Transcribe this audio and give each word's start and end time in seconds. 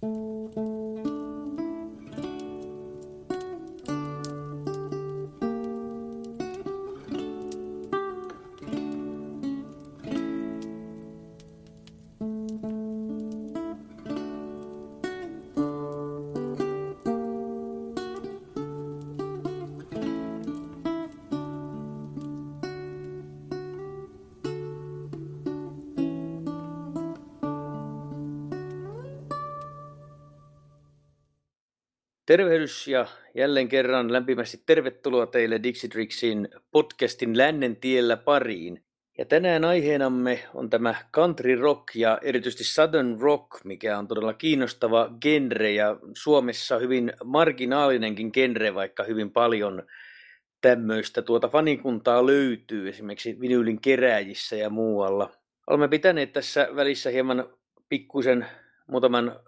Música 0.00 0.97
Tervehdys 32.28 32.88
ja 32.88 33.06
jälleen 33.34 33.68
kerran 33.68 34.12
lämpimästi 34.12 34.62
tervetuloa 34.66 35.26
teille 35.26 35.62
Dixitrixin 35.62 36.48
podcastin 36.70 37.38
Lännen 37.38 37.76
tiellä 37.76 38.16
pariin. 38.16 38.84
Ja 39.18 39.24
tänään 39.24 39.64
aiheenamme 39.64 40.44
on 40.54 40.70
tämä 40.70 40.94
country 41.12 41.56
rock 41.56 41.94
ja 41.94 42.18
erityisesti 42.22 42.64
southern 42.64 43.20
rock, 43.20 43.64
mikä 43.64 43.98
on 43.98 44.08
todella 44.08 44.34
kiinnostava 44.34 45.10
genre 45.20 45.70
ja 45.70 45.96
Suomessa 46.14 46.78
hyvin 46.78 47.12
marginaalinenkin 47.24 48.32
genre, 48.32 48.74
vaikka 48.74 49.04
hyvin 49.04 49.30
paljon 49.30 49.82
tämmöistä 50.60 51.22
tuota 51.22 51.48
fanikuntaa 51.48 52.26
löytyy 52.26 52.88
esimerkiksi 52.88 53.40
vinyylin 53.40 53.80
keräjissä 53.80 54.56
ja 54.56 54.70
muualla. 54.70 55.30
Olemme 55.66 55.88
pitäneet 55.88 56.32
tässä 56.32 56.68
välissä 56.76 57.10
hieman 57.10 57.48
pikkuisen 57.88 58.46
muutaman 58.86 59.40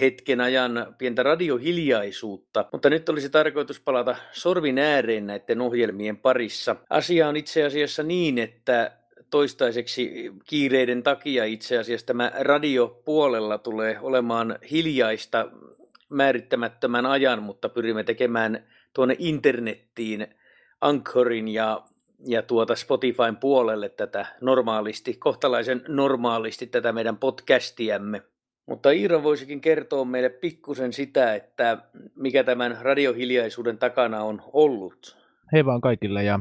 hetken 0.00 0.40
ajan 0.40 0.94
pientä 0.98 1.22
radiohiljaisuutta, 1.22 2.64
mutta 2.72 2.90
nyt 2.90 3.08
olisi 3.08 3.30
tarkoitus 3.30 3.80
palata 3.80 4.16
sorvin 4.32 4.78
ääreen 4.78 5.26
näiden 5.26 5.60
ohjelmien 5.60 6.16
parissa. 6.16 6.76
Asia 6.90 7.28
on 7.28 7.36
itse 7.36 7.64
asiassa 7.64 8.02
niin, 8.02 8.38
että 8.38 8.92
toistaiseksi 9.30 10.32
kiireiden 10.48 11.02
takia 11.02 11.44
itse 11.44 11.78
asiassa 11.78 12.06
tämä 12.06 12.32
radiopuolella 12.40 13.58
tulee 13.58 13.98
olemaan 14.00 14.58
hiljaista 14.70 15.48
määrittämättömän 16.10 17.06
ajan, 17.06 17.42
mutta 17.42 17.68
pyrimme 17.68 18.04
tekemään 18.04 18.66
tuonne 18.94 19.16
internettiin 19.18 20.26
Anchorin 20.80 21.48
ja, 21.48 21.82
ja 22.26 22.42
tuota 22.42 22.76
Spotifyn 22.76 23.36
puolelle 23.36 23.88
tätä 23.88 24.26
normaalisti, 24.40 25.14
kohtalaisen 25.14 25.82
normaalisti 25.88 26.66
tätä 26.66 26.92
meidän 26.92 27.16
podcastiamme. 27.16 28.22
Mutta 28.66 28.90
Iiro 28.90 29.22
voisikin 29.22 29.60
kertoa 29.60 30.04
meille 30.04 30.28
pikkusen 30.28 30.92
sitä, 30.92 31.34
että 31.34 31.78
mikä 32.16 32.44
tämän 32.44 32.78
radiohiljaisuuden 32.80 33.78
takana 33.78 34.22
on 34.22 34.42
ollut. 34.52 35.16
Hei 35.52 35.64
vaan 35.64 35.80
kaikille 35.80 36.24
ja 36.24 36.40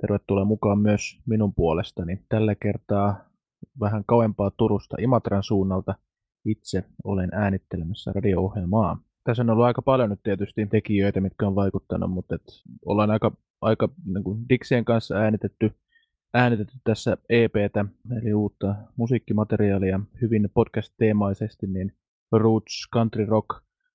tervetuloa 0.00 0.44
mukaan 0.44 0.78
myös 0.78 1.20
minun 1.26 1.54
puolestani. 1.54 2.24
Tällä 2.28 2.54
kertaa 2.54 3.30
vähän 3.80 4.04
kauempaa 4.06 4.50
Turusta 4.50 4.96
Imatran 5.00 5.42
suunnalta 5.42 5.94
itse 6.44 6.84
olen 7.04 7.30
äänittelemässä 7.32 8.12
radio-ohjelmaa. 8.14 8.98
Tässä 9.24 9.42
on 9.42 9.50
ollut 9.50 9.64
aika 9.64 9.82
paljon 9.82 10.10
nyt 10.10 10.22
tietysti 10.22 10.66
tekijöitä, 10.66 11.20
mitkä 11.20 11.46
on 11.46 11.54
vaikuttanut, 11.54 12.10
mutta 12.10 12.34
et 12.34 12.42
ollaan 12.86 13.10
aika, 13.10 13.32
aika 13.60 13.88
niin 14.04 14.48
Dixien 14.48 14.84
kanssa 14.84 15.14
äänitetty 15.14 15.70
äänitetty 16.34 16.74
tässä 16.84 17.16
EPtä, 17.28 17.84
eli 18.22 18.34
uutta 18.34 18.74
musiikkimateriaalia 18.96 20.00
hyvin 20.20 20.48
podcast-teemaisesti, 20.54 21.66
niin 21.66 21.92
Roots 22.32 22.88
Country 22.94 23.26
Rock 23.26 23.48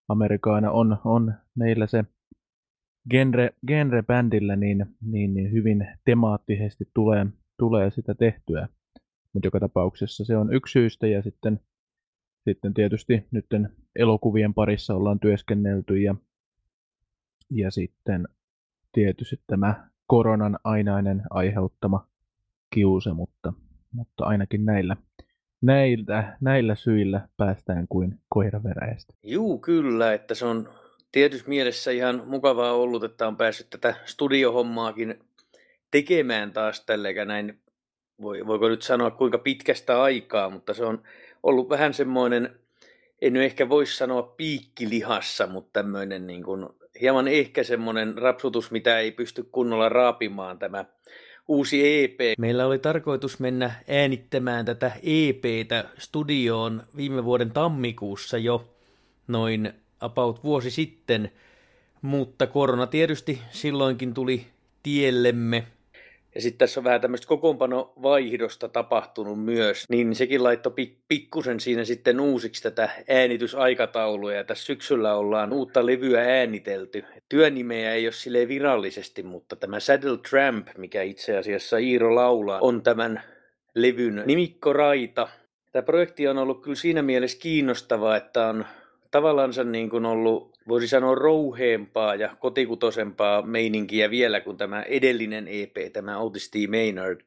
Amerikaana 0.08 0.72
on, 0.72 0.98
on 1.06 1.34
meillä 1.56 1.88
se 1.88 2.04
genre, 3.10 3.50
genre-bändillä 3.68 4.56
niin, 4.56 4.86
niin, 5.02 5.34
niin 5.34 5.52
hyvin 5.52 5.88
temaattisesti 6.06 6.90
tulee, 6.94 7.26
tulee 7.58 7.92
sitä 7.92 8.16
tehtyä. 8.16 8.68
Mutta 9.34 9.48
joka 9.48 9.60
tapauksessa 9.60 10.26
se 10.26 10.38
on 10.38 10.54
yksi 10.54 10.72
syystä 10.72 11.08
ja 11.08 11.22
sitten, 11.22 11.60
sitten 12.50 12.74
tietysti 12.74 13.28
nyt 13.32 13.46
elokuvien 13.96 14.54
parissa 14.54 14.96
ollaan 14.96 15.20
työskennelty 15.20 15.98
ja, 15.98 16.16
ja 17.52 17.72
sitten 17.72 18.28
tietysti 18.92 19.42
tämä 19.48 19.90
koronan 20.08 20.60
ainainen 20.64 21.24
aiheuttama 21.30 22.08
kiuse, 22.76 23.14
mutta, 23.14 23.54
mutta 23.92 24.26
ainakin 24.26 24.66
näillä, 24.66 24.98
näillä, 25.62 26.38
näillä 26.42 26.76
syillä 26.76 27.28
päästään 27.38 27.86
kuin 27.90 28.20
koiraveräjästä. 28.30 29.14
Juu, 29.24 29.60
kyllä, 29.60 30.14
että 30.14 30.36
se 30.36 30.46
on 30.46 30.70
tietysti 31.12 31.50
mielessä 31.50 31.92
ihan 31.92 32.24
mukavaa 32.26 32.74
ollut, 32.74 33.04
että 33.04 33.28
on 33.28 33.38
päässyt 33.38 33.70
tätä 33.70 33.96
studiohommaakin 34.06 35.20
tekemään 35.92 36.52
taas 36.52 36.86
tällekä 36.86 37.26
näin, 37.26 37.60
voi, 38.22 38.48
voiko 38.48 38.70
nyt 38.70 38.82
sanoa 38.82 39.12
kuinka 39.12 39.38
pitkästä 39.38 40.02
aikaa, 40.02 40.50
mutta 40.50 40.74
se 40.74 40.86
on 40.86 41.04
ollut 41.44 41.70
vähän 41.70 41.94
semmoinen, 41.94 42.60
en 43.22 43.34
nyt 43.34 43.44
ehkä 43.44 43.70
voisi 43.70 43.98
sanoa 43.98 44.24
piikkilihassa, 44.24 45.48
mutta 45.48 45.70
tämmöinen 45.74 46.28
niin 46.28 46.44
kuin, 46.44 46.70
hieman 47.02 47.28
ehkä 47.28 47.64
semmoinen 47.64 48.18
rapsutus, 48.18 48.72
mitä 48.72 49.00
ei 49.00 49.12
pysty 49.12 49.44
kunnolla 49.52 49.90
raapimaan 49.90 50.60
tämä 50.60 50.86
uusi 51.48 52.04
EP. 52.04 52.20
Meillä 52.38 52.66
oli 52.66 52.80
tarkoitus 52.80 53.40
mennä 53.40 53.72
äänittämään 53.88 54.66
tätä 54.66 54.92
EPtä 55.04 55.86
studioon 55.98 56.84
viime 56.98 57.26
vuoden 57.26 57.52
tammikuussa 57.52 58.38
jo 58.38 58.76
noin 59.28 59.74
about 60.00 60.44
vuosi 60.44 60.72
sitten, 60.72 61.32
mutta 62.02 62.48
korona 62.48 62.88
tietysti 62.88 63.42
silloinkin 63.52 64.14
tuli 64.14 64.46
tiellemme 64.84 65.68
ja 66.36 66.42
sitten 66.42 66.58
tässä 66.58 66.80
on 66.80 66.84
vähän 66.84 67.02
tämmöistä 67.02 67.28
kokoonpanovaihdosta 67.28 68.70
tapahtunut 68.70 69.44
myös, 69.44 69.86
niin 69.90 70.16
sekin 70.16 70.44
laittoi 70.44 70.74
pik- 70.82 71.04
pikkusen 71.08 71.60
siinä 71.60 71.86
sitten 71.86 72.20
uusiksi 72.20 72.64
tätä 72.64 72.90
äänitysaikataulua. 73.10 74.34
Ja 74.34 74.44
tässä 74.44 74.66
syksyllä 74.66 75.16
ollaan 75.16 75.54
uutta 75.54 75.86
levyä 75.86 76.22
äänitelty. 76.22 77.04
Työnimeä 77.30 77.94
ei 77.94 78.06
ole 78.06 78.12
sille 78.12 78.48
virallisesti, 78.48 79.24
mutta 79.24 79.56
tämä 79.56 79.80
Saddle 79.80 80.18
Tramp, 80.30 80.68
mikä 80.78 81.02
itse 81.02 81.38
asiassa 81.38 81.78
Iiro 81.78 82.16
laulaa, 82.16 82.60
on 82.62 82.84
tämän 82.84 83.22
levyn 83.76 84.24
nimikkoraita. 84.26 85.28
Tämä 85.72 85.84
projekti 85.84 86.28
on 86.28 86.38
ollut 86.38 86.62
kyllä 86.62 86.76
siinä 86.76 87.02
mielessä 87.02 87.40
kiinnostava, 87.40 88.16
että 88.16 88.48
on 88.48 88.66
tavallaan 89.12 89.52
niin 89.72 89.90
kuin 89.90 90.06
ollut 90.06 90.55
voisi 90.68 90.88
sanoa 90.88 91.16
rouheempaa 91.16 92.16
ja 92.16 92.36
kotikutosempaa 92.40 93.42
meininkiä 93.42 94.10
vielä 94.10 94.40
kuin 94.40 94.58
tämä 94.58 94.82
edellinen 94.82 95.48
EP, 95.48 95.94
tämä 95.94 96.18
Otis 96.18 96.52
T. 96.52 96.54
Maynard. 96.70 97.22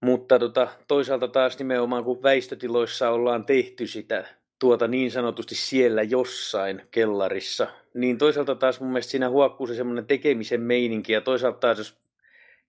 Mutta 0.00 0.38
tota, 0.38 0.68
toisaalta 0.88 1.28
taas 1.28 1.58
nimenomaan 1.58 2.04
kun 2.04 2.22
väistötiloissa 2.22 3.10
ollaan 3.10 3.44
tehty 3.44 3.86
sitä 3.86 4.24
tuota 4.58 4.88
niin 4.88 5.10
sanotusti 5.10 5.54
siellä 5.54 6.02
jossain 6.02 6.82
kellarissa, 6.90 7.66
niin 7.94 8.18
toisaalta 8.18 8.54
taas 8.54 8.80
mun 8.80 8.90
mielestä 8.90 9.10
siinä 9.10 9.28
huokkuu 9.28 9.66
se 9.66 9.74
semmoinen 9.74 10.06
tekemisen 10.06 10.60
meininki 10.60 11.12
ja 11.12 11.20
toisaalta 11.20 11.58
taas 11.58 11.78
jos 11.78 11.98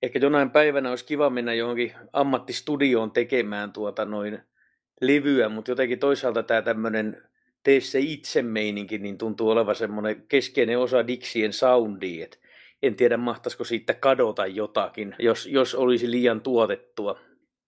ehkä 0.02 0.20
jonain 0.20 0.50
päivänä 0.50 0.90
olisi 0.90 1.06
kiva 1.06 1.30
mennä 1.30 1.53
johonkin 1.53 1.94
ammattistudioon 2.14 3.12
tekemään 3.12 3.74
tuota 3.74 4.06
noin 4.06 4.40
levyä, 5.02 5.50
mutta 5.50 5.72
jotenkin 5.72 6.00
toisaalta 6.00 6.44
tämä 6.44 6.62
tämmöinen 6.62 7.24
tee 7.63 7.81
se 7.81 7.99
itse 7.99 8.41
meininki, 8.41 8.97
niin 8.97 9.17
tuntuu 9.17 9.49
olevan 9.49 9.75
semmoinen 9.75 10.23
keskeinen 10.27 10.79
osa 10.79 11.07
Dixien 11.07 11.53
soundia, 11.53 12.23
että 12.23 12.38
en 12.83 12.95
tiedä 12.95 13.17
mahtaisiko 13.17 13.63
siitä 13.63 13.94
kadota 13.94 14.47
jotakin, 14.47 15.16
jos, 15.19 15.45
jos 15.45 15.75
olisi 15.75 16.11
liian 16.11 16.41
tuotettua. 16.41 17.19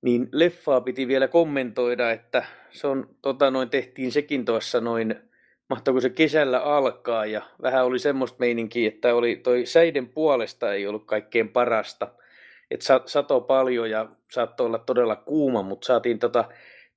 Niin 0.01 0.29
leffaa 0.31 0.81
piti 0.81 1.07
vielä 1.07 1.27
kommentoida, 1.27 2.11
että 2.11 2.45
se 2.71 2.87
on, 2.87 3.15
tota, 3.21 3.51
noin 3.51 3.69
tehtiin 3.69 4.11
sekin 4.11 4.45
tuossa 4.45 4.81
noin, 4.81 5.15
mahtaako 5.69 6.01
se 6.01 6.09
kesällä 6.09 6.59
alkaa 6.59 7.25
ja 7.25 7.41
vähän 7.61 7.85
oli 7.85 7.99
semmoista 7.99 8.37
meininkiä, 8.39 8.87
että 8.87 9.15
oli 9.15 9.35
toi 9.35 9.65
säiden 9.65 10.07
puolesta 10.07 10.73
ei 10.73 10.87
ollut 10.87 11.05
kaikkein 11.05 11.49
parasta. 11.49 12.07
Että 12.71 13.01
sato 13.05 13.41
paljon 13.41 13.89
ja 13.89 14.09
saattoi 14.31 14.65
olla 14.65 14.79
todella 14.79 15.15
kuuma, 15.15 15.61
mutta 15.61 15.85
saatiin 15.85 16.19
tota 16.19 16.45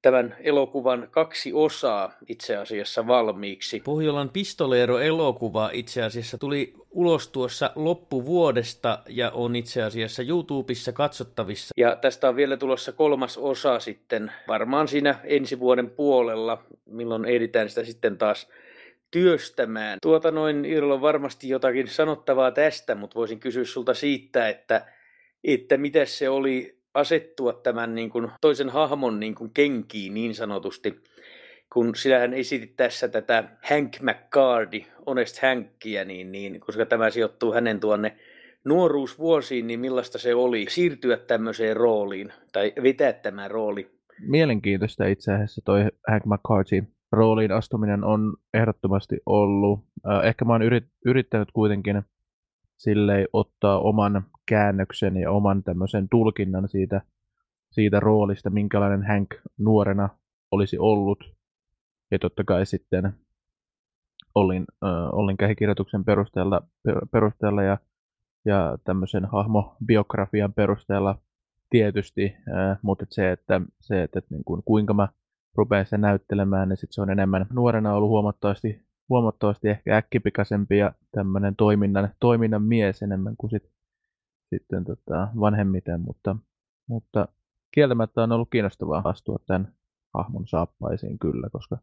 tämän 0.03 0.37
elokuvan 0.41 1.09
kaksi 1.11 1.53
osaa 1.53 2.13
itse 2.29 2.57
asiassa 2.57 3.07
valmiiksi. 3.07 3.81
Pohjolan 3.81 4.31
pistoleero-elokuva 4.31 5.71
itse 5.73 6.03
asiassa 6.03 6.39
tuli 6.39 6.75
ulos 6.91 7.29
tuossa 7.29 7.71
loppuvuodesta 7.75 8.99
ja 9.09 9.31
on 9.31 9.57
itse 9.57 9.83
asiassa 9.83 10.23
YouTubessa 10.23 10.93
katsottavissa. 10.93 11.75
Ja 11.77 11.97
tästä 11.97 12.29
on 12.29 12.37
vielä 12.37 12.57
tulossa 12.57 12.93
kolmas 12.93 13.39
osa 13.39 13.81
sitten 13.81 14.33
varmaan 14.49 14.89
siinä 14.89 15.21
ensi 15.25 15.59
vuoden 15.61 15.91
puolella, 15.91 16.63
milloin 16.87 17.25
ehditään 17.25 17.69
sitä 17.69 17.85
sitten 17.85 18.19
taas 18.19 18.49
työstämään. 19.11 19.99
Tuota 20.03 20.31
noin, 20.31 20.65
Irlo 20.65 20.95
on 20.95 21.01
varmasti 21.01 21.49
jotakin 21.49 21.89
sanottavaa 21.89 22.51
tästä, 22.51 22.95
mutta 22.95 23.15
voisin 23.15 23.41
kysyä 23.41 23.65
sulta 23.65 23.95
siitä, 23.95 24.49
että, 24.49 24.87
että 25.45 25.77
mitä 25.77 26.05
se 26.05 26.29
oli 26.29 26.76
asettua 26.97 27.53
tämän 27.53 27.95
niin 27.95 28.11
kuin 28.11 28.31
toisen 28.41 28.69
hahmon 28.69 29.21
niin 29.21 29.35
kuin 29.35 29.51
kenkiin 29.55 30.15
niin 30.15 30.35
sanotusti. 30.35 31.01
kun 31.73 31.95
sinähän 31.95 32.35
esitit 32.35 32.77
tässä 32.77 33.09
tätä 33.09 33.45
Hank 33.69 33.97
McCardy, 34.01 34.81
Honest 35.07 35.43
Hankia, 35.43 36.05
niin, 36.05 36.33
niin 36.33 36.61
koska 36.61 36.87
tämä 36.87 37.11
sijoittuu 37.11 37.53
hänen 37.53 37.81
tuonne 37.81 38.17
nuoruusvuosiin, 38.65 39.67
niin 39.67 39.81
millaista 39.81 40.19
se 40.19 40.35
oli 40.35 40.67
siirtyä 40.69 41.17
tämmöiseen 41.17 41.77
rooliin 41.77 42.33
tai 42.53 42.73
vetää 42.83 43.13
tämä 43.13 43.49
rooli? 43.49 43.91
Mielenkiintoista 44.21 45.07
itse 45.07 45.33
asiassa 45.33 45.63
toi 45.65 45.81
Hank 46.09 46.25
McCarthy 46.27 46.83
rooliin 47.13 47.53
astuminen 47.53 48.05
on 48.05 48.37
ehdottomasti 48.55 49.17
ollut. 49.27 49.81
Ehkä 50.25 50.45
mä 50.45 50.53
oon 50.53 50.63
yrittänyt 51.05 51.49
kuitenkin 51.53 52.03
silleen 52.79 53.29
ottaa 53.33 53.81
oman 53.81 54.27
käännöksen 54.47 55.17
ja 55.17 55.31
oman 55.31 55.63
tämmöisen 55.63 56.09
tulkinnan 56.09 56.69
siitä, 56.69 57.01
siitä 57.71 58.01
roolista, 58.01 58.51
minkälainen 58.51 59.07
Hank 59.07 59.35
nuorena 59.59 60.09
olisi 60.51 60.79
ollut. 60.79 61.37
Ja 62.11 62.19
totta 62.19 62.45
kai 62.45 62.67
sitten 62.67 63.15
olin, 64.35 64.65
äh, 64.85 65.09
olin 65.13 65.37
käsikirjoituksen 65.37 66.05
perusteella, 66.05 66.63
perusteella 67.13 67.63
ja, 67.63 67.79
ja 68.45 68.79
tämmöisen 68.85 69.25
hahmobiografian 69.25 70.53
perusteella 70.53 71.19
tietysti, 71.71 72.37
äh, 72.49 72.79
mutta 72.83 73.07
se, 73.11 73.33
että, 73.33 73.61
se, 73.81 74.03
että, 74.03 74.19
että 74.19 74.35
niin 74.35 74.45
kuin, 74.45 74.63
kuinka 74.65 74.95
mä 74.95 75.09
rupean 75.55 75.87
sen 75.87 76.01
näyttelemään, 76.01 76.69
niin 76.69 76.77
sit 76.77 76.93
se 76.93 77.03
on 77.03 77.11
enemmän 77.11 77.47
nuorena 77.53 77.95
ollut 77.95 78.09
huomattavasti, 78.09 78.83
huomattavasti 79.09 79.69
ehkä 79.69 79.97
äkkipikaisempi 79.97 80.79
ja 80.79 80.93
tämmöinen 81.13 81.57
toiminnan, 81.57 82.09
toiminnan 82.21 82.63
mies 82.63 83.03
enemmän 83.03 83.35
kuin 83.39 83.51
sit, 83.51 83.76
sitten 84.51 84.85
tota, 84.85 85.29
vanhemmiten, 85.41 86.01
mutta, 86.01 86.37
mutta 86.87 87.29
kieltämättä 87.71 88.23
on 88.23 88.33
ollut 88.33 88.51
kiinnostavaa 88.51 89.03
astua 89.05 89.37
tämän 89.47 89.73
hahmon 90.15 90.47
saappaisiin 90.47 91.19
kyllä, 91.19 91.49
koska 91.53 91.79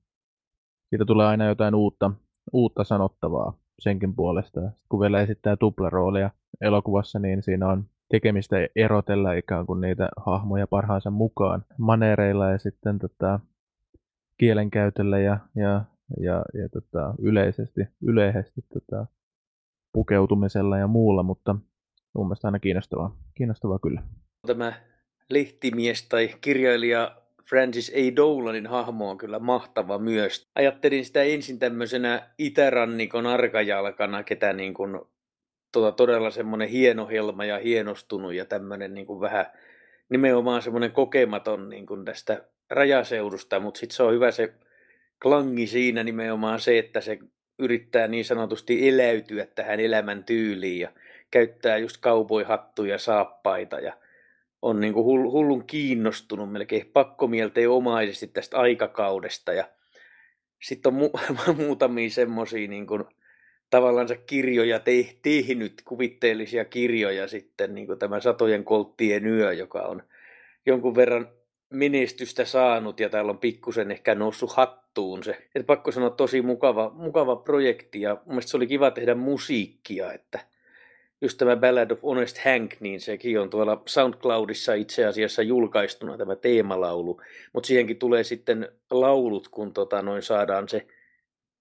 siitä 0.90 1.06
tulee 1.06 1.28
aina 1.28 1.46
jotain 1.46 1.76
uutta, 1.76 2.12
uutta 2.54 2.84
sanottavaa 2.84 3.54
senkin 3.80 4.16
puolesta. 4.16 4.62
Sitten 4.62 4.86
kun 4.90 5.00
vielä 5.00 5.22
esittää 5.22 5.56
tuplaroolia 5.56 6.30
elokuvassa, 6.62 7.20
niin 7.20 7.44
siinä 7.44 7.68
on 7.68 7.86
tekemistä 8.10 8.56
erotella 8.76 9.34
ikään 9.34 9.66
kuin 9.66 9.82
niitä 9.82 10.10
hahmoja 10.18 10.68
parhaansa 10.68 11.10
mukaan 11.10 11.66
manereilla 11.78 12.50
ja 12.50 12.58
sitten 12.58 13.00
tota, 13.00 13.40
kielenkäytöllä 14.38 15.20
ja, 15.20 15.40
ja, 15.56 15.86
ja, 16.20 16.46
ja 16.54 16.70
tota, 16.70 17.14
yleisesti, 17.20 17.82
yleisesti 18.02 18.62
tota, 18.74 19.06
pukeutumisella 19.94 20.78
ja 20.78 20.88
muulla, 20.88 21.24
mutta 21.24 21.56
mun 22.14 22.28
mielestä 22.28 22.48
aina 22.48 22.60
kiinnostavaa, 22.60 23.18
kiinnostavaa 23.36 23.80
kyllä. 23.80 24.02
Tämä 24.48 24.74
lehtimies 25.30 26.10
tai 26.10 26.30
kirjailija 26.42 27.16
Francis 27.50 27.90
A. 27.90 28.16
Dolanin 28.16 28.68
hahmo 28.68 29.10
on 29.10 29.18
kyllä 29.18 29.40
mahtava 29.40 29.98
myös. 30.00 30.50
Ajattelin 30.56 31.06
sitä 31.06 31.24
ensin 31.24 31.60
tämmöisenä 31.60 32.30
itärannikon 32.38 33.28
arkajalkana, 33.28 34.24
ketä 34.24 34.54
niin 34.54 34.74
kuin, 34.74 35.00
tota, 35.72 35.92
todella 35.92 36.32
semmoinen 36.32 36.70
hieno 36.70 37.08
helma 37.08 37.46
ja 37.46 37.60
hienostunut 37.60 38.34
ja 38.34 38.46
tämmöinen 38.46 38.94
niin 38.94 39.08
kuin 39.08 39.22
vähän 39.22 39.46
nimenomaan 40.10 40.62
semmoinen 40.62 40.92
kokematon 40.92 41.70
niin 41.70 41.86
kuin 41.86 42.06
tästä 42.06 42.44
rajaseudusta, 42.70 43.60
mutta 43.60 43.80
sitten 43.80 43.96
se 43.96 44.04
on 44.04 44.14
hyvä 44.14 44.32
se 44.32 44.54
klangi 45.22 45.68
siinä 45.68 46.04
nimenomaan 46.04 46.60
se, 46.60 46.80
että 46.80 47.02
se 47.02 47.20
yrittää 47.60 48.08
niin 48.08 48.26
sanotusti 48.26 48.90
eläytyä 48.90 49.46
tähän 49.46 49.80
elämän 49.80 50.24
tyyliin 50.24 50.80
ja 50.80 50.90
käyttää 51.34 51.78
just 51.78 51.98
kaupoihattuja, 51.98 52.98
saappaita 52.98 53.80
ja 53.80 53.94
on 54.62 54.80
niin 54.80 54.94
kuin 54.94 55.06
hullun 55.06 55.66
kiinnostunut 55.68 56.52
melkein 56.52 56.90
pakkomielteenomaisesti 56.94 58.28
tästä 58.28 58.58
aikakaudesta 58.58 59.54
ja 59.54 59.66
sitten 60.62 60.94
on 60.94 61.02
mu- 61.02 61.54
muutamia 61.66 62.10
semmoisia 62.10 62.68
niin 62.68 62.88
kuin, 62.88 63.04
tavallaan 63.70 64.08
kirjoja 64.28 64.80
te- 64.80 65.16
tehnyt, 65.22 65.82
kuvitteellisia 65.86 66.66
kirjoja 66.66 67.28
sitten, 67.28 67.76
niin 67.76 67.88
kuin 67.88 68.00
tämä 68.00 68.20
Satojen 68.20 68.64
kolttien 68.64 69.28
yö, 69.28 69.54
joka 69.54 69.82
on 69.82 70.04
jonkun 70.66 70.96
verran 70.96 71.30
menestystä 71.70 72.46
saanut 72.46 73.00
ja 73.00 73.10
täällä 73.10 73.30
on 73.30 73.38
pikkusen 73.38 73.92
ehkä 73.92 74.16
noussut 74.16 74.52
hattuun 74.54 75.24
se. 75.24 75.48
Et 75.56 75.66
pakko 75.66 75.92
sanoa 75.92 76.10
tosi 76.10 76.42
mukava, 76.42 76.92
mukava 76.96 77.36
projekti 77.36 78.02
ja 78.02 78.18
mun 78.26 78.42
se 78.42 78.58
oli 78.58 78.68
kiva 78.68 78.92
tehdä 78.92 79.16
musiikkia, 79.16 80.14
että 80.14 80.53
just 81.24 81.38
tämä 81.38 81.56
Ballad 81.56 81.92
of 81.92 82.04
Honest 82.04 82.38
Hank, 82.46 82.74
niin 82.80 83.02
sekin 83.02 83.40
on 83.40 83.50
tuolla 83.50 83.84
SoundCloudissa 83.88 84.74
itse 84.74 85.06
asiassa 85.06 85.42
julkaistuna 85.42 86.18
tämä 86.18 86.36
teemalaulu, 86.36 87.22
mutta 87.54 87.68
siihenkin 87.68 87.98
tulee 87.98 88.24
sitten 88.24 88.70
laulut, 88.92 89.48
kun 89.48 89.74
tota 89.74 90.02
noin 90.02 90.24
saadaan 90.24 90.70
se 90.70 90.88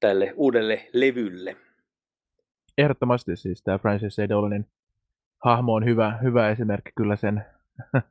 tälle 0.01 0.33
uudelle 0.37 0.89
levylle. 0.93 1.57
Ehdottomasti 2.79 3.37
siis 3.37 3.63
tämä 3.63 3.79
Francis 3.79 4.19
A. 4.19 4.29
Dolanin 4.29 4.67
hahmo 5.45 5.75
on 5.75 5.85
hyvä, 5.85 6.19
hyvä 6.23 6.51
esimerkki 6.51 6.91
kyllä 6.97 7.17
sen 7.17 7.45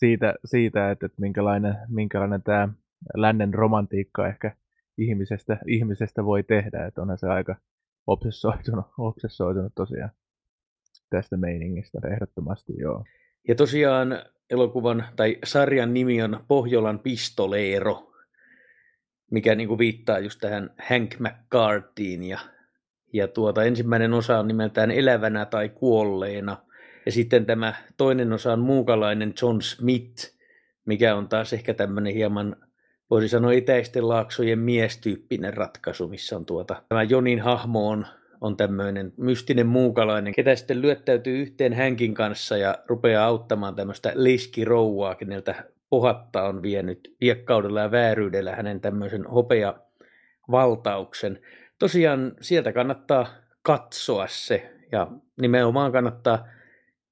siitä, 0.00 0.34
siitä 0.44 0.90
että, 0.90 1.06
että 1.06 1.20
minkälainen, 1.20 1.74
minkälainen 1.88 2.42
tämä 2.42 2.68
lännen 3.16 3.54
romantiikka 3.54 4.28
ehkä 4.28 4.56
ihmisestä, 4.98 5.58
ihmisestä 5.66 6.24
voi 6.24 6.42
tehdä, 6.42 6.86
että 6.86 7.02
onhan 7.02 7.18
se 7.18 7.26
aika 7.26 7.56
obsessoitunut, 8.06 8.86
obsessoitunut 8.98 9.72
tosiaan 9.74 10.10
tästä 11.10 11.36
meiningistä 11.36 11.98
ehdottomasti, 12.12 12.72
joo. 12.78 13.04
Ja 13.48 13.54
tosiaan 13.54 14.22
elokuvan 14.50 15.04
tai 15.16 15.38
sarjan 15.44 15.94
nimi 15.94 16.22
on 16.22 16.44
Pohjolan 16.48 16.98
pistoleero, 16.98 18.12
mikä 19.30 19.54
niin 19.54 19.68
kuin 19.68 19.78
viittaa 19.78 20.18
just 20.18 20.40
tähän 20.40 20.70
Hank 20.88 21.14
McCartyin 21.18 22.22
ja, 22.22 22.38
ja 23.12 23.28
tuota, 23.28 23.64
ensimmäinen 23.64 24.12
osa 24.12 24.38
on 24.38 24.48
nimeltään 24.48 24.90
Elävänä 24.90 25.44
tai 25.46 25.68
kuolleena– 25.68 26.56
ja 27.06 27.12
sitten 27.12 27.46
tämä 27.46 27.74
toinen 27.96 28.32
osa 28.32 28.52
on 28.52 28.60
muukalainen 28.60 29.34
John 29.42 29.60
Smith, 29.62 30.34
mikä 30.84 31.16
on 31.16 31.28
taas 31.28 31.52
ehkä 31.52 31.74
tämmöinen 31.74 32.14
hieman, 32.14 32.56
voisi 33.10 33.28
sanoa 33.28 33.52
itäisten 33.52 34.08
laaksojen 34.08 34.58
miestyyppinen 34.58 35.54
ratkaisu, 35.54 36.08
missä 36.08 36.36
on 36.36 36.46
tuota, 36.46 36.82
tämä 36.88 37.02
Jonin 37.02 37.40
hahmo 37.40 37.88
on, 37.88 38.06
on 38.44 38.56
tämmöinen 38.56 39.12
mystinen 39.16 39.66
muukalainen, 39.66 40.34
ketä 40.34 40.56
sitten 40.56 40.82
lyöttäytyy 40.82 41.42
yhteen 41.42 41.72
hänkin 41.72 42.14
kanssa 42.14 42.56
ja 42.56 42.78
rupeaa 42.86 43.26
auttamaan 43.26 43.74
tämmöistä 43.74 44.12
leskirouvaa, 44.14 45.14
keneltä 45.14 45.64
pohatta 45.90 46.42
on 46.42 46.62
vienyt 46.62 47.14
viekkaudella 47.20 47.80
ja 47.80 47.90
vääryydellä 47.90 48.56
hänen 48.56 48.80
tämmöisen 48.80 49.26
hopea 49.26 49.74
valtauksen. 50.50 51.40
Tosiaan 51.78 52.32
sieltä 52.40 52.72
kannattaa 52.72 53.26
katsoa 53.62 54.26
se 54.28 54.72
ja 54.92 55.08
nimenomaan 55.40 55.92
kannattaa 55.92 56.48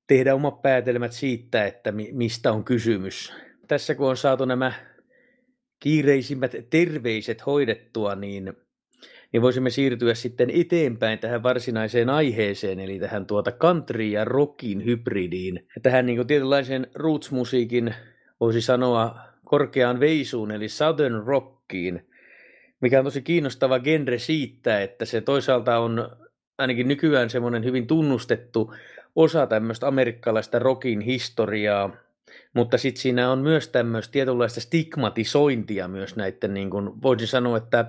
tehdä 0.06 0.34
omat 0.34 0.62
päätelmät 0.62 1.12
siitä, 1.12 1.66
että 1.66 1.92
mistä 2.12 2.52
on 2.52 2.64
kysymys. 2.64 3.32
Tässä 3.68 3.94
kun 3.94 4.08
on 4.08 4.16
saatu 4.16 4.44
nämä 4.44 4.72
kiireisimmät 5.80 6.52
terveiset 6.70 7.46
hoidettua, 7.46 8.14
niin, 8.14 8.52
niin 9.32 9.42
voisimme 9.42 9.70
siirtyä 9.70 10.14
sitten 10.14 10.50
eteenpäin 10.50 11.18
tähän 11.18 11.42
varsinaiseen 11.42 12.10
aiheeseen, 12.10 12.80
eli 12.80 12.98
tähän 12.98 13.26
tuota 13.26 13.52
country 13.52 14.04
ja 14.04 14.24
rockin 14.24 14.84
hybridiin. 14.84 15.66
Tähän 15.82 16.06
niin 16.06 16.26
tietynlaisen 16.26 16.86
roots-musiikin 16.94 17.94
voisi 18.40 18.60
sanoa 18.60 19.16
korkeaan 19.44 20.00
veisuun, 20.00 20.50
eli 20.50 20.68
southern 20.68 21.22
rockiin, 21.26 22.06
mikä 22.80 22.98
on 22.98 23.04
tosi 23.04 23.22
kiinnostava 23.22 23.78
genre 23.78 24.18
siitä, 24.18 24.80
että 24.82 25.04
se 25.04 25.20
toisaalta 25.20 25.78
on 25.78 26.08
ainakin 26.58 26.88
nykyään 26.88 27.30
semmoinen 27.30 27.64
hyvin 27.64 27.86
tunnustettu 27.86 28.74
osa 29.16 29.46
tämmöistä 29.46 29.86
amerikkalaista 29.86 30.58
rockin 30.58 31.00
historiaa, 31.00 31.96
mutta 32.54 32.78
sitten 32.78 33.02
siinä 33.02 33.30
on 33.30 33.38
myös 33.38 33.68
tämmöistä 33.68 34.12
tietynlaista 34.12 34.60
stigmatisointia 34.60 35.88
myös 35.88 36.16
näiden, 36.16 36.54
niin 36.54 36.70
kuin 36.70 37.02
voisin 37.02 37.28
sanoa, 37.28 37.56
että 37.56 37.84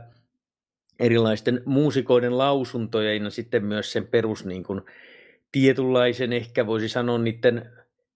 erilaisten 1.00 1.62
muusikoiden 1.66 2.38
lausuntoja 2.38 3.14
ja 3.14 3.30
sitten 3.30 3.66
myös 3.66 3.92
sen 3.92 4.08
perus 4.08 4.46
niin 4.46 4.64
kuin, 4.64 4.82
tietynlaisen 5.52 6.34
ehkä 6.34 6.68
voisi 6.68 6.90
sanoa 6.90 7.18
niiden 7.18 7.72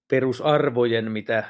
perusarvojen 0.07 1.11
mitä, 1.11 1.43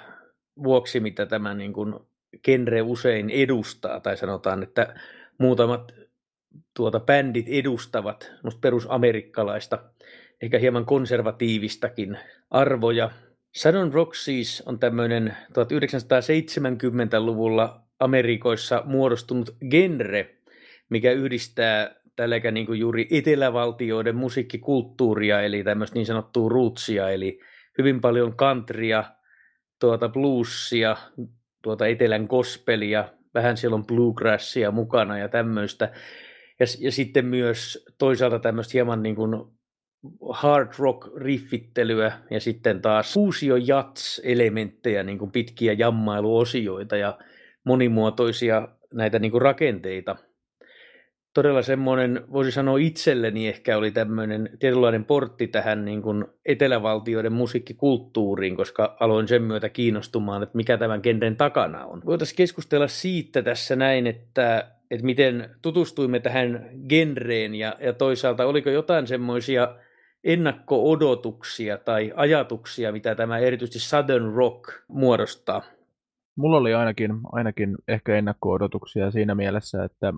vuoksi, 0.64 1.00
mitä 1.00 1.26
tämä 1.26 1.54
niin 1.54 1.74
kuin, 1.74 1.96
genre 2.44 2.82
usein 2.82 3.30
edustaa, 3.30 4.00
tai 4.00 4.18
sanotaan, 4.18 4.64
että 4.64 4.96
muutamat 5.38 5.94
tuota, 6.74 7.00
bändit 7.00 7.46
edustavat 7.50 8.32
perusamerikkalaista 8.62 9.80
ehkä 10.42 10.60
hieman 10.60 10.86
konservatiivistakin 10.86 12.18
arvoja. 12.50 13.12
Saddon 13.56 13.94
Rock 13.94 14.16
siis 14.16 14.64
on 14.66 14.80
tämmöinen 14.80 15.38
1970-luvulla 15.50 17.82
Amerikoissa 18.00 18.84
muodostunut 18.86 19.56
genre, 19.70 20.37
mikä 20.90 21.12
yhdistää 21.12 21.96
tälläkä 22.16 22.52
niin 22.52 22.80
juuri 22.80 23.08
etelävaltioiden 23.12 24.16
musiikkikulttuuria, 24.16 25.42
eli 25.42 25.64
tämmöistä 25.64 25.96
niin 25.96 26.06
sanottua 26.06 26.50
rootsia, 26.50 27.10
eli 27.10 27.40
hyvin 27.78 28.02
paljon 28.02 28.36
countrya, 28.36 29.04
tuota 29.80 30.10
bluesia, 30.10 30.98
tuota 31.62 31.88
etelän 31.88 32.26
gospelia, 32.30 33.10
vähän 33.34 33.58
siellä 33.58 33.76
on 33.76 33.86
bluegrassia 33.86 34.72
mukana 34.72 35.18
ja 35.18 35.30
tämmöistä. 35.30 35.92
Ja, 36.60 36.66
ja 36.80 36.92
sitten 36.92 37.26
myös 37.26 37.86
toisaalta 37.98 38.40
tämmöistä 38.40 38.72
hieman 38.74 39.04
niin 39.04 39.16
kuin 39.16 39.32
hard 40.30 40.72
rock 40.78 41.18
riffittelyä 41.18 42.12
ja 42.32 42.40
sitten 42.40 42.82
taas 42.82 43.14
fuusio 43.14 43.56
jats 43.56 44.22
elementtejä, 44.24 45.04
niin 45.04 45.18
kuin 45.18 45.32
pitkiä 45.32 45.74
jammailuosioita 45.74 46.98
ja 46.98 47.18
monimuotoisia 47.64 48.68
näitä 48.94 49.20
niin 49.20 49.32
kuin 49.32 49.42
rakenteita. 49.42 50.16
Todella 51.38 51.62
semmoinen, 51.62 52.26
voisi 52.32 52.52
sanoa 52.52 52.78
itselleni 52.78 53.48
ehkä 53.48 53.78
oli 53.78 53.92
tämmöinen 53.92 54.50
tietynlainen 54.60 55.06
portti 55.06 55.48
tähän 55.48 55.86
niin 55.86 56.02
kuin 56.02 56.26
etelävaltioiden 56.46 57.34
musiikkikulttuuriin, 57.34 58.56
koska 58.56 58.98
aloin 59.00 59.28
sen 59.28 59.44
myötä 59.44 59.70
kiinnostumaan, 59.70 60.44
että 60.44 60.58
mikä 60.58 60.78
tämän 60.78 61.00
genren 61.04 61.36
takana 61.36 61.86
on. 61.86 62.02
Voitaisiin 62.06 62.38
keskustella 62.38 62.88
siitä 62.88 63.42
tässä 63.42 63.76
näin, 63.76 64.08
että, 64.08 64.72
että 64.92 65.06
miten 65.06 65.50
tutustuimme 65.62 66.20
tähän 66.20 66.70
genreen 66.90 67.56
ja, 67.56 67.76
ja 67.80 67.94
toisaalta 67.94 68.46
oliko 68.46 68.70
jotain 68.70 69.08
semmoisia 69.08 69.76
ennakko-odotuksia 70.24 71.78
tai 71.78 72.14
ajatuksia, 72.16 72.92
mitä 72.92 73.16
tämä 73.16 73.38
erityisesti 73.38 73.90
Southern 73.90 74.34
Rock 74.34 74.64
muodostaa? 74.88 75.62
Mulla 76.38 76.58
oli 76.58 76.74
ainakin, 76.74 77.12
ainakin 77.32 77.78
ehkä 77.88 78.16
ennakko-odotuksia 78.16 79.12
siinä 79.12 79.36
mielessä, 79.36 79.84
että 79.84 80.14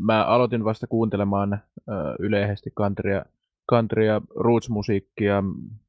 mä 0.00 0.24
aloitin 0.24 0.64
vasta 0.64 0.86
kuuntelemaan 0.86 1.52
ö, 1.52 1.92
yleisesti 2.18 2.70
countrya, 2.70 3.24
countrya, 3.70 4.20
roots-musiikkia, 4.36 5.42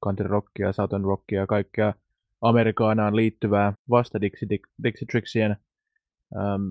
country 0.05 0.27
rockia, 0.27 0.73
southern 0.73 1.03
rockia 1.03 1.47
kaikkea 1.47 1.93
Amerikaanaan 2.41 3.15
liittyvää 3.15 3.73
vasta 3.89 4.21
Dixie, 4.21 4.59
Dixie 4.83 5.45
äm, 5.45 5.55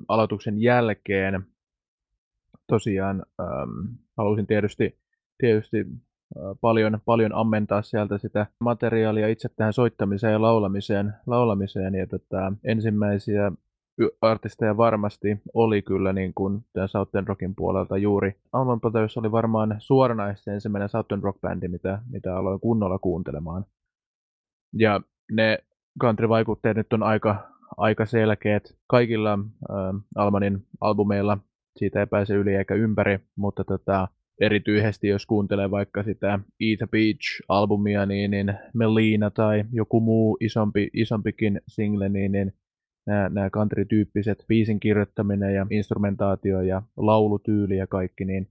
aloituksen 0.08 0.62
jälkeen. 0.62 1.46
Tosiaan 2.66 3.26
äm, 3.40 3.98
halusin 4.16 4.46
tietysti 4.46 4.98
tietysti 5.38 5.86
paljon, 6.60 7.00
paljon 7.04 7.34
ammentaa 7.34 7.82
sieltä 7.82 8.18
sitä 8.18 8.46
materiaalia 8.60 9.28
itse 9.28 9.48
tähän 9.56 9.72
soittamiseen 9.72 10.32
ja 10.32 10.42
laulamiseen. 10.42 11.14
laulamiseen 11.26 11.94
ja 11.94 12.06
tota, 12.06 12.52
ensimmäisiä 12.64 13.52
artisteja 14.20 14.76
varmasti 14.76 15.38
oli 15.54 15.82
kyllä 15.82 16.12
niin 16.12 16.34
kuin 16.34 16.64
tämän 16.72 16.88
Southern 16.88 17.26
Rockin 17.28 17.54
puolelta 17.54 17.98
juuri. 17.98 18.34
Alman 18.52 18.80
Brothers 18.80 19.16
oli 19.16 19.32
varmaan 19.32 19.76
suoranaisesti 19.78 20.50
ensimmäinen 20.50 20.88
Southern 20.88 21.22
Rock-bändi, 21.22 21.68
mitä, 21.68 21.98
mitä 22.10 22.36
aloin 22.36 22.60
kunnolla 22.60 22.98
kuuntelemaan. 22.98 23.64
Ja 24.78 25.00
ne 25.32 25.58
country-vaikutteet 26.00 26.76
nyt 26.76 26.92
on 26.92 27.02
aika, 27.02 27.48
aika 27.76 28.06
selkeät 28.06 28.76
kaikilla 28.86 29.32
äh, 29.32 29.76
Almanin 30.16 30.66
albumeilla. 30.80 31.38
Siitä 31.76 32.00
ei 32.00 32.06
pääse 32.06 32.34
yli 32.34 32.54
eikä 32.54 32.74
ympäri, 32.74 33.18
mutta 33.36 33.64
tota, 33.64 34.08
erityisesti 34.40 35.08
jos 35.08 35.26
kuuntelee 35.26 35.70
vaikka 35.70 36.02
sitä 36.02 36.38
Eat 36.60 36.82
a 36.82 36.86
Beach-albumia, 36.86 38.06
niin, 38.06 38.30
niin 38.30 38.54
Melina 38.74 39.30
tai 39.30 39.64
joku 39.72 40.00
muu 40.00 40.36
isompi, 40.40 40.90
isompikin 40.92 41.60
single, 41.68 42.08
niin, 42.08 42.32
niin 42.32 42.52
nämä, 43.06 43.28
nämä 43.28 43.50
country-tyyppiset 43.50 44.44
biisin 44.48 44.80
kirjoittaminen 44.80 45.54
ja 45.54 45.66
instrumentaatio 45.70 46.60
ja 46.60 46.82
laulutyyli 46.96 47.76
ja 47.76 47.86
kaikki, 47.86 48.24
niin, 48.24 48.48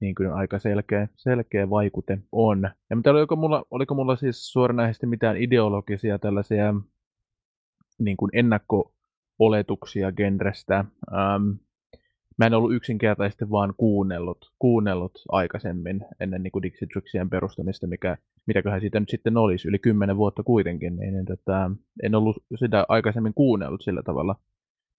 niin 0.00 0.14
kyllä 0.14 0.34
aika 0.34 0.58
selkeä, 0.58 1.08
selkeä 1.16 1.70
vaikute 1.70 2.18
on. 2.32 2.70
Ja 2.90 2.96
mitä 2.96 3.10
oliko 3.10 3.36
mulla, 3.36 3.64
oliko 3.70 3.94
mulla 3.94 4.16
siis 4.16 4.52
suoranaisesti 4.52 5.06
mitään 5.06 5.36
ideologisia 5.36 6.18
tällaisia 6.18 6.74
niin 7.98 8.16
kuin 8.16 8.30
ennakko-oletuksia 8.32 10.12
genrestä? 10.12 10.84
Ähm, 11.12 11.50
mä 12.42 12.46
en 12.46 12.54
ollut 12.54 12.74
yksinkertaisesti 12.74 13.50
vaan 13.50 13.74
kuunnellut, 13.76 14.52
kuunnellut 14.58 15.12
aikaisemmin 15.28 16.04
ennen 16.20 16.42
niin 16.42 16.52
kuin 16.52 16.62
Dixie 16.62 16.88
Trixien 16.92 17.30
perustamista, 17.30 17.86
mikä, 17.86 18.16
mitäköhän 18.46 18.80
siitä 18.80 19.00
nyt 19.00 19.08
sitten 19.08 19.36
olisi, 19.36 19.68
yli 19.68 19.78
kymmenen 19.78 20.16
vuotta 20.16 20.42
kuitenkin, 20.42 20.96
niin, 20.96 21.14
niin 21.14 21.24
tota, 21.24 21.70
en 22.02 22.14
ollut 22.14 22.36
sitä 22.54 22.86
aikaisemmin 22.88 23.34
kuunnellut 23.34 23.82
sillä 23.82 24.02
tavalla 24.02 24.36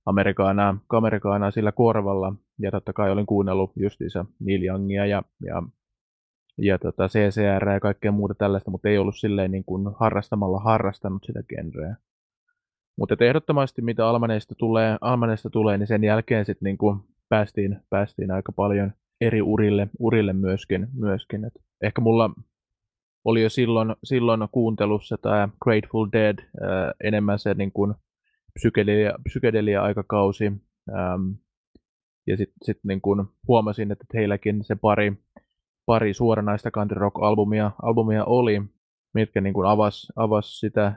Amerikaanaa, 0.05 0.77
Amerikaanaa 0.89 1.51
sillä 1.51 1.71
korvalla, 1.71 2.35
ja 2.59 2.71
totta 2.71 2.93
kai 2.93 3.12
olin 3.12 3.25
kuunnellut 3.25 3.71
justiinsa 3.75 4.25
Neil 4.39 4.63
Youngia 4.63 5.05
ja, 5.05 5.23
ja, 5.45 5.63
ja 6.57 6.79
tota 6.79 7.07
CCR 7.07 7.69
ja 7.69 7.79
kaikkea 7.79 8.12
muuta 8.12 8.35
tällaista, 8.35 8.71
mutta 8.71 8.89
ei 8.89 8.97
ollut 8.97 9.17
silleen 9.17 9.51
niin 9.51 9.65
kuin 9.65 9.88
harrastamalla 10.00 10.59
harrastanut 10.59 11.23
sitä 11.23 11.43
genreä. 11.43 11.95
Mutta 12.97 13.15
ehdottomasti 13.19 13.81
mitä 13.81 14.07
Almaneista 14.07 14.55
tulee, 14.55 14.97
Almaneista 15.01 15.50
tulee, 15.50 15.77
niin 15.77 15.88
sen 15.88 16.03
jälkeen 16.03 16.45
sitten 16.45 16.65
niin 16.65 16.77
päästiin, 17.30 17.80
päästiin 17.89 18.32
aika 18.32 18.51
paljon 18.51 18.92
eri 19.22 19.42
urille, 19.42 19.88
urille 20.00 20.34
myöskin. 20.34 20.88
myöskin. 20.94 21.46
Et 21.46 21.53
ehkä 21.82 22.01
mulla 22.01 22.30
oli 23.25 23.44
jo 23.44 23.50
silloin, 23.50 23.96
silloin 24.03 24.48
kuuntelussa 24.51 25.18
tämä 25.18 25.50
Grateful 25.63 26.08
Dead 26.12 26.39
ää, 26.39 26.94
enemmän 27.03 27.39
se 27.39 27.53
niin 27.53 27.72
kuin 27.72 27.94
psykedelia, 28.53 29.13
psykedelia-aikakausi. 29.24 30.46
Ähm, 30.89 31.32
ja 32.27 32.38
sitten 32.38 32.58
sit 32.63 32.80
niin 32.84 33.01
kuin 33.01 33.25
huomasin, 33.48 33.92
että 33.92 34.06
heilläkin 34.13 34.63
se 34.63 34.75
pari, 34.75 35.13
pari 35.86 36.13
suoranaista 36.13 36.72
country 36.72 37.00
rock-albumia 37.00 37.72
albumia 37.82 38.25
oli, 38.25 38.62
mitkä 39.13 39.41
niin 39.41 39.53
kuin 39.53 39.67
avas, 39.67 40.12
avas 40.15 40.60
sitä, 40.60 40.93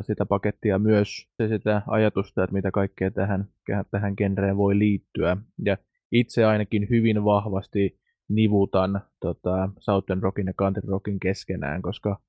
sitä 0.00 0.26
pakettia 0.26 0.78
myös 0.78 1.28
se 1.36 1.48
sitä 1.48 1.82
ajatusta, 1.86 2.44
että 2.44 2.54
mitä 2.54 2.70
kaikkea 2.70 3.10
tähän, 3.10 3.48
tähän 3.90 4.14
genreen 4.16 4.56
voi 4.56 4.78
liittyä. 4.78 5.36
Ja 5.64 5.76
itse 6.12 6.44
ainakin 6.44 6.86
hyvin 6.90 7.24
vahvasti 7.24 8.00
nivutan 8.28 9.00
tota, 9.20 9.68
Southern 9.78 10.22
Rockin 10.22 10.46
ja 10.46 10.52
Country 10.52 10.82
Rockin 10.88 11.20
keskenään, 11.20 11.82
koska 11.82 12.20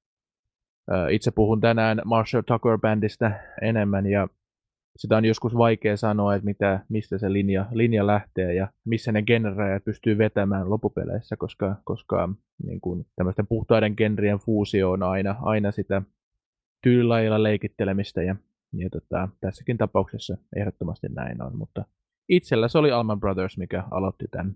itse 1.09 1.31
puhun 1.31 1.61
tänään 1.61 2.01
Marshall 2.05 2.43
Tucker 2.47 2.77
Bandista 2.77 3.31
enemmän 3.61 4.05
ja 4.05 4.27
sitä 4.97 5.17
on 5.17 5.25
joskus 5.25 5.57
vaikea 5.57 5.97
sanoa, 5.97 6.35
että 6.35 6.45
mitä, 6.45 6.79
mistä 6.89 7.17
se 7.17 7.33
linja, 7.33 7.65
linja 7.71 8.07
lähtee 8.07 8.53
ja 8.53 8.67
missä 8.85 9.11
ne 9.11 9.21
genrejä 9.21 9.79
pystyy 9.79 10.17
vetämään 10.17 10.69
loppupeleissä, 10.69 11.37
koska, 11.37 11.75
koska 11.83 12.29
niin 12.63 12.81
kuin, 12.81 13.05
tämmöisten 13.15 13.47
puhtaiden 13.47 13.93
genrien 13.97 14.37
fuusio 14.37 14.91
on 14.91 15.03
aina, 15.03 15.35
aina 15.41 15.71
sitä 15.71 16.01
tyylilajilla 16.83 17.43
leikittelemistä 17.43 18.23
ja, 18.23 18.35
ja 18.73 18.89
tota, 18.89 19.29
tässäkin 19.41 19.77
tapauksessa 19.77 20.37
ehdottomasti 20.55 21.07
näin 21.09 21.41
on, 21.41 21.57
mutta 21.57 21.85
itsellä 22.29 22.67
se 22.67 22.77
oli 22.77 22.91
Alman 22.91 23.19
Brothers, 23.19 23.57
mikä 23.57 23.83
aloitti 23.91 24.25
tämän, 24.31 24.55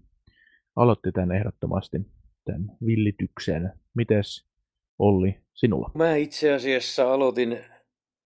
aloitti 0.76 1.12
tämän 1.12 1.32
ehdottomasti 1.32 1.98
tämän 2.46 2.72
villityksen. 2.86 3.72
Mites 3.96 4.52
Olli 5.00 5.38
sinulla? 5.54 5.92
Mä 5.96 6.16
itse 6.16 6.54
asiassa 6.54 7.14
aloitin, 7.14 7.60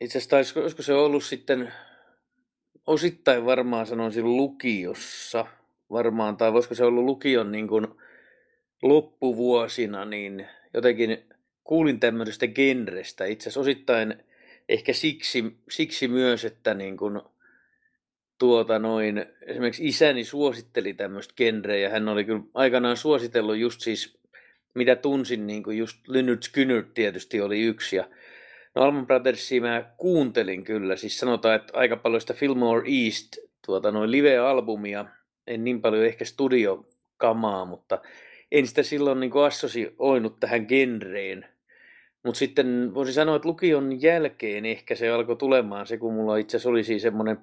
itse 0.02 0.18
asiassa 0.18 0.60
olisiko 0.60 0.82
se 0.82 0.94
ollut 0.94 1.24
sitten 1.24 1.72
osittain 2.88 3.46
varmaan 3.46 3.86
sanoisin 3.86 4.38
lukiossa, 4.38 5.46
varmaan, 5.92 6.38
tai 6.38 6.54
voisiko 6.54 6.76
se 6.76 6.86
ollut 6.86 7.06
lukion 7.06 7.52
niin 7.52 7.68
kuin 7.68 7.88
loppuvuosina, 8.82 10.06
niin 10.06 10.48
jotenkin 10.74 11.18
kuulin 11.64 12.00
tämmöisestä 12.00 12.48
genrestä. 12.48 13.26
Itse 13.26 13.44
asiassa 13.44 13.60
osittain 13.60 14.24
ehkä 14.70 14.94
siksi, 14.94 15.58
siksi 15.70 16.08
myös, 16.08 16.46
että 16.46 16.74
niin 16.74 16.98
kuin, 16.98 17.22
tuota 18.40 18.80
noin, 18.80 19.26
esimerkiksi 19.42 19.88
isäni 19.88 20.24
suositteli 20.24 20.94
tämmöistä 20.94 21.34
genreä, 21.38 21.78
ja 21.78 21.90
hän 21.90 22.10
oli 22.10 22.26
kyllä 22.26 22.42
aikanaan 22.54 22.98
suositellut 22.98 23.58
just 23.58 23.82
siis, 23.82 24.18
mitä 24.74 24.96
tunsin, 24.96 25.48
niin 25.48 25.64
kuin 25.64 25.78
just 25.78 26.08
Lynyrd 26.08 26.42
Skynyrd 26.44 26.88
tietysti 26.94 27.42
oli 27.42 27.62
yksi, 27.62 27.96
ja 27.96 28.10
No 28.76 28.82
Alman 28.82 29.08
Brothersia 29.08 29.62
mä 29.62 29.84
kuuntelin 29.98 30.64
kyllä, 30.64 30.96
siis 30.96 31.20
sanotaan, 31.20 31.56
että 31.56 31.78
aika 31.78 31.98
paljon 31.98 32.22
sitä 32.22 32.34
Fillmore 32.34 32.90
East 33.06 33.38
tuota, 33.66 33.92
noin 33.92 34.12
live-albumia, 34.12 35.06
en 35.48 35.64
niin 35.64 35.82
paljon 35.82 36.06
ehkä 36.06 36.26
studiokamaa, 36.26 37.66
mutta 37.66 38.02
en 38.52 38.68
sitä 38.68 38.84
silloin 38.84 39.20
niin 39.20 39.32
assosioinut 39.46 40.40
tähän 40.40 40.66
genreen. 40.68 41.46
Mutta 42.24 42.40
sitten 42.40 42.92
voisi 42.94 43.14
sanoa, 43.14 43.36
että 43.36 43.48
lukion 43.48 44.02
jälkeen 44.02 44.66
ehkä 44.66 44.96
se 44.96 45.10
alkoi 45.10 45.36
tulemaan 45.36 45.88
se, 45.88 45.98
kun 45.98 46.14
mulla 46.14 46.38
itse 46.38 46.58
asiassa 46.58 46.70
oli 46.70 46.84
siis 46.84 47.02
semmoinen 47.02 47.38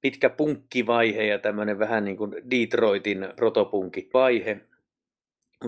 pitkä 0.00 0.30
punkkivaihe 0.30 1.24
ja 1.24 1.38
tämmöinen 1.38 1.78
vähän 1.78 2.04
niin 2.04 2.16
kuin 2.16 2.32
Detroitin 2.50 3.28
rotopunkkivaihe. 3.36 4.60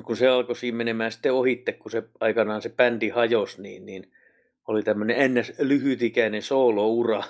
Kun 0.03 0.17
se 0.17 0.29
alkoi 0.29 0.57
siinä 0.57 0.77
menemään 0.77 1.13
sitten 1.13 1.33
ohitte, 1.33 1.73
kun 1.73 1.91
se 1.91 2.03
aikanaan 2.21 2.63
se 2.63 2.69
bändi 2.69 3.09
hajosi, 3.09 3.63
niin, 3.63 3.87
niin 3.87 4.13
oli 4.69 4.83
tämmöinen 4.83 5.17
ennäs 5.21 5.53
lyhytikäinen 5.59 6.43
sooloura, 6.43 7.23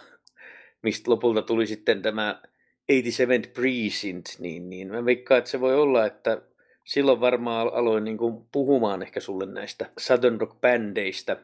mistä 0.83 1.11
lopulta 1.11 1.43
tuli 1.43 1.67
sitten 1.67 2.03
tämä 2.03 2.43
87 2.88 3.43
Precinct, 3.55 4.38
niin, 4.38 4.71
niin 4.71 4.88
mä 4.88 5.05
veikkaan, 5.05 5.38
että 5.38 5.50
se 5.50 5.61
voi 5.61 5.75
olla, 5.75 6.07
että 6.07 6.43
silloin 6.85 7.21
varmaan 7.21 7.71
aloin 7.75 8.05
niin 8.05 8.19
kuin 8.19 8.45
puhumaan 8.53 9.03
ehkä 9.03 9.21
sulle 9.21 9.47
näistä 9.47 9.87
Southern 9.99 10.41
Rock-bändeistä. 10.41 11.37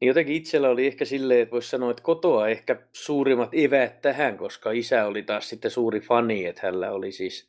Niin 0.00 0.08
jotenkin 0.08 0.36
itsellä 0.36 0.68
oli 0.68 0.86
ehkä 0.86 1.04
silleen, 1.04 1.40
että 1.40 1.52
voisi 1.52 1.68
sanoa, 1.68 1.90
että 1.90 2.02
kotoa 2.02 2.48
ehkä 2.48 2.76
suurimmat 2.92 3.50
eväät 3.52 4.02
tähän, 4.02 4.36
koska 4.36 4.70
isä 4.70 5.06
oli 5.06 5.22
taas 5.22 5.48
sitten 5.48 5.70
suuri 5.70 6.00
fani, 6.00 6.46
että 6.46 6.62
hänellä 6.64 6.92
oli 6.92 7.12
siis 7.12 7.48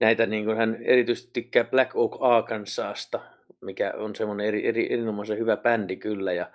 näitä, 0.00 0.26
niin 0.26 0.44
kuin 0.44 0.56
hän 0.56 0.78
erityisesti 0.82 1.30
tykkää 1.32 1.64
Black 1.64 1.96
Oak 1.96 2.16
Arkansasta, 2.20 3.20
mikä 3.60 3.92
on 3.96 4.16
semmoinen 4.16 4.46
eri, 4.46 4.66
eri, 4.66 4.92
erinomaisen 4.92 5.38
hyvä 5.38 5.56
bändi 5.56 5.96
kyllä, 5.96 6.32
ja 6.32 6.50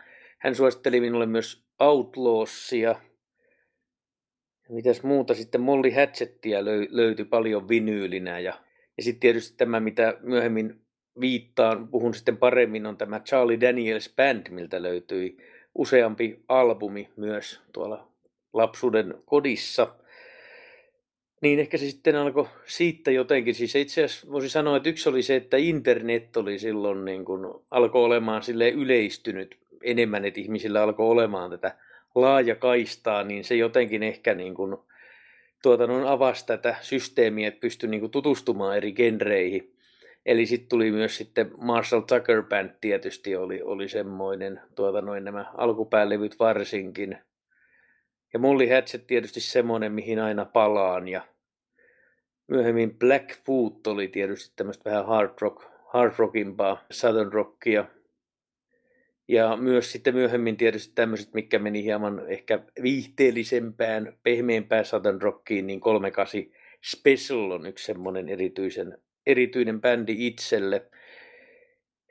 hän 0.48 0.56
suositteli 0.56 1.00
minulle 1.00 1.25
myös 1.25 1.63
Outlawsia, 1.80 2.96
mitäs 4.70 5.04
muuta, 5.04 5.34
sitten 5.34 5.62
Molly 5.62 5.92
Hatchettia 5.92 6.66
löy, 6.66 6.88
löytyi 6.89 7.25
paljon 7.25 7.70
vinyylinä, 7.70 8.39
ja, 8.39 8.54
ja 8.98 9.04
sitten 9.04 9.20
tietysti 9.20 9.58
tämä, 9.58 9.80
mitä 9.80 10.18
myöhemmin 10.22 10.82
viittaan, 11.20 11.88
puhun 11.88 12.13
sitten 12.13 12.38
paremmin, 12.38 12.86
on 12.86 12.98
tämä 12.98 13.20
Charlie 13.20 13.62
Daniels 13.62 14.13
Band, 14.16 14.50
miltä 14.50 14.82
löytyi 14.82 15.38
useampi 15.75 16.39
albumi 16.48 17.10
myös 17.16 17.62
tuolla 17.74 18.12
lapsuuden 18.54 19.13
kodissa. 19.25 19.96
Niin 21.42 21.60
ehkä 21.60 21.77
se 21.77 21.86
sitten 21.86 22.16
alkoi 22.16 22.48
siitä 22.66 23.12
jotenkin. 23.12 23.56
Siis 23.56 23.75
itse 23.75 24.04
asiassa 24.04 24.32
voisi 24.32 24.50
sanoa, 24.50 24.77
että 24.77 24.89
yksi 24.89 25.10
oli 25.10 25.22
se, 25.22 25.36
että 25.36 25.58
internet 25.58 26.38
oli 26.38 26.60
silloin 26.60 27.06
niin 27.06 27.25
kuin, 27.25 27.42
alkoi 27.72 28.04
olemaan 28.04 28.44
sille 28.44 28.70
yleistynyt 28.70 29.66
enemmän, 29.84 30.25
että 30.25 30.39
ihmisillä 30.39 30.84
alkoi 30.84 31.07
olemaan 31.07 31.50
tätä 31.50 31.75
laajakaistaa, 32.15 33.24
niin 33.24 33.43
se 33.43 33.55
jotenkin 33.55 34.03
ehkä 34.03 34.34
niin 34.34 34.55
kuin, 34.55 34.77
tuota, 35.63 35.88
no, 35.88 36.07
avasi 36.07 36.46
tätä 36.46 36.75
systeemiä, 36.81 37.48
että 37.48 37.60
pystyi 37.60 37.89
niin 37.89 38.00
kuin, 38.00 38.12
tutustumaan 38.12 38.77
eri 38.77 38.91
genreihin. 38.91 39.74
Eli 40.25 40.46
sitten 40.46 40.69
tuli 40.69 40.91
myös 40.91 41.17
sitten 41.17 41.51
Marshall 41.57 42.01
Tucker 42.01 42.43
Band 42.43 42.69
tietysti 42.81 43.36
oli, 43.36 43.62
oli 43.62 43.89
semmoinen, 43.89 44.62
tuota 44.75 45.01
noin 45.01 45.24
nämä 45.24 45.46
alkupäälevyt 45.57 46.39
varsinkin. 46.39 47.17
Ja 48.34 48.39
Molly 48.39 48.69
Hatchet 48.69 49.07
tietysti 49.07 49.39
semmoinen, 49.39 49.91
mihin 49.91 50.19
aina 50.19 50.46
palaan. 50.46 51.07
Ja 51.07 51.22
myöhemmin 52.48 53.00
Blackfoot 53.00 53.88
oli 53.88 54.07
tietysti 54.07 54.53
tämmöistä 54.55 54.89
vähän 54.89 55.05
hard, 55.05 55.31
rock, 55.41 55.63
hard 55.86 56.13
rockimpaa, 56.17 56.86
southern 56.91 57.34
rockia. 57.34 57.86
Ja 59.27 59.57
myös 59.57 59.91
sitten 59.91 60.15
myöhemmin 60.15 60.57
tietysti 60.57 60.91
tämmöiset, 60.96 61.34
mikä 61.34 61.60
meni 61.60 61.84
hieman 61.84 62.22
ehkä 62.27 62.60
viihteellisempään, 62.84 64.17
pehmeämpään 64.24 64.86
southern 64.86 65.22
rockiin, 65.22 65.67
niin 65.67 65.79
38 65.79 66.41
Special 66.91 67.51
on 67.51 67.65
yksi 67.65 67.86
semmoinen 67.86 68.29
erityisen 68.29 68.98
erityinen 69.27 69.81
bändi 69.81 70.27
itselle. 70.27 70.86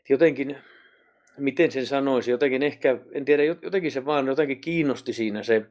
Jotenkin, 0.09 0.57
miten 1.39 1.73
sen 1.73 1.87
sanoisi, 1.87 2.31
jotenkin 2.31 2.63
ehkä, 2.63 2.99
en 3.13 3.25
tiedä, 3.25 3.43
jotenkin 3.45 3.93
se 3.93 4.05
vaan 4.05 4.27
jotenkin 4.27 4.61
kiinnosti 4.61 5.13
siinä 5.13 5.43
se 5.43 5.67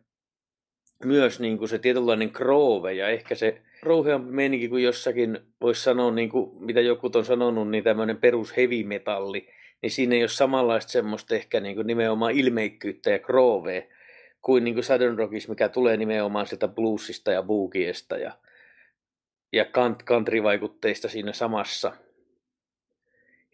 myös 1.06 1.40
niin 1.40 1.58
kuin 1.58 1.70
se 1.70 1.80
tietynlainen 1.80 2.32
kroove 2.32 2.94
ja 2.94 3.10
ehkä 3.10 3.36
se 3.36 3.62
rouheampi 3.82 4.32
meininki 4.32 4.68
kuin 4.68 4.84
jossakin, 4.84 5.40
voisi 5.62 5.84
sanoa, 5.84 6.12
niin 6.12 6.30
kuin, 6.30 6.64
mitä 6.64 6.82
joku 6.82 7.12
on 7.16 7.26
sanonut, 7.26 7.70
niin 7.70 7.84
tämmöinen 7.84 8.18
perus 8.18 8.58
heavy 8.58 8.84
metalli, 8.84 9.48
niin 9.86 9.92
siinä 9.92 10.16
ei 10.16 10.22
ole 10.22 10.28
samanlaista 10.28 10.92
semmoista 10.92 11.36
ehkä 11.36 11.60
niin 11.60 11.76
kuin 11.76 11.88
nimenomaan 11.88 12.32
ilmeikkyyttä 12.32 13.10
ja 13.10 13.20
kroovea 13.20 13.82
kuin, 14.42 14.64
niin 14.64 14.74
kuin 14.74 14.84
Southern 14.84 15.18
Rockissa, 15.18 15.50
mikä 15.50 15.70
tulee 15.70 15.98
nimenomaan 15.98 16.48
sieltä 16.48 16.68
bluesista 16.68 17.32
ja 17.32 17.44
boogiesta 17.44 18.18
ja 18.18 18.32
ja 19.54 19.66
country-vaikutteista 20.06 21.10
siinä 21.10 21.34
samassa. 21.34 21.94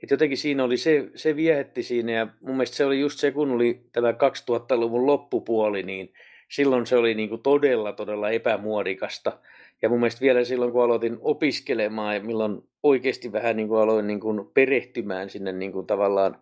Et 0.04 0.12
jotenkin 0.12 0.38
siinä 0.38 0.64
oli 0.64 0.78
se, 0.78 1.10
se 1.16 1.36
viehetti 1.36 1.84
siinä 1.84 2.12
ja 2.12 2.28
mun 2.42 2.56
mielestä 2.56 2.78
se 2.78 2.86
oli 2.86 3.00
just 3.00 3.20
se, 3.20 3.32
kun 3.32 3.52
oli 3.52 3.82
tämä 3.92 4.12
2000-luvun 4.12 5.06
loppupuoli, 5.06 5.84
niin 5.84 6.14
silloin 6.50 6.88
se 6.88 6.96
oli 6.96 7.14
niin 7.14 7.30
kuin 7.30 7.42
todella, 7.42 7.94
todella 7.94 8.30
epämuodikasta. 8.30 9.40
Ja 9.82 9.90
mun 9.90 10.00
mielestä 10.00 10.22
vielä 10.22 10.44
silloin, 10.44 10.72
kun 10.72 10.84
aloitin 10.84 11.18
opiskelemaan 11.22 12.16
ja 12.16 12.22
milloin 12.22 12.71
oikeasti 12.84 13.32
vähän 13.32 13.56
niin 13.56 13.68
kuin 13.68 13.82
aloin 13.82 14.08
niin 14.08 14.20
kuin 14.20 14.48
perehtymään 14.54 15.30
sinne 15.30 15.52
niin 15.52 15.72
kuin 15.72 15.88
tavallaan 15.88 16.38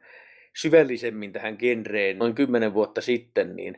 syvällisemmin 0.58 1.32
tähän 1.32 1.56
genreen 1.60 2.18
noin 2.18 2.36
kymmenen 2.36 2.74
vuotta 2.74 3.02
sitten, 3.02 3.56
niin, 3.56 3.78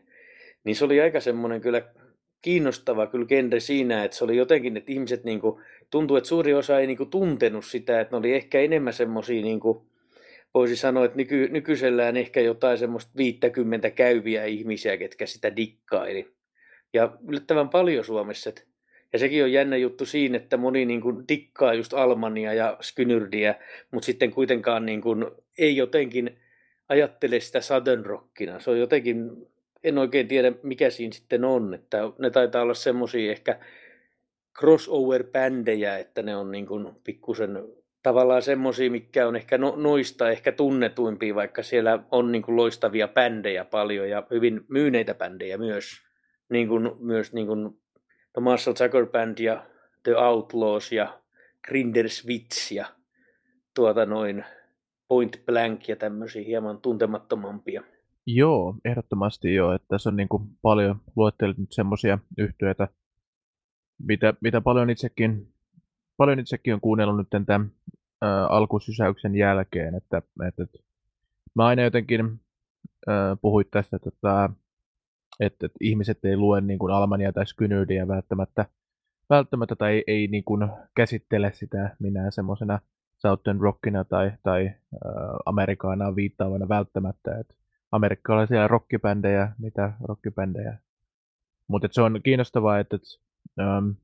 niin 0.63 0.75
se 0.75 0.85
oli 0.85 1.01
aika 1.01 1.19
semmoinen 1.19 1.61
kyllä 1.61 1.81
kiinnostava 2.41 3.07
kyllä 3.07 3.25
genre 3.25 3.59
siinä, 3.59 4.03
että 4.03 4.17
se 4.17 4.23
oli 4.23 4.37
jotenkin, 4.37 4.77
että 4.77 4.91
ihmiset 4.91 5.23
niin 5.23 5.41
kuin, 5.41 5.61
tuntuu, 5.91 6.17
että 6.17 6.27
suuri 6.27 6.53
osa 6.53 6.79
ei 6.79 6.87
niin 6.87 6.97
kuin, 6.97 7.09
tuntenut 7.09 7.65
sitä, 7.65 8.01
että 8.01 8.13
ne 8.13 8.17
oli 8.17 8.33
ehkä 8.33 8.59
enemmän 8.59 8.93
semmoisia, 8.93 9.41
niin 9.41 9.59
kuin, 9.59 9.81
voisi 10.53 10.75
sanoa, 10.75 11.05
että 11.05 11.17
nyky, 11.17 11.47
nykyisellään 11.51 12.17
ehkä 12.17 12.41
jotain 12.41 12.77
semmoista 12.77 13.11
50 13.17 13.89
käyviä 13.89 14.45
ihmisiä, 14.45 14.97
ketkä 14.97 15.25
sitä 15.25 15.55
dikkaili. 15.55 16.33
Ja 16.93 17.17
yllättävän 17.27 17.69
paljon 17.69 18.05
Suomessa. 18.05 18.49
Että, 18.49 18.61
ja 19.13 19.19
sekin 19.19 19.43
on 19.43 19.51
jännä 19.51 19.77
juttu 19.77 20.05
siinä, 20.05 20.37
että 20.37 20.57
moni 20.57 20.85
niin 20.85 21.01
kuin, 21.01 21.27
dikkaa 21.27 21.73
just 21.73 21.93
Almania 21.93 22.53
ja 22.53 22.77
Skynyrdiä, 22.81 23.55
mutta 23.91 24.05
sitten 24.05 24.31
kuitenkaan 24.31 24.85
niin 24.85 25.01
kuin, 25.01 25.25
ei 25.57 25.77
jotenkin 25.77 26.39
ajattele 26.89 27.39
sitä 27.39 27.61
Southern 27.61 28.05
Rockina. 28.05 28.59
Se 28.59 28.71
on 28.71 28.79
jotenkin 28.79 29.47
en 29.83 29.97
oikein 29.97 30.27
tiedä, 30.27 30.51
mikä 30.63 30.89
siinä 30.89 31.13
sitten 31.13 31.45
on. 31.45 31.73
Että 31.73 31.97
ne 32.19 32.29
taitaa 32.29 32.61
olla 32.61 32.73
semmoisia 32.73 33.31
ehkä 33.31 33.59
crossover-bändejä, 34.59 35.97
että 35.97 36.21
ne 36.23 36.35
on 36.35 36.51
niin 36.51 36.65
kuin 36.65 36.87
pikkusen 37.03 37.63
tavallaan 38.03 38.41
semmoisia, 38.41 38.91
mikä 38.91 39.27
on 39.27 39.35
ehkä 39.35 39.57
no, 39.57 39.73
noista 39.77 40.29
ehkä 40.29 40.51
tunnetuimpia, 40.51 41.35
vaikka 41.35 41.63
siellä 41.63 41.99
on 42.11 42.31
niin 42.31 42.41
kuin 42.41 42.55
loistavia 42.55 43.07
bändejä 43.07 43.65
paljon 43.65 44.09
ja 44.09 44.23
hyvin 44.31 44.61
myyneitä 44.67 45.13
bändejä 45.13 45.57
myös. 45.57 45.85
Niin 46.49 46.67
kuin, 46.67 46.91
myös 46.99 47.33
niin 47.33 47.47
kuin 47.47 47.80
The 48.33 48.41
Marshall 48.41 48.73
Tucker 48.73 49.05
Band 49.05 49.39
ja 49.39 49.65
The 50.03 50.15
Outlaws 50.17 50.91
ja 50.91 51.21
Grinderswitz 51.67 52.71
ja 52.71 52.85
tuota 53.75 54.05
noin 54.05 54.45
Point 55.07 55.45
Blank 55.45 55.87
ja 55.87 55.95
tämmöisiä 55.95 56.43
hieman 56.43 56.81
tuntemattomampia. 56.81 57.83
Joo, 58.25 58.75
ehdottomasti 58.85 59.55
joo. 59.55 59.73
Että 59.73 59.87
tässä 59.87 60.09
on 60.09 60.15
niin 60.15 60.29
kuin 60.29 60.43
paljon 60.61 61.01
luettelit 61.15 61.57
nyt 61.57 61.71
semmoisia 61.71 62.19
yhtiöitä, 62.37 62.87
mitä, 64.07 64.33
mitä 64.41 64.61
paljon 64.61 64.89
itsekin, 64.89 65.53
paljon 66.17 66.39
itsekin 66.39 66.73
on 66.73 66.81
kuunnellut 66.81 67.17
nyt 67.17 67.27
tämän 67.29 67.71
ää, 68.21 68.47
alkusysäyksen 68.47 69.35
jälkeen, 69.35 69.95
että, 69.95 70.21
että, 70.47 70.63
että 70.63 70.77
mä 71.55 71.65
aina 71.65 71.81
jotenkin 71.81 72.39
ää, 73.07 73.35
puhuit 73.35 73.71
tästä, 73.71 73.95
että, 73.95 74.09
että, 74.09 74.49
että, 75.41 75.65
että 75.65 75.77
ihmiset 75.81 76.25
ei 76.25 76.37
lue 76.37 76.61
niin 76.61 76.79
kuin 76.79 76.93
Almania 76.93 77.33
tai 77.33 77.45
Skynyrdiä 77.45 78.07
välttämättä, 78.07 78.65
välttämättä 79.29 79.75
tai 79.75 79.93
ei, 79.93 80.03
ei 80.07 80.27
niin 80.27 80.43
kuin 80.43 80.69
käsittele 80.95 81.51
sitä 81.53 81.95
minä 81.99 82.31
semmoisena 82.31 82.79
Southern 83.17 83.61
Rockina 83.61 84.03
tai, 84.03 84.31
tai 84.43 84.65
äh, 84.65 84.73
Amerikaanaan 85.45 86.15
viittaavana 86.15 86.69
välttämättä. 86.69 87.39
Että 87.39 87.53
amerikkalaisia 87.91 88.67
rockibändejä, 88.67 89.51
mitä 89.59 89.93
rockibändejä. 90.03 90.77
Mutta 91.67 91.87
se 91.91 92.01
on 92.01 92.19
kiinnostavaa, 92.23 92.79
että 92.79 92.95
et, 92.95 93.03
um, 93.59 93.95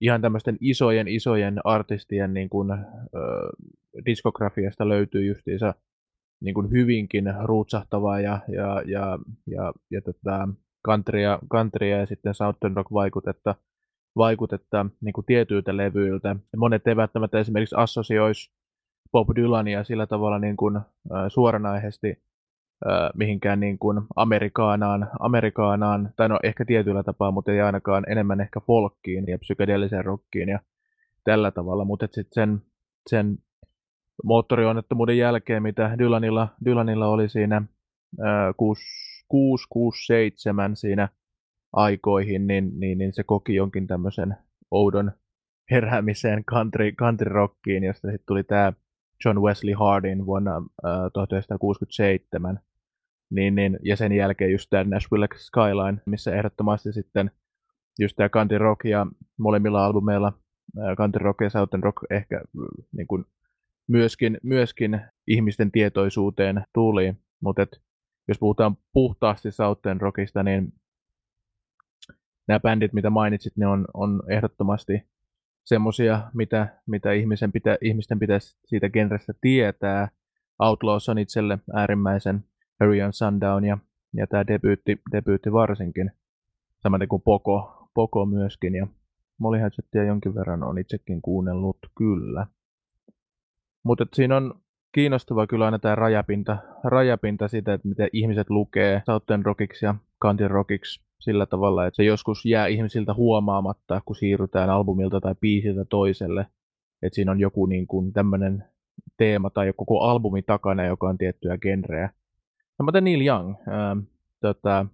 ihan 0.00 0.20
tämmöisten 0.22 0.56
isojen, 0.60 1.08
isojen 1.08 1.60
artistien 1.64 2.34
niin 2.34 2.48
kun, 2.48 2.72
uh, 2.72 3.76
diskografiasta 4.06 4.88
löytyy 4.88 5.24
justiinsa 5.24 5.74
niin 6.40 6.54
kun 6.54 6.70
hyvinkin 6.70 7.24
ruutsahtavaa 7.44 8.20
ja, 8.20 8.38
ja, 8.48 8.82
ja, 8.86 9.18
ja, 9.46 9.72
ja 9.90 10.00
tätä 10.00 10.48
countrya, 10.86 11.38
countrya 11.52 11.98
ja 11.98 12.06
sitten 12.06 12.34
Southern 12.34 12.76
Rock 12.76 12.92
vaikutetta, 14.16 14.86
niin 15.00 15.12
kuin 15.12 15.24
tietyiltä 15.24 15.76
levyiltä. 15.76 16.36
Monet 16.56 16.86
ei 16.86 16.96
välttämättä 16.96 17.38
esimerkiksi 17.38 17.76
assosioisi 17.78 18.50
Bob 19.12 19.28
Dylania 19.36 19.84
sillä 19.84 20.06
tavalla 20.06 20.38
niin 20.38 20.56
kuin, 20.56 20.76
uh, 20.76 20.82
suoranaisesti 21.28 22.26
mihinkään 23.14 23.60
niin 23.60 23.78
kuin 23.78 24.00
Amerikaanaan, 24.16 25.10
Amerikaanaan, 25.20 26.10
tai 26.16 26.28
no 26.28 26.38
ehkä 26.42 26.64
tietyllä 26.64 27.02
tapaa, 27.02 27.30
mutta 27.30 27.52
ei 27.52 27.60
ainakaan 27.60 28.04
enemmän 28.08 28.40
ehkä 28.40 28.60
folkkiin 28.60 29.24
ja 29.28 29.38
psykedeelliseen 29.38 30.04
rockiin 30.04 30.48
ja 30.48 30.60
tällä 31.24 31.50
tavalla, 31.50 31.84
mutta 31.84 32.06
sitten 32.06 32.32
sen, 32.32 32.62
sen 33.10 33.38
moottorionnettomuuden 34.24 35.18
jälkeen, 35.18 35.62
mitä 35.62 35.94
Dylanilla, 35.98 36.48
Dylanilla 36.64 37.08
oli 37.08 37.28
siinä 37.28 37.62
6-7 38.20 38.22
siinä 40.74 41.08
aikoihin, 41.72 42.46
niin, 42.46 42.80
niin, 42.80 42.98
niin, 42.98 43.12
se 43.12 43.22
koki 43.22 43.54
jonkin 43.54 43.86
tämmöisen 43.86 44.36
oudon 44.70 45.12
heräämiseen 45.70 46.44
country, 46.44 46.92
country 46.92 47.28
rockiin, 47.28 47.84
josta 47.84 48.08
sitten 48.08 48.26
tuli 48.26 48.44
tämä 48.44 48.72
John 49.24 49.40
Wesley 49.40 49.74
Hardin 49.74 50.26
vuonna 50.26 50.56
äh, 50.56 50.92
1967. 51.12 52.60
Niin, 53.30 53.54
niin, 53.54 53.78
ja 53.82 53.96
sen 53.96 54.12
jälkeen 54.12 54.52
just 54.52 54.66
tämä 54.70 54.84
Nashville 54.84 55.28
Skyline, 55.36 56.02
missä 56.06 56.34
ehdottomasti 56.34 56.92
sitten 56.92 57.30
just 57.98 58.16
tämä 58.16 58.28
country 58.28 58.58
rock 58.58 58.84
ja 58.84 59.06
molemmilla 59.38 59.86
albumeilla 59.86 60.32
country 60.96 61.24
rock 61.24 61.40
ja 61.40 61.50
southern 61.50 61.82
rock 61.82 61.96
ehkä 62.10 62.42
niin 62.96 63.06
kuin 63.06 63.24
myöskin, 63.88 64.38
myöskin 64.42 65.00
ihmisten 65.26 65.72
tietoisuuteen 65.72 66.64
tuli. 66.74 67.14
Mutta 67.40 67.66
jos 68.28 68.38
puhutaan 68.38 68.76
puhtaasti 68.92 69.50
Southern 69.50 70.00
Rockista, 70.00 70.42
niin 70.42 70.72
nämä 72.48 72.60
bändit, 72.60 72.92
mitä 72.92 73.10
mainitsit, 73.10 73.56
ne 73.56 73.66
on, 73.66 73.86
on 73.94 74.22
ehdottomasti 74.28 75.02
semmoisia, 75.64 76.30
mitä, 76.34 76.80
mitä 76.86 77.12
ihmisen 77.12 77.52
pitä, 77.52 77.78
ihmisten 77.80 78.18
pitäisi 78.18 78.58
siitä 78.64 78.90
genrestä 78.90 79.32
tietää. 79.40 80.08
Outlaws 80.58 81.08
on 81.08 81.18
itselle 81.18 81.58
äärimmäisen 81.74 82.44
Harry 82.80 83.02
on 83.02 83.12
Sundown 83.12 83.64
ja, 83.64 83.78
ja 84.16 84.26
tämä 84.26 84.46
debyytti, 84.46 85.00
debyytti 85.12 85.52
varsinkin. 85.52 86.12
Samaten 86.82 87.08
kuin 87.08 87.22
Poco, 87.22 87.88
Poco 87.94 88.26
myöskin. 88.26 88.74
Ja 88.74 88.86
Molly 89.38 89.58
Hatchettia 89.58 90.04
jonkin 90.04 90.34
verran 90.34 90.62
on 90.62 90.78
itsekin 90.78 91.22
kuunnellut 91.22 91.78
kyllä. 91.98 92.46
Mutta 93.86 94.06
siinä 94.12 94.36
on 94.36 94.54
kiinnostava 94.92 95.46
kyllä 95.46 95.64
aina 95.64 95.78
tämä 95.78 95.94
rajapinta, 95.94 96.56
rajapinta 96.84 97.48
sitä, 97.48 97.74
että 97.74 97.88
miten 97.88 98.08
ihmiset 98.12 98.50
lukee 98.50 99.02
Southern 99.06 99.44
Rockiksi 99.44 99.86
ja 99.86 99.94
Country 100.22 100.48
Rockiksi 100.48 101.04
sillä 101.20 101.46
tavalla, 101.46 101.86
että 101.86 101.96
se 101.96 102.04
joskus 102.04 102.46
jää 102.46 102.66
ihmisiltä 102.66 103.14
huomaamatta, 103.14 104.00
kun 104.04 104.16
siirrytään 104.16 104.70
albumilta 104.70 105.20
tai 105.20 105.34
biisiltä 105.40 105.84
toiselle. 105.84 106.46
Että 107.02 107.14
siinä 107.14 107.32
on 107.32 107.40
joku 107.40 107.66
niin 107.66 107.86
kuin 107.86 108.12
tämmöinen 108.12 108.64
teema 109.16 109.50
tai 109.50 109.72
koko 109.76 110.00
albumi 110.00 110.42
takana, 110.42 110.84
joka 110.84 111.08
on 111.08 111.18
tiettyä 111.18 111.58
genreä. 111.58 112.10
Samaten 112.76 113.04
Neil 113.04 113.26
Young, 113.26 113.54
ää, 113.66 113.96
tota, 114.40 114.86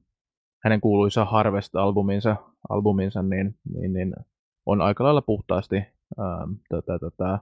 hänen 0.64 0.80
kuuluisa 0.80 1.24
Harvest-albuminsa, 1.24 2.36
albuminsa, 2.68 3.22
niin, 3.22 3.54
niin, 3.74 3.92
niin 3.92 4.14
on 4.66 4.80
aika 4.80 5.04
lailla 5.04 5.22
puhtaasti 5.22 5.76
ää, 6.18 6.48
tota, 6.68 6.98
tota, 6.98 7.38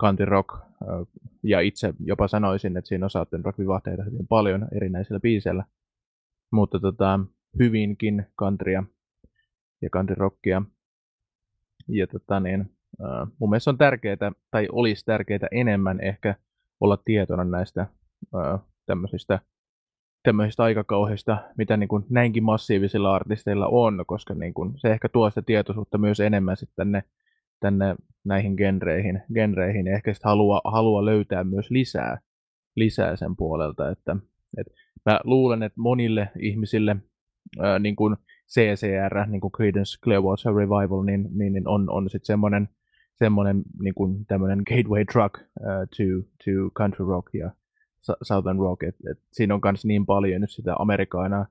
country 0.00 0.24
rock, 0.24 0.48
ää, 0.54 1.04
ja 1.42 1.60
itse 1.60 1.94
jopa 2.04 2.28
sanoisin, 2.28 2.76
että 2.76 2.88
siinä 2.88 3.06
on 3.06 3.10
saatten 3.10 3.44
rock-vivahteita 3.44 4.02
hyvin 4.02 4.26
paljon 4.26 4.68
erinäisillä 4.72 5.20
biiseillä. 5.20 5.64
Mutta 6.52 6.80
tota, 6.80 7.20
hyvinkin 7.58 8.26
countrya 8.38 8.84
ja 9.82 9.90
country 9.90 10.14
rockia. 10.14 10.62
Ja 11.88 12.06
tota 12.06 12.40
niin, 12.40 12.70
mun 13.38 13.50
mielestä 13.50 13.70
on 13.70 13.78
tärkeää, 13.78 14.32
tai 14.50 14.68
olisi 14.72 15.04
tärkeää 15.04 15.48
enemmän 15.52 16.00
ehkä 16.00 16.34
olla 16.80 16.96
tietona 17.04 17.44
näistä 17.44 17.86
tämmöisistä, 18.86 19.40
tämmöisistä 20.22 20.62
aikakauhista, 20.62 21.38
mitä 21.58 21.76
niin 21.76 21.88
kuin 21.88 22.06
näinkin 22.10 22.44
massiivisilla 22.44 23.14
artisteilla 23.14 23.66
on, 23.66 24.04
koska 24.06 24.34
niin 24.34 24.54
kuin 24.54 24.72
se 24.76 24.92
ehkä 24.92 25.08
tuo 25.08 25.30
sitä 25.30 25.42
tietoisuutta 25.42 25.98
myös 25.98 26.20
enemmän 26.20 26.56
sitten 26.56 26.76
tänne, 26.76 27.04
tänne 27.60 27.96
näihin 28.24 28.54
genreihin, 28.54 29.22
genreihin. 29.34 29.86
Ja 29.86 29.94
ehkä 29.94 30.14
sitten 30.14 30.28
haluaa, 30.28 30.60
haluaa 30.64 31.04
löytää 31.04 31.44
myös 31.44 31.70
lisää, 31.70 32.18
lisää 32.76 33.16
sen 33.16 33.36
puolelta, 33.36 33.90
että, 33.90 34.16
että 34.58 34.74
mä 35.06 35.20
luulen, 35.24 35.62
että 35.62 35.80
monille 35.80 36.28
ihmisille 36.40 36.96
ää, 37.58 37.78
niin 37.78 37.96
kuin 37.96 38.16
CCR, 38.48 39.26
niin 39.26 39.40
kuin 39.40 39.52
Creedence 39.52 39.98
Clearwater 40.04 40.54
Revival, 40.54 41.02
niin, 41.02 41.28
niin, 41.32 41.52
niin 41.52 41.68
on, 41.68 41.90
on 41.90 42.10
sitten 42.10 42.26
semmoinen, 42.26 42.68
semmoinen 43.14 43.62
niin 43.82 43.94
kuin 43.94 44.26
tämmöinen 44.26 44.62
gateway 44.68 45.04
drug 45.12 45.38
uh, 45.38 45.66
to, 45.96 46.28
to 46.44 46.70
country 46.74 47.06
rock 47.06 47.34
ja 47.34 47.50
southern 48.22 48.58
rock, 48.58 48.82
et, 48.82 48.96
et 49.10 49.18
siinä 49.32 49.54
on 49.54 49.60
myös 49.64 49.84
niin 49.84 50.06
paljon 50.06 50.40
nyt 50.40 50.50
sitä 50.50 50.74
Amerikaana, 50.78 51.46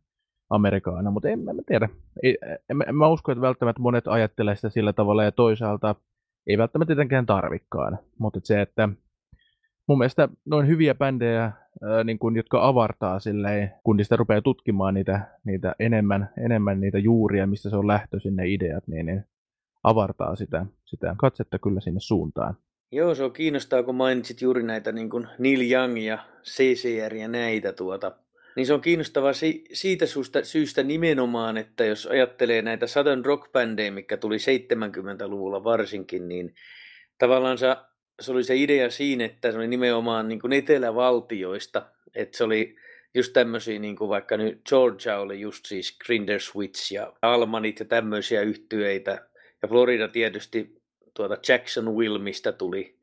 Amerikaana, 0.50 1.12
mutta 1.12 1.30
en, 1.30 1.50
en 1.50 1.56
mä 1.56 1.62
tiedä. 1.68 1.90
Ei, 2.24 2.38
en, 2.70 2.84
en 2.88 2.96
mä 2.96 3.08
usko, 3.08 3.32
että 3.32 3.42
välttämättä 3.42 3.82
monet 3.82 4.08
ajattelee 4.08 4.56
sitä 4.56 4.70
sillä 4.70 4.94
tavalla 4.94 5.24
ja 5.24 5.32
toisaalta 5.32 5.96
ei 6.48 6.58
välttämättä 6.58 6.90
tietenkään 6.90 7.26
tarvikkaan, 7.26 8.00
mutta 8.20 8.40
se, 8.44 8.62
että 8.62 8.90
mun 9.88 9.98
mielestä 9.98 10.30
noin 10.46 10.68
hyviä 10.68 10.96
bändejä, 10.96 11.52
ää, 11.84 12.04
niin 12.04 12.20
kun, 12.20 12.36
jotka 12.36 12.68
avartaa 12.68 13.20
silleen, 13.20 13.72
kun 13.84 13.98
niistä 13.98 14.16
rupeaa 14.16 14.42
tutkimaan 14.42 14.94
niitä, 14.94 15.22
niitä 15.44 15.76
enemmän, 15.80 16.30
enemmän 16.46 16.80
niitä 16.80 17.00
juuria, 17.00 17.48
mistä 17.48 17.70
se 17.70 17.76
on 17.76 17.88
lähtöisin 17.88 18.36
ne 18.36 18.48
ideat, 18.48 18.88
niin, 18.88 19.06
niin 19.06 19.24
avartaa 19.84 20.36
sitä, 20.36 20.66
sitä 20.86 21.16
katsetta 21.18 21.60
kyllä 21.60 21.82
sinne 21.82 22.00
suuntaan. 22.00 22.58
Joo, 22.92 23.16
se 23.16 23.24
on 23.24 23.32
kiinnostaa, 23.32 23.84
kun 23.84 23.96
mainitsit 23.96 24.42
juuri 24.42 24.64
näitä 24.64 24.92
niin 24.92 25.10
kuin 25.10 25.28
Neil 25.40 25.72
Young 25.72 26.06
ja 26.06 26.20
CCR 26.44 27.16
ja 27.16 27.28
näitä 27.28 27.74
tuota. 27.74 28.12
Niin 28.60 28.68
se 28.68 28.74
on 28.74 28.82
kiinnostavaa 28.82 29.34
si- 29.34 29.64
siitä 29.74 30.06
syystä, 30.06 30.44
syystä 30.44 30.84
nimenomaan, 30.84 31.58
että 31.58 31.86
jos 31.86 32.06
ajattelee 32.06 32.62
näitä 32.62 32.88
Southern 32.88 33.26
rock-bändejä, 33.26 33.92
mikä 33.92 34.18
tuli 34.18 34.38
70-luvulla 34.38 35.64
varsinkin, 35.64 36.28
niin 36.28 36.56
tavallaan 37.18 37.58
se 37.58 38.32
oli 38.32 38.44
se 38.44 38.56
idea 38.56 38.90
siinä, 38.90 39.26
että 39.26 39.52
se 39.52 39.58
oli 39.58 39.68
nimenomaan 39.68 40.28
niin 40.28 40.42
kuin 40.42 40.54
etelävaltioista, 40.54 41.86
että 42.16 42.38
se 42.38 42.44
oli 42.44 42.76
just 43.14 43.34
tämmöisiä, 43.34 43.80
niin 43.80 43.96
kuin 43.96 44.10
vaikka 44.10 44.38
nyt 44.38 44.62
Georgia 44.70 45.20
oli 45.20 45.40
just 45.40 45.66
siis 45.66 45.98
Grinder 46.06 46.40
Switch 46.40 46.94
ja 46.94 47.14
Almanit 47.22 47.80
ja 47.80 47.86
tämmöisiä 47.86 48.42
yhtyeitä, 48.42 49.28
ja 49.62 49.68
Florida 49.68 50.08
tietysti 50.08 50.82
tuota 51.14 51.38
Jackson 51.48 51.96
Will, 51.96 52.18
mistä 52.18 52.52
tuli, 52.52 52.99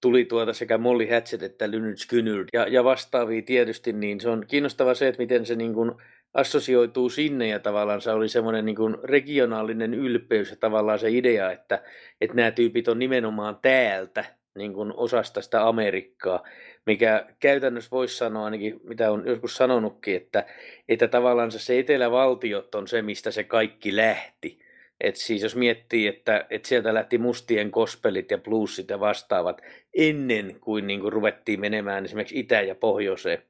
tuli 0.00 0.24
tuota 0.24 0.52
sekä 0.52 0.78
Molly 0.78 1.08
Hatchet 1.10 1.42
että 1.42 1.70
Lynyrd 1.70 1.96
Skynyrd 1.96 2.48
ja, 2.52 2.68
ja 2.68 2.84
vastaavia 2.84 3.42
tietysti, 3.42 3.92
niin 3.92 4.20
se 4.20 4.28
on 4.28 4.44
kiinnostava 4.48 4.94
se, 4.94 5.08
että 5.08 5.22
miten 5.22 5.46
se 5.46 5.54
niin 5.56 5.74
kuin 5.74 5.92
assosioituu 6.34 7.08
sinne 7.08 7.48
ja 7.48 7.58
tavallaan 7.58 8.00
se 8.00 8.10
oli 8.10 8.28
semmoinen 8.28 8.64
niin 8.64 8.76
kuin 8.76 8.96
regionaalinen 9.04 9.94
ylpeys 9.94 10.50
ja 10.50 10.56
tavallaan 10.56 10.98
se 10.98 11.10
idea, 11.10 11.52
että, 11.52 11.82
että 12.20 12.36
nämä 12.36 12.50
tyypit 12.50 12.88
on 12.88 12.98
nimenomaan 12.98 13.58
täältä, 13.62 14.24
niin 14.54 14.72
kuin 14.72 14.92
osasta 14.96 15.42
sitä 15.42 15.68
Amerikkaa, 15.68 16.44
mikä 16.86 17.26
käytännössä 17.40 17.90
voisi 17.90 18.16
sanoa 18.16 18.44
ainakin, 18.44 18.80
mitä 18.84 19.10
on 19.10 19.22
joskus 19.26 19.56
sanonutkin, 19.56 20.16
että, 20.16 20.46
että 20.88 21.08
tavallaan 21.08 21.50
se 21.50 21.78
etelävaltiot 21.78 22.74
on 22.74 22.88
se, 22.88 23.02
mistä 23.02 23.30
se 23.30 23.44
kaikki 23.44 23.96
lähti. 23.96 24.69
Et 25.00 25.16
siis 25.16 25.42
jos 25.42 25.56
miettii, 25.56 26.06
että, 26.06 26.46
että 26.50 26.68
sieltä 26.68 26.94
lähti 26.94 27.18
mustien 27.18 27.70
kospelit 27.70 28.30
ja 28.30 28.38
bluesit 28.38 28.90
ja 28.90 29.00
vastaavat 29.00 29.62
ennen 29.94 30.56
kuin, 30.60 30.86
niin 30.86 31.00
kuin 31.00 31.12
ruvettiin 31.12 31.60
menemään 31.60 32.04
esimerkiksi 32.04 32.38
itä- 32.38 32.60
ja 32.60 32.74
pohjoiseen. 32.74 33.42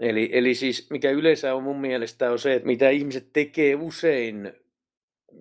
Eli, 0.00 0.30
eli 0.32 0.54
siis 0.54 0.90
mikä 0.90 1.10
yleensä 1.10 1.54
on 1.54 1.62
mun 1.62 1.80
mielestä 1.80 2.30
on 2.30 2.38
se, 2.38 2.54
että 2.54 2.66
mitä 2.66 2.90
ihmiset 2.90 3.26
tekee 3.32 3.74
usein 3.74 4.52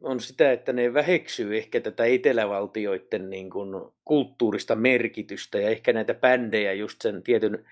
on 0.01 0.19
sitä, 0.19 0.51
että 0.51 0.73
ne 0.73 0.93
väheksyy 0.93 1.57
ehkä 1.57 1.81
tätä 1.81 2.05
etelävaltioiden 2.05 3.29
niin 3.29 3.49
kuin 3.49 3.69
kulttuurista 4.05 4.75
merkitystä 4.75 5.59
ja 5.59 5.69
ehkä 5.69 5.93
näitä 5.93 6.13
bändejä 6.13 6.73
just 6.73 7.01
sen 7.01 7.23
tietyn 7.23 7.65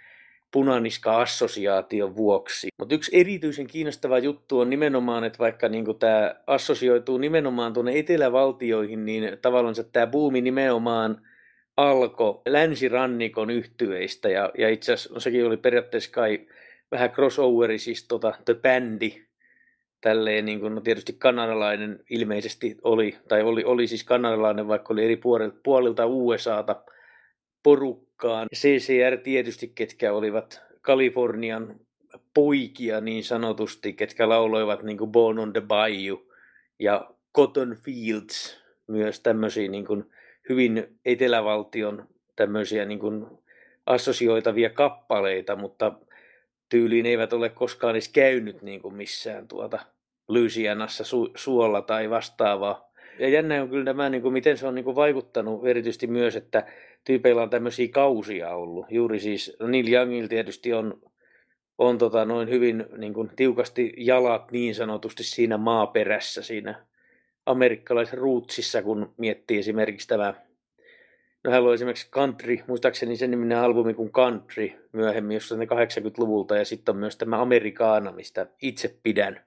punaniska-assosiaation 0.52 2.16
vuoksi. 2.16 2.68
Mutta 2.80 2.96
yksi 2.96 3.12
erityisen 3.14 3.68
kiinnostava 3.68 4.20
juttu 4.20 4.60
on 4.60 4.70
nimenomaan, 4.70 5.24
että 5.24 5.40
vaikka 5.40 5.70
niin 5.70 5.86
tämä 6.00 6.36
assosioituu 6.48 7.18
nimenomaan 7.18 7.74
tuonne 7.74 8.00
etelävaltioihin, 8.00 9.06
niin 9.06 9.38
tavallaan 9.42 9.76
tämä 9.92 10.08
buumi 10.08 10.42
nimenomaan 10.42 11.22
alkoi 11.78 12.42
länsirannikon 12.48 13.50
yhtyeistä 13.50 14.30
ja, 14.30 14.52
ja 14.58 14.70
itse 14.70 14.94
asiassa 14.94 15.14
no 15.14 15.20
sekin 15.20 15.46
oli 15.46 15.58
periaatteessa 15.58 16.12
kai 16.12 16.48
vähän 16.92 17.12
crossoveri, 17.12 17.80
siis 17.80 18.08
tota, 18.08 18.34
The 18.46 18.54
Bandi, 18.54 19.22
tälleen 20.02 20.46
niin 20.46 20.60
kuin, 20.60 20.76
no 20.76 20.82
tietysti 20.82 21.14
kanadalainen 21.14 22.00
ilmeisesti 22.10 22.78
oli, 22.84 23.18
tai 23.28 23.42
oli, 23.42 23.64
oli 23.64 23.88
siis 23.88 24.04
kanadalainen, 24.04 24.68
vaikka 24.68 24.94
oli 24.94 25.04
eri 25.04 25.18
puolilta, 25.18 25.58
puolilta 25.64 26.06
USAta 26.06 26.84
porukkaan. 27.64 28.48
CCR 28.56 29.18
tietysti, 29.24 29.72
ketkä 29.76 30.14
olivat 30.14 30.62
Kalifornian 30.82 31.80
poikia 32.34 33.02
niin 33.02 33.24
sanotusti, 33.24 33.94
ketkä 33.94 34.30
lauloivat 34.30 34.84
niin 34.84 34.98
kuin 34.98 35.12
Born 35.12 35.40
on 35.40 35.54
the 35.54 35.62
Bayou 35.62 36.32
ja 36.80 37.12
Cotton 37.36 37.78
Fields, 37.84 38.62
myös 38.88 39.20
tämmöisiä 39.20 39.68
niin 39.68 39.86
kuin 39.86 40.12
hyvin 40.50 41.00
etelävaltion 41.06 42.08
tämmöisiä 42.36 42.86
niin 42.86 43.00
kuin 43.00 43.26
assosioitavia 43.86 44.70
kappaleita, 44.70 45.56
mutta 45.56 45.94
tyyliin 46.70 47.06
eivät 47.06 47.34
ole 47.34 47.50
koskaan 47.50 47.92
edes 47.92 48.10
käynyt 48.10 48.62
niin 48.62 48.82
kuin 48.82 48.96
missään 48.96 49.48
tuota 49.48 49.80
Louisianassa 50.28 51.04
su- 51.04 51.32
suolla 51.36 51.82
tai 51.82 52.10
vastaavaa. 52.10 52.92
Ja 53.20 53.30
jännä 53.30 53.62
on 53.62 53.70
kyllä 53.70 53.86
tämä, 53.86 54.10
niin 54.10 54.22
kuin, 54.22 54.34
miten 54.34 54.58
se 54.58 54.68
on 54.68 54.76
niin 54.76 54.86
kuin, 54.86 54.96
vaikuttanut 54.96 55.68
erityisesti 55.68 56.08
myös, 56.08 56.36
että 56.36 56.68
tyypeillä 57.04 57.42
on 57.42 57.50
tämmöisiä 57.50 57.88
kausia 57.88 58.50
ollut. 58.50 58.86
Juuri 58.90 59.20
siis 59.20 59.58
Neil 59.68 59.94
Youngilla 59.94 60.28
tietysti 60.28 60.74
on, 60.74 61.02
on 61.78 61.98
tota, 61.98 62.26
noin 62.26 62.50
hyvin 62.50 62.86
niin 62.98 63.14
kuin, 63.14 63.30
tiukasti 63.36 63.94
jalat 63.98 64.52
niin 64.52 64.76
sanotusti 64.76 65.24
siinä 65.24 65.58
maaperässä, 65.58 66.42
siinä 66.42 66.86
amerikkalaisessa 67.46 68.18
rootsissa, 68.18 68.82
kun 68.82 69.14
miettii 69.18 69.60
esimerkiksi 69.60 70.08
tämä 70.08 70.34
No 71.44 71.52
hän 71.52 71.64
oli 71.64 71.74
esimerkiksi 71.74 72.12
Country, 72.12 72.60
muistaakseni 72.68 73.18
sen 73.18 73.32
niminen 73.32 73.58
albumi 73.58 73.94
kuin 73.94 74.12
Country 74.12 74.72
myöhemmin, 74.92 75.36
jossa 75.36 75.58
ne 75.58 75.66
80-luvulta, 75.66 76.56
ja 76.56 76.66
sitten 76.66 76.94
on 76.94 77.00
myös 77.00 77.18
tämä 77.18 77.42
Amerikaana, 77.42 78.12
mistä 78.12 78.48
itse 78.62 79.00
pidän, 79.04 79.46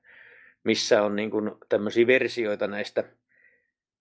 missä 0.65 1.03
on 1.03 1.17
niin 1.17 1.31
kuin 1.31 1.51
tämmöisiä 1.69 2.07
versioita 2.07 2.67
näistä 2.67 3.05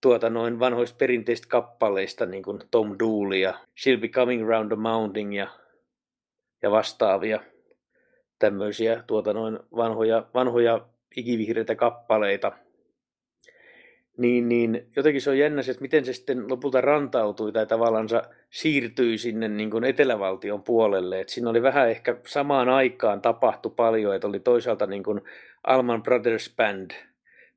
tuota 0.04 0.30
noin 0.30 0.60
vanhoista 0.60 0.98
perinteistä 0.98 1.48
kappaleista, 1.50 2.26
niin 2.26 2.44
kuin 2.44 2.60
Tom 2.72 2.96
Dooley 3.00 3.40
ja 3.40 3.54
She'll 3.54 4.02
Be 4.02 4.08
Coming 4.08 4.48
Round 4.48 4.68
the 4.68 4.76
Mountain 4.76 5.34
ja, 5.34 5.48
ja 6.62 6.72
vastaavia. 6.72 7.40
tämmöisiä 8.40 9.04
tuota 9.08 9.34
noin 9.34 9.60
vanhoja, 9.76 10.26
vanhoja 10.34 10.86
ikivihreitä 11.16 11.76
kappaleita. 11.76 12.52
Niin, 14.18 14.50
niin 14.50 14.88
jotenkin 14.96 15.22
se 15.22 15.30
on 15.30 15.38
jännä 15.38 15.62
että 15.62 15.82
miten 15.82 16.06
se 16.06 16.14
sitten 16.14 16.50
lopulta 16.50 16.82
rantautui 16.82 17.52
tai 17.52 17.66
tavallaan 17.66 18.08
siirtyi 18.50 19.18
sinne 19.18 19.48
niin 19.48 19.72
kuin 19.72 19.84
etelävaltion 19.84 20.64
puolelle. 20.64 21.20
Et 21.20 21.30
siinä 21.30 21.50
oli 21.50 21.62
vähän 21.62 21.90
ehkä 21.90 22.18
samaan 22.28 22.70
aikaan 22.70 23.22
tapahtu 23.22 23.70
paljon, 23.70 24.16
että 24.16 24.28
oli 24.28 24.40
toisaalta 24.40 24.86
niin 24.86 25.04
kuin 25.04 25.22
Alman 25.64 26.04
Brothers 26.04 26.54
Band, 26.58 26.92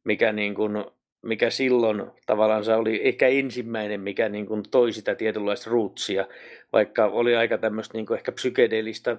mikä, 0.05 0.33
niin 0.33 0.55
kuin, 0.55 0.85
mikä 1.27 1.51
silloin 1.51 2.03
tavallaan 2.27 2.65
se 2.65 2.75
oli 2.75 3.01
ehkä 3.09 3.29
ensimmäinen, 3.29 4.01
mikä 4.01 4.29
niin 4.29 4.47
kuin 4.47 4.63
toi 4.71 4.93
sitä 4.93 5.15
tietynlaista 5.15 5.71
rootsia, 5.71 6.27
vaikka 6.73 7.05
oli 7.07 7.37
aika 7.37 7.59
tämmöistä 7.59 7.99
niin 7.99 8.07
kuin 8.07 8.17
ehkä 8.17 8.33
psykedeellistä 8.33 9.17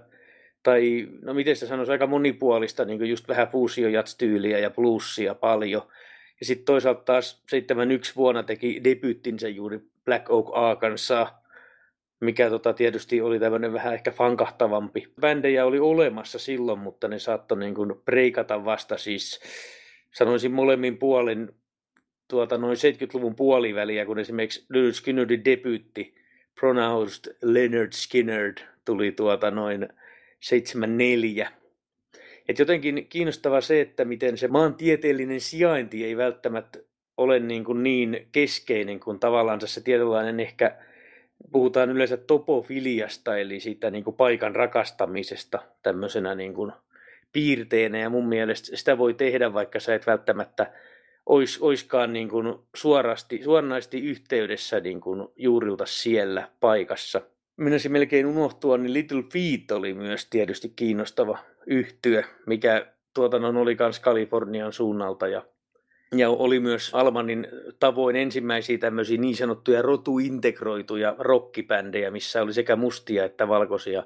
tai 0.64 1.08
no 1.22 1.34
miten 1.34 1.56
se 1.56 1.68
sanoisi, 1.68 1.92
aika 1.92 2.08
monipuolista, 2.08 2.86
niin 2.86 3.00
kuin 3.00 3.10
just 3.10 3.28
vähän 3.28 3.48
fuusiojats-tyyliä 3.48 4.60
ja 4.60 4.70
bluesia 4.70 5.36
paljon. 5.36 5.82
Ja 6.40 6.46
sitten 6.46 6.66
toisaalta 6.66 7.02
taas 7.02 7.44
71 7.50 8.16
vuonna 8.16 8.44
teki 8.44 8.82
debyyttinsä 8.84 9.48
juuri 9.48 9.80
Black 10.06 10.30
Oak 10.30 10.46
Arkansas, 10.54 11.30
mikä 12.20 12.50
tota 12.50 12.74
tietysti 12.74 13.22
oli 13.22 13.40
tämmöinen 13.40 13.74
vähän 13.74 13.94
ehkä 13.94 14.12
fankahtavampi. 14.12 15.08
Bändejä 15.22 15.66
oli 15.66 15.80
olemassa 15.80 16.40
silloin, 16.40 16.80
mutta 16.80 17.08
ne 17.08 17.20
saattoi 17.20 17.60
niin 17.60 17.76
kuin 17.76 17.94
breikata 18.06 18.66
vasta 18.66 18.98
siis, 18.98 19.40
sanoisin 20.14 20.52
molemmin 20.52 20.98
puolin 20.98 21.50
tuota 22.28 22.58
noin 22.58 22.78
70-luvun 22.78 23.36
puoliväliä, 23.36 24.06
kun 24.06 24.20
esimerkiksi 24.20 24.66
Lynyrd 24.70 24.94
Skynyrdin 24.94 25.46
debyytti 25.46 26.16
Pronounced 26.60 27.36
Leonard 27.42 27.92
Skinnerd 27.94 28.58
tuli 28.86 29.12
tuota 29.12 29.52
noin 29.52 29.90
74. 30.40 31.52
Et 32.50 32.60
jotenkin 32.60 33.08
kiinnostava 33.10 33.62
se, 33.62 33.82
että 33.82 34.06
miten 34.06 34.38
se 34.38 34.48
maantieteellinen 34.48 35.42
sijainti 35.42 36.06
ei 36.06 36.18
välttämättä 36.18 36.80
ole 37.18 37.40
niin, 37.40 37.64
kuin 37.64 37.84
niin 37.84 38.28
keskeinen 38.32 39.00
kuin 39.00 39.20
tavallaan 39.20 39.62
se 39.66 39.82
tietynlainen 39.82 40.40
ehkä 40.40 40.78
puhutaan 41.52 41.90
yleensä 41.90 42.18
topofiliasta, 42.18 43.38
eli 43.38 43.60
siitä 43.60 43.92
niin 43.92 44.04
kuin 44.04 44.16
paikan 44.16 44.56
rakastamisesta 44.56 45.60
tämmöisenä 45.84 46.36
niin 46.36 46.54
kuin 46.54 46.72
piirteenä, 47.34 47.98
ja 47.98 48.10
mun 48.10 48.30
mielestä 48.30 48.78
sitä 48.78 48.98
voi 48.98 49.14
tehdä, 49.14 49.54
vaikka 49.54 49.80
sä 49.80 49.96
et 49.96 50.08
välttämättä 50.08 50.74
ois, 51.28 51.58
oiskaan 51.62 52.14
niin 52.14 52.30
kuin 52.30 52.56
suorasti, 52.76 53.42
suoranaisesti 53.44 54.00
yhteydessä 54.00 54.80
niin 54.80 55.02
kuin 55.02 55.28
juurilta 55.36 55.86
siellä 55.86 56.48
paikassa. 56.60 57.22
Minäsi 57.58 57.90
melkein 57.90 58.26
unohtua, 58.26 58.78
niin 58.78 58.94
Little 58.94 59.24
Feet 59.24 59.72
oli 59.72 59.94
myös 59.94 60.26
tietysti 60.26 60.74
kiinnostava 60.76 61.38
yhtyö, 61.66 62.24
mikä 62.46 62.94
tuotannon 63.14 63.58
oli 63.58 63.76
myös 63.80 64.00
Kalifornian 64.00 64.74
suunnalta 64.74 65.28
ja 65.28 65.42
ja 66.16 66.30
oli 66.30 66.60
myös 66.60 66.90
Almanin 66.94 67.48
tavoin 67.80 68.16
ensimmäisiä 68.16 68.78
tämmöisiä 68.78 69.18
niin 69.18 69.36
sanottuja 69.36 69.82
rotuintegroituja 69.82 71.16
rockipändejä, 71.20 72.12
missä 72.12 72.42
oli 72.42 72.54
sekä 72.54 72.76
mustia 72.76 73.26
että 73.26 73.48
valkoisia 73.48 74.04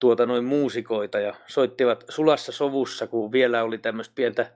tuota 0.00 0.26
noin 0.26 0.44
muusikoita 0.44 1.20
ja 1.20 1.34
soittivat 1.46 2.04
sulassa 2.08 2.52
sovussa, 2.52 3.06
kun 3.06 3.32
vielä 3.32 3.62
oli 3.62 3.78
tämmöistä 3.78 4.12
pientä 4.14 4.52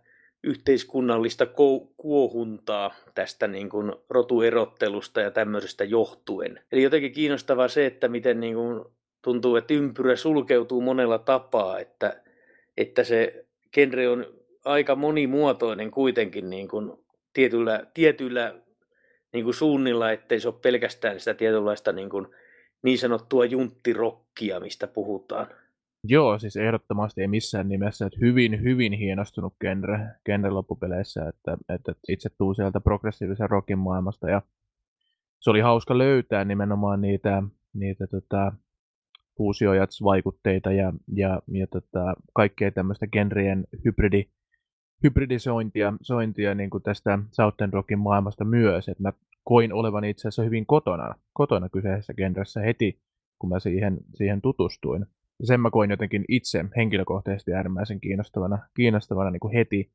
yhteiskunnallista 0.46 1.46
kuohuntaa 1.96 2.94
tästä 3.14 3.46
niin 3.46 3.68
kuin 3.68 3.92
rotuerottelusta 4.10 5.20
ja 5.20 5.30
tämmöisestä 5.30 5.84
johtuen. 5.84 6.60
Eli 6.72 6.82
jotenkin 6.82 7.12
kiinnostavaa 7.12 7.68
se, 7.68 7.86
että 7.86 8.08
miten 8.08 8.40
niin 8.40 8.54
kuin 8.54 8.84
tuntuu, 9.22 9.56
että 9.56 9.74
ympyrä 9.74 10.16
sulkeutuu 10.16 10.80
monella 10.80 11.18
tapaa, 11.18 11.78
että, 11.78 12.22
että 12.76 13.04
se 13.04 13.46
genre 13.72 14.08
on 14.08 14.26
aika 14.64 14.94
monimuotoinen 14.94 15.90
kuitenkin 15.90 16.50
niin 16.50 16.68
kuin 16.68 16.92
tietyllä, 17.32 17.86
tietyllä 17.94 18.54
niin 19.32 19.44
kuin 19.44 19.54
suunnilla, 19.54 20.10
ettei 20.10 20.40
se 20.40 20.48
ole 20.48 20.56
pelkästään 20.62 21.20
sitä 21.20 21.34
tietynlaista 21.34 21.92
niin, 21.92 22.10
kuin 22.10 22.26
niin 22.82 22.98
sanottua 22.98 23.44
junttirokkia, 23.44 24.60
mistä 24.60 24.86
puhutaan. 24.86 25.46
Joo, 26.08 26.38
siis 26.38 26.56
ehdottomasti 26.56 27.20
ei 27.20 27.28
missään 27.28 27.68
nimessä, 27.68 28.06
että 28.06 28.18
hyvin, 28.20 28.62
hyvin 28.62 28.92
hienostunut 28.92 29.54
genre, 29.60 30.00
genre 30.24 30.50
loppupeleissä, 30.50 31.28
että, 31.28 31.56
että 31.68 31.92
itse 32.08 32.28
tuu 32.38 32.54
sieltä 32.54 32.80
progressiivisen 32.80 33.50
rockin 33.50 33.78
maailmasta 33.78 34.30
ja 34.30 34.42
se 35.40 35.50
oli 35.50 35.60
hauska 35.60 35.98
löytää 35.98 36.44
nimenomaan 36.44 37.00
niitä, 37.00 37.42
niitä 37.74 38.06
tota, 38.06 38.52
fuusiojats-vaikutteita 39.36 40.72
ja, 40.72 40.92
ja, 41.14 41.42
ja 41.52 41.66
tota, 41.66 42.14
kaikkea 42.34 42.70
tämmöistä 42.70 43.06
genrien 43.06 43.64
hybridi, 43.84 44.24
hybridisointia 45.02 45.92
sointia 46.02 46.54
niin 46.54 46.70
kuin 46.70 46.82
tästä 46.82 47.18
Southern 47.32 47.72
Rockin 47.72 47.98
maailmasta 47.98 48.44
myös, 48.44 48.88
että 48.88 49.02
mä 49.02 49.12
koin 49.44 49.72
olevan 49.72 50.04
itse 50.04 50.20
asiassa 50.20 50.42
hyvin 50.42 50.66
kotona, 50.66 51.14
kotona 51.32 51.68
kyseisessä 51.68 52.14
genressä 52.14 52.60
heti, 52.60 53.00
kun 53.38 53.50
mä 53.50 53.60
siihen, 53.60 53.98
siihen 54.14 54.42
tutustuin. 54.42 55.06
Sen 55.44 55.60
mä 55.60 55.70
koin 55.70 55.90
jotenkin 55.90 56.24
itse 56.28 56.64
henkilökohtaisesti 56.76 57.52
äärimmäisen 57.52 58.00
kiinnostavana, 58.00 58.58
kiinnostavana 58.74 59.30
niin 59.30 59.40
kuin 59.40 59.54
heti, 59.54 59.92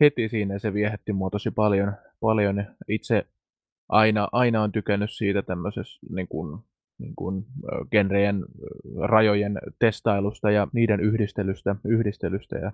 heti 0.00 0.28
siinä, 0.28 0.58
se 0.58 0.74
viehätti 0.74 1.12
mua 1.12 1.30
tosi 1.30 1.50
paljon. 1.50 1.92
paljon. 2.20 2.64
Itse 2.88 3.26
aina, 3.88 4.28
aina 4.32 4.62
on 4.62 4.72
tykännyt 4.72 5.10
siitä 5.12 5.42
tämmöisestä 5.42 6.06
niin 6.10 6.28
kuin, 6.28 6.60
niin 6.98 7.14
kuin, 7.16 7.46
genrejen 7.90 8.44
rajojen 9.00 9.58
testailusta 9.78 10.50
ja 10.50 10.68
niiden 10.72 11.00
yhdistelystä, 11.00 11.76
yhdistelystä 11.84 12.58
ja 12.58 12.72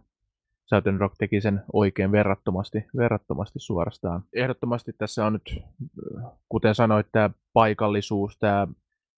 Southern 0.66 1.00
Rock 1.00 1.14
teki 1.18 1.40
sen 1.40 1.62
oikein 1.72 2.12
verrattomasti, 2.12 2.84
verrattomasti 2.96 3.58
suorastaan. 3.58 4.22
Ehdottomasti 4.34 4.92
tässä 4.98 5.26
on 5.26 5.32
nyt, 5.32 5.64
kuten 6.48 6.74
sanoit, 6.74 7.06
tämä 7.12 7.30
paikallisuus, 7.52 8.38
tämä 8.38 8.68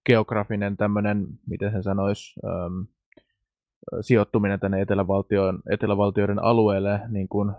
geografinen 0.07 0.77
tämmöinen, 0.77 1.27
miten 1.47 1.73
sen 1.73 1.83
sanoisi, 1.83 2.41
ähm, 2.45 2.81
sijoittuminen 4.01 4.61
tänne 4.61 4.81
etelävaltioiden, 4.81 5.61
etelävaltioiden 5.71 6.39
alueelle, 6.39 7.01
niin 7.09 7.29
kun, 7.29 7.51
äh, 7.51 7.57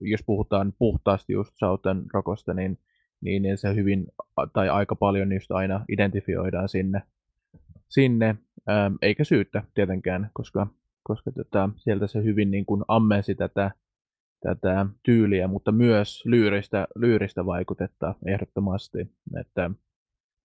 jos 0.00 0.20
puhutaan 0.26 0.72
puhtaasti 0.78 1.32
just 1.32 1.52
Southern 1.56 2.02
Rockosta, 2.14 2.54
niin, 2.54 2.78
niin, 3.20 3.42
niin 3.42 3.58
se 3.58 3.74
hyvin, 3.74 4.06
tai 4.52 4.68
aika 4.68 4.96
paljon 4.96 5.32
just 5.32 5.50
aina 5.50 5.84
identifioidaan 5.88 6.68
sinne, 6.68 7.02
sinne 7.88 8.36
ähm, 8.70 8.94
eikä 9.02 9.24
syyttä 9.24 9.62
tietenkään, 9.74 10.30
koska 10.32 10.66
koska 11.06 11.32
tota, 11.32 11.70
sieltä 11.76 12.06
se 12.06 12.22
hyvin 12.22 12.50
niin 12.50 12.66
kuin 12.66 12.84
ammensi 12.88 13.34
tätä, 13.34 13.70
tätä 14.40 14.86
tyyliä, 15.02 15.48
mutta 15.48 15.72
myös 15.72 16.22
lyyristä, 16.24 16.88
lyyristä 16.96 17.46
vaikutetta 17.46 18.14
ehdottomasti. 18.26 18.98
Että, 19.40 19.70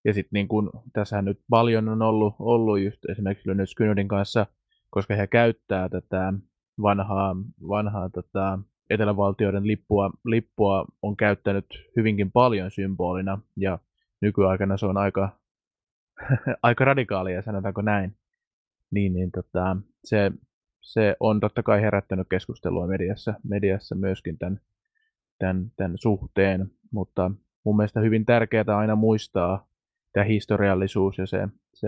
ja 0.05 0.13
sitten 0.13 0.29
niin 0.33 0.47
kuin, 0.47 0.69
tässähän 0.93 1.25
nyt 1.25 1.39
paljon 1.49 1.89
on 1.89 2.01
ollut, 2.01 2.35
ollut 2.39 2.79
just 2.79 3.09
esimerkiksi 3.09 3.49
Lynyrd 3.49 3.67
Skynyrdin 3.67 4.07
kanssa, 4.07 4.45
koska 4.89 5.15
he 5.15 5.27
käyttää 5.27 5.89
tätä 5.89 6.33
vanhaa, 6.81 7.35
vanhaa 7.67 8.09
tota, 8.09 8.59
etelävaltioiden 8.89 9.67
lippua, 9.67 10.11
lippua 10.25 10.85
on 11.01 11.17
käyttänyt 11.17 11.65
hyvinkin 11.95 12.31
paljon 12.31 12.71
symbolina, 12.71 13.41
ja 13.57 13.79
nykyaikana 14.21 14.77
se 14.77 14.85
on 14.85 14.97
aika, 14.97 15.29
aika 16.63 16.85
radikaalia, 16.85 17.41
sanotaanko 17.41 17.81
näin. 17.81 18.15
Niin, 18.91 19.13
niin 19.13 19.31
tota, 19.31 19.77
se 20.03 20.31
se 20.81 21.15
on 21.19 21.39
totta 21.39 21.63
kai 21.63 21.81
herättänyt 21.81 22.27
keskustelua 22.29 22.87
mediassa, 22.87 23.33
mediassa 23.43 23.95
myöskin 23.95 24.37
tämän, 24.37 24.61
tämän, 25.39 25.71
tämän 25.75 25.97
suhteen, 25.97 26.71
mutta 26.91 27.31
mun 27.63 27.77
mielestä 27.77 27.99
hyvin 27.99 28.25
tärkeää 28.25 28.77
aina 28.77 28.95
muistaa 28.95 29.67
tämä 30.13 30.24
historiallisuus 30.24 31.17
ja 31.17 31.26
se, 31.26 31.47
se 31.74 31.88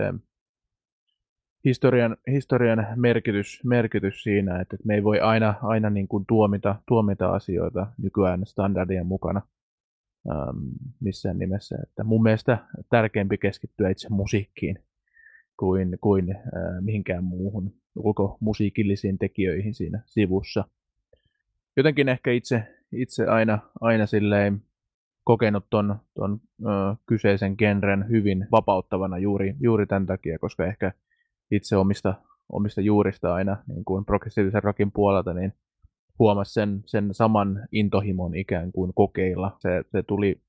historian, 1.64 2.16
historian 2.26 2.86
merkitys, 2.96 3.60
merkitys 3.64 4.22
siinä, 4.22 4.60
että 4.60 4.76
me 4.84 4.94
ei 4.94 5.04
voi 5.04 5.20
aina, 5.20 5.54
aina 5.62 5.90
niin 5.90 6.08
kuin 6.08 6.24
tuomita, 6.26 6.76
tuomita 6.88 7.28
asioita 7.28 7.86
nykyään 7.98 8.46
standardien 8.46 9.06
mukana 9.06 9.42
ähm, 10.30 10.58
missään 11.00 11.38
nimessä. 11.38 11.76
Että 11.82 12.04
mun 12.04 12.22
mielestä 12.22 12.58
tärkeämpi 12.90 13.38
keskittyä 13.38 13.90
itse 13.90 14.08
musiikkiin 14.08 14.78
kuin, 15.56 15.98
kuin 16.00 16.30
äh, 16.36 16.40
mihinkään 16.80 17.24
muuhun 17.24 17.72
ulkomusiikillisiin 17.96 19.18
tekijöihin 19.18 19.74
siinä 19.74 20.02
sivussa. 20.06 20.64
Jotenkin 21.76 22.08
ehkä 22.08 22.32
itse, 22.32 22.62
itse 22.92 23.26
aina, 23.26 23.58
aina 23.80 24.06
silleen 24.06 24.62
kokenut 25.24 25.64
ton, 25.70 25.96
ton 26.14 26.40
ö, 26.60 26.68
kyseisen 27.06 27.54
genren 27.58 28.08
hyvin 28.08 28.46
vapauttavana 28.52 29.18
juuri, 29.18 29.54
juuri 29.60 29.86
tämän 29.86 30.06
takia, 30.06 30.38
koska 30.38 30.66
ehkä 30.66 30.92
itse 31.50 31.76
omista, 31.76 32.14
omista 32.52 32.80
juurista 32.80 33.34
aina 33.34 33.56
niin 33.68 33.84
kuin 33.84 34.04
progressiivisen 34.04 34.62
rockin 34.62 34.92
puolelta, 34.92 35.34
niin 35.34 35.52
huomasi 36.18 36.52
sen, 36.52 36.82
sen 36.86 37.08
saman 37.12 37.68
intohimon 37.72 38.36
ikään 38.36 38.72
kuin 38.72 38.92
kokeilla. 38.94 39.56
Se, 39.58 39.84
se 39.92 40.02
tuli 40.02 40.40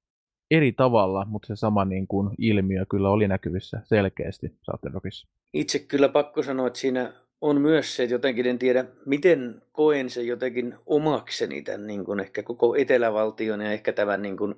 eri 0.51 0.71
tavalla, 0.71 1.25
mutta 1.29 1.47
se 1.47 1.55
sama 1.55 1.85
niin 1.85 2.07
kuin 2.07 2.35
ilmiö 2.37 2.85
kyllä 2.89 3.09
oli 3.09 3.27
näkyvissä 3.27 3.81
selkeästi 3.83 4.55
Southern 4.61 4.93
Rockissa. 4.93 5.27
Itse 5.53 5.79
kyllä 5.79 6.09
pakko 6.09 6.43
sanoa, 6.43 6.67
että 6.67 6.79
siinä 6.79 7.13
on 7.41 7.61
myös 7.61 7.95
se, 7.95 8.03
että 8.03 8.15
jotenkin 8.15 8.45
en 8.45 8.59
tiedä, 8.59 8.85
miten 9.05 9.61
koen 9.71 10.09
se 10.09 10.21
jotenkin 10.21 10.75
omakseni 10.85 11.61
tämän 11.61 11.87
niin 11.87 12.05
kuin 12.05 12.19
ehkä 12.19 12.43
koko 12.43 12.75
etelävaltion 12.75 13.61
ja 13.61 13.71
ehkä 13.71 13.93
tämän 13.93 14.21
niin 14.21 14.37
kuin 14.37 14.55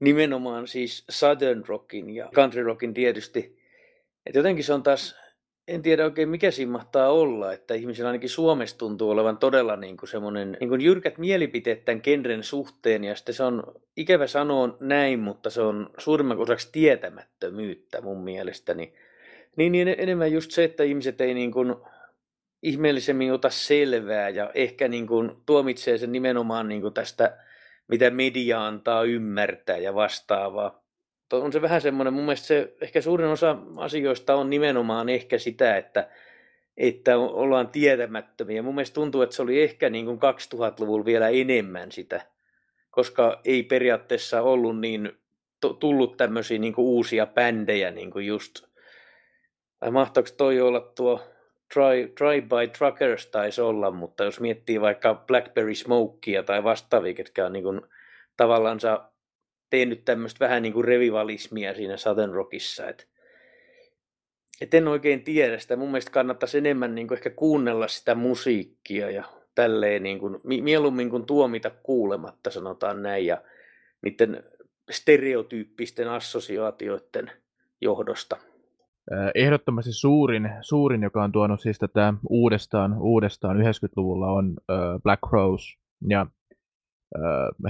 nimenomaan 0.00 0.68
siis 0.68 1.04
Southern 1.10 1.64
Rockin 1.66 2.10
ja 2.10 2.30
Country 2.34 2.62
Rockin 2.62 2.94
tietysti. 2.94 3.58
Että 4.26 4.38
jotenkin 4.38 4.64
se 4.64 4.72
on 4.72 4.82
taas, 4.82 5.16
en 5.68 5.82
tiedä 5.82 6.04
oikein 6.04 6.28
mikä 6.28 6.50
siinä 6.50 6.72
mahtaa 6.72 7.12
olla, 7.12 7.52
että 7.52 7.74
ihmisillä 7.74 8.08
ainakin 8.08 8.28
Suomessa 8.28 8.78
tuntuu 8.78 9.10
olevan 9.10 9.38
todella 9.38 9.76
niin 9.76 9.96
kuin 9.96 10.10
semmoinen 10.10 10.56
niin 10.60 10.68
kuin 10.68 10.80
jyrkät 10.80 11.18
mielipiteet 11.18 11.84
tämän 11.84 12.00
genren 12.04 12.42
suhteen 12.42 13.04
ja 13.04 13.16
sitten 13.16 13.34
se 13.34 13.42
on 13.42 13.62
ikävä 13.96 14.26
sanoa 14.26 14.76
näin, 14.80 15.20
mutta 15.20 15.50
se 15.50 15.60
on 15.60 15.90
suurimman 15.98 16.38
osaksi 16.38 16.68
tietämättömyyttä 16.72 18.00
mun 18.00 18.24
mielestäni. 18.24 18.94
Niin, 19.56 19.72
niin 19.72 19.88
enemmän 19.98 20.32
just 20.32 20.50
se, 20.50 20.64
että 20.64 20.82
ihmiset 20.82 21.20
ei 21.20 21.34
niin 21.34 21.52
kuin 21.52 21.74
ihmeellisemmin 22.64 23.32
ota 23.32 23.50
selvää 23.50 24.28
ja 24.28 24.50
ehkä 24.54 24.88
niin 24.88 25.06
kuin 25.06 25.32
tuomitsee 25.46 25.98
sen 25.98 26.12
nimenomaan 26.12 26.68
niin 26.68 26.80
kuin 26.80 26.94
tästä, 26.94 27.36
mitä 27.88 28.10
media 28.10 28.66
antaa 28.66 29.02
ymmärtää 29.02 29.76
ja 29.76 29.94
vastaavaa. 29.94 30.84
On 31.32 31.52
se 31.52 31.62
vähän 31.62 31.80
semmoinen, 31.80 32.14
mun 32.14 32.24
mielestä 32.24 32.46
se, 32.46 32.74
ehkä 32.80 33.00
suurin 33.00 33.28
osa 33.28 33.58
asioista 33.76 34.34
on 34.34 34.50
nimenomaan 34.50 35.08
ehkä 35.08 35.38
sitä, 35.38 35.76
että, 35.76 36.08
että 36.76 37.18
ollaan 37.18 37.68
tietämättömiä. 37.68 38.62
Mun 38.62 38.74
mielestä 38.74 38.94
tuntuu, 38.94 39.22
että 39.22 39.36
se 39.36 39.42
oli 39.42 39.62
ehkä 39.62 39.90
niin 39.90 40.04
kuin 40.04 40.18
2000-luvulla 40.18 41.04
vielä 41.04 41.28
enemmän 41.28 41.92
sitä, 41.92 42.26
koska 42.90 43.40
ei 43.44 43.62
periaatteessa 43.62 44.42
ollut 44.42 44.80
niin 44.80 45.12
tullut 45.80 46.16
tämmöisiä 46.16 46.58
niin 46.58 46.74
kuin 46.74 46.86
uusia 46.86 47.26
bändejä 47.26 47.90
niin 47.90 48.10
kuin 48.10 48.26
just, 48.26 48.64
vai 49.80 49.90
mahtaako 49.90 50.28
toi 50.36 50.60
olla 50.60 50.80
tuo 50.80 51.33
Try, 51.74 52.42
by 52.42 52.68
Truckers 52.78 53.26
taisi 53.26 53.60
olla, 53.60 53.90
mutta 53.90 54.24
jos 54.24 54.40
miettii 54.40 54.80
vaikka 54.80 55.14
Blackberry 55.14 55.74
Smokea 55.74 56.42
tai 56.42 56.64
vastaavia, 56.64 57.14
ketkä 57.14 57.46
on 57.46 57.52
niin 57.52 57.62
kuin, 57.62 57.80
tavallaan 58.36 58.80
tehnyt 59.70 60.04
tämmöistä 60.04 60.44
vähän 60.44 60.62
niin 60.62 60.72
kuin 60.72 60.84
revivalismia 60.84 61.74
siinä 61.74 61.96
Southern 61.96 62.32
Rockissa, 62.32 62.88
että 62.88 63.04
et 64.60 64.74
en 64.74 64.88
oikein 64.88 65.24
tiedä 65.24 65.58
sitä. 65.58 65.76
Mun 65.76 65.88
mielestä 65.90 66.10
kannattaisi 66.10 66.58
enemmän 66.58 66.94
niin 66.94 67.08
kuin 67.08 67.16
ehkä 67.16 67.30
kuunnella 67.30 67.88
sitä 67.88 68.14
musiikkia 68.14 69.10
ja 69.10 69.24
tälleen 69.54 70.02
niin 70.02 70.18
kuin, 70.18 70.40
mieluummin 70.44 71.10
kuin 71.10 71.26
tuomita 71.26 71.70
kuulematta, 71.70 72.50
sanotaan 72.50 73.02
näin, 73.02 73.26
ja 73.26 73.42
niiden 74.02 74.44
stereotyyppisten 74.90 76.08
assosiaatioiden 76.08 77.30
johdosta. 77.80 78.36
Ehdottomasti 79.34 79.92
suurin, 79.92 80.50
suurin, 80.60 81.02
joka 81.02 81.24
on 81.24 81.32
tuonut 81.32 81.60
siis 81.60 81.78
tätä 81.78 82.14
uudestaan, 82.28 82.96
uudestaan 82.98 83.56
90-luvulla 83.56 84.26
on 84.26 84.56
Black 85.02 85.22
Rose. 85.32 85.64
Ja 86.08 86.26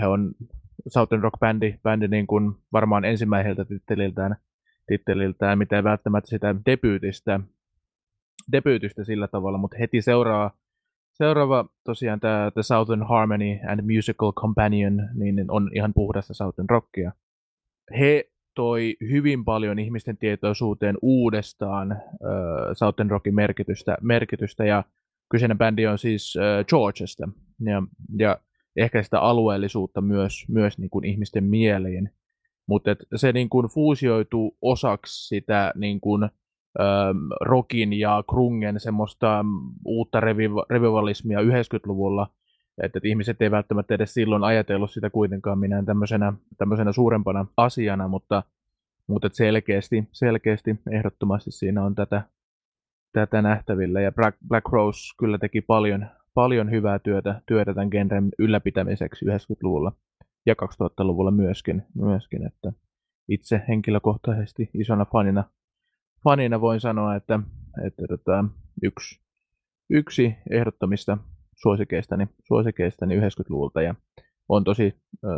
he 0.00 0.06
on 0.06 0.34
Southern 0.88 1.22
Rock-bändi, 1.22 1.78
bändi 1.82 2.08
niin 2.08 2.26
kuin 2.26 2.54
varmaan 2.72 3.04
ensimmäiseltä 3.04 3.64
titteliltään, 3.64 4.36
titteliltään, 4.86 5.58
mitä 5.58 5.76
ei 5.76 5.84
välttämättä 5.84 6.30
sitä 6.30 6.54
debyytistä, 6.66 7.40
debyytistä 8.52 9.04
sillä 9.04 9.28
tavalla, 9.28 9.58
mutta 9.58 9.76
heti 9.80 10.02
seuraa, 10.02 10.50
seuraava 11.12 11.68
tosiaan 11.84 12.20
tämä 12.20 12.50
The 12.54 12.62
Southern 12.62 13.02
Harmony 13.08 13.58
and 13.68 13.94
Musical 13.94 14.32
Companion, 14.32 15.08
niin 15.14 15.50
on 15.50 15.70
ihan 15.74 15.94
puhdasta 15.94 16.34
Southern 16.34 16.70
Rockia. 16.70 17.12
He 17.98 18.30
toi 18.54 18.96
hyvin 19.10 19.44
paljon 19.44 19.78
ihmisten 19.78 20.16
tietoisuuteen 20.16 20.96
uudestaan 21.02 21.92
äh, 21.92 21.98
Southern 22.72 23.10
Rockin 23.10 23.34
merkitystä, 23.34 23.96
merkitystä 24.00 24.64
ja 24.64 24.84
kyseinen 25.30 25.58
bändi 25.58 25.86
on 25.86 25.98
siis 25.98 26.36
äh, 26.36 26.64
Georgesta 26.66 27.28
ja, 27.60 27.82
ja 28.18 28.40
ehkä 28.76 29.02
sitä 29.02 29.20
alueellisuutta 29.20 30.00
myös, 30.00 30.44
myös 30.48 30.78
niin 30.78 30.90
kuin 30.90 31.04
ihmisten 31.04 31.44
mieleen. 31.44 32.10
Mutta 32.66 32.96
se 33.16 33.32
niin 33.32 33.48
kuin 33.48 33.66
fuusioituu 33.66 34.56
osaksi 34.62 35.28
sitä 35.28 35.72
niin 35.74 36.00
kuin, 36.00 36.22
ähm, 36.80 37.16
rockin 37.40 37.92
ja 37.92 38.24
krungen 38.30 38.80
semmoista 38.80 39.44
uutta 39.84 40.20
reviv- 40.20 40.66
revivalismia 40.70 41.40
90-luvulla, 41.40 42.30
että, 42.82 43.00
ihmiset 43.04 43.42
ei 43.42 43.50
välttämättä 43.50 43.94
edes 43.94 44.14
silloin 44.14 44.44
ajatellut 44.44 44.90
sitä 44.90 45.10
kuitenkaan 45.10 45.58
minään 45.58 45.86
tämmöisenä, 45.86 46.32
tämmöisenä 46.58 46.92
suurempana 46.92 47.46
asiana, 47.56 48.08
mutta, 48.08 48.42
mutta 49.06 49.28
selkeästi, 49.32 50.08
selkeästi, 50.12 50.76
ehdottomasti 50.90 51.50
siinä 51.50 51.84
on 51.84 51.94
tätä, 51.94 52.22
tätä 53.12 53.42
nähtävillä. 53.42 54.00
Ja 54.00 54.12
Black, 54.12 54.38
Black 54.48 54.68
Rose 54.72 55.14
kyllä 55.18 55.38
teki 55.38 55.60
paljon, 55.60 56.06
paljon 56.34 56.70
hyvää 56.70 56.98
työtä, 56.98 57.40
työtä 57.46 57.74
tämän 57.74 57.88
genren 57.90 58.28
ylläpitämiseksi 58.38 59.24
90-luvulla 59.24 59.92
ja 60.46 60.54
2000-luvulla 60.54 61.30
myöskin, 61.30 61.82
myöskin 61.94 62.46
että 62.46 62.72
itse 63.28 63.62
henkilökohtaisesti 63.68 64.70
isona 64.74 65.04
fanina, 65.04 65.44
fanina 66.24 66.60
voin 66.60 66.80
sanoa, 66.80 67.16
että, 67.16 67.40
että 67.86 68.02
tota, 68.08 68.44
yksi, 68.82 69.20
yksi 69.90 70.34
ehdottomista 70.50 71.18
suosikeistani, 71.56 72.28
suosikeistani 72.44 73.20
90-luvulta 73.20 73.82
ja 73.82 73.94
on 74.48 74.64
tosi 74.64 74.94
ö, 75.24 75.28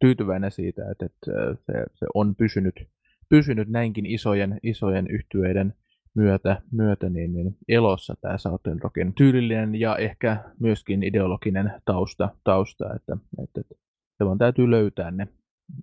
tyytyväinen 0.00 0.50
siitä, 0.50 0.90
että, 0.90 1.06
että 1.06 1.30
se, 1.66 1.72
se 1.94 2.06
on 2.14 2.36
pysynyt, 2.36 2.88
pysynyt 3.28 3.68
näinkin 3.68 4.06
isojen, 4.06 4.58
isojen 4.62 5.06
yhtyeiden 5.10 5.74
myötä, 6.14 6.62
myötä 6.72 7.08
niin, 7.08 7.32
niin 7.32 7.56
elossa 7.68 8.14
tämä 8.20 8.38
Southern 8.38 8.82
Rockin 8.82 9.14
tyylillinen 9.14 9.74
ja 9.74 9.96
ehkä 9.96 10.44
myöskin 10.60 11.02
ideologinen 11.02 11.72
tausta, 11.84 12.28
tausta 12.44 12.94
että, 12.94 13.16
että, 13.42 13.60
että 13.60 13.74
se 14.18 14.24
vaan 14.24 14.38
täytyy 14.38 14.70
löytää 14.70 15.10
ne, 15.10 15.28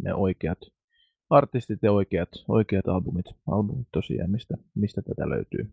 ne 0.04 0.14
oikeat 0.14 0.60
artistit 1.30 1.80
ja 1.84 1.92
oikeat, 1.92 2.30
oikeat 2.48 2.88
albumit, 2.88 3.26
albumit 3.48 3.88
tosiaan, 3.92 4.32
mistä, 4.32 4.58
mistä 4.76 5.02
tätä 5.02 5.30
löytyy. 5.30 5.72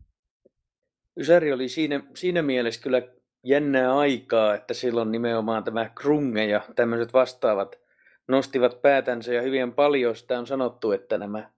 Ysäri 1.17 1.53
oli 1.53 1.69
siinä, 1.69 2.03
siinä 2.15 2.43
mielessä 2.43 2.83
kyllä 2.83 3.03
jännää 3.45 3.99
aikaa, 3.99 4.55
että 4.55 4.75
silloin 4.75 5.13
nimenomaan 5.13 5.65
tämä 5.65 5.91
krunge 5.95 6.45
ja 6.45 6.61
tämmöiset 6.77 7.13
vastaavat 7.13 7.81
nostivat 8.29 8.83
päätänsä 8.83 9.35
ja 9.35 9.43
hyvin 9.43 9.73
paljon 9.73 10.17
sitä 10.17 10.39
on 10.39 10.47
sanottu, 10.47 10.93
että 10.93 11.19
nämä 11.19 11.51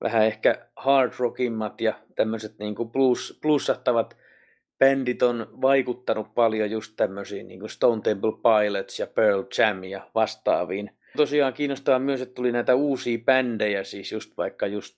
vähän 0.00 0.26
ehkä 0.26 0.66
hard 0.76 1.12
rockimmat 1.18 1.80
ja 1.80 1.94
tämmöiset 2.16 2.58
niin 2.58 2.74
kuin 2.74 2.90
blues, 2.90 3.38
bluesattavat 3.42 4.16
bändit 4.78 5.22
on 5.22 5.46
vaikuttanut 5.60 6.34
paljon 6.34 6.70
just 6.70 6.92
tämmöisiin 6.96 7.48
niin 7.48 7.60
kuin 7.60 7.70
Stone 7.70 8.02
Temple 8.02 8.32
Pilots 8.32 8.98
ja 8.98 9.06
Pearl 9.06 9.42
Jam 9.58 9.84
ja 9.84 10.10
vastaaviin. 10.14 10.90
Tosiaan 11.16 11.52
kiinnostaa 11.52 11.98
myös, 11.98 12.20
että 12.20 12.34
tuli 12.34 12.52
näitä 12.52 12.74
uusia 12.74 13.18
bändejä, 13.24 13.84
siis 13.84 14.12
just 14.12 14.36
vaikka 14.36 14.66
just 14.66 14.96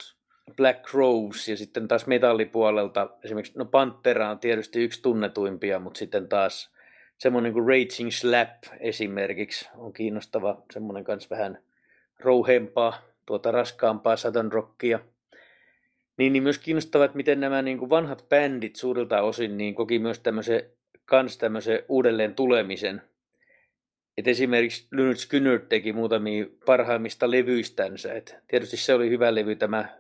Black 0.57 0.95
Rose 0.95 1.53
ja 1.53 1.57
sitten 1.57 1.89
taas 1.89 2.07
metallipuolelta 2.07 3.11
esimerkiksi, 3.25 3.59
no 3.59 3.65
Pantera 3.65 4.31
on 4.31 4.39
tietysti 4.39 4.85
yksi 4.85 5.03
tunnetuimpia, 5.03 5.79
mutta 5.79 5.99
sitten 5.99 6.29
taas 6.29 6.71
semmoinen 7.19 7.53
kuin 7.53 7.67
Raging 7.67 8.11
Slap 8.11 8.65
esimerkiksi 8.81 9.69
on 9.77 9.93
kiinnostava, 9.93 10.63
semmoinen 10.73 11.05
kanssa 11.05 11.37
vähän 11.37 11.59
rouhempaa, 12.19 13.03
tuota 13.27 13.51
raskaampaa 13.51 14.17
Southern 14.17 14.53
rockia. 14.53 15.01
Niin, 16.17 16.33
niin 16.33 16.43
myös 16.43 16.59
kiinnostavaa, 16.59 17.05
että 17.05 17.17
miten 17.17 17.41
nämä 17.41 17.63
niin 17.63 17.79
kuin 17.79 17.91
vanhat 17.91 18.29
bändit 18.29 18.77
suurilta 18.77 19.23
osin 19.23 19.57
niin 19.57 19.75
koki 19.75 19.99
myös 19.99 20.19
tämmöisen, 20.19 20.63
kans 21.05 21.39
tämmöisen 21.39 21.83
uudelleen 21.89 22.35
tulemisen. 22.35 23.03
Et 24.19 24.29
esimerkiksi 24.29 24.89
Lynyrd 24.91 25.17
Skynyrd 25.17 25.67
teki 25.69 25.93
muutamia 25.93 26.47
parhaimmista 26.67 27.31
levyistänsä. 27.31 28.13
Et 28.13 28.37
tietysti 28.49 28.77
se 28.77 28.95
oli 28.95 29.11
hyvä 29.11 29.35
levy 29.35 29.57
tämä 29.57 30.00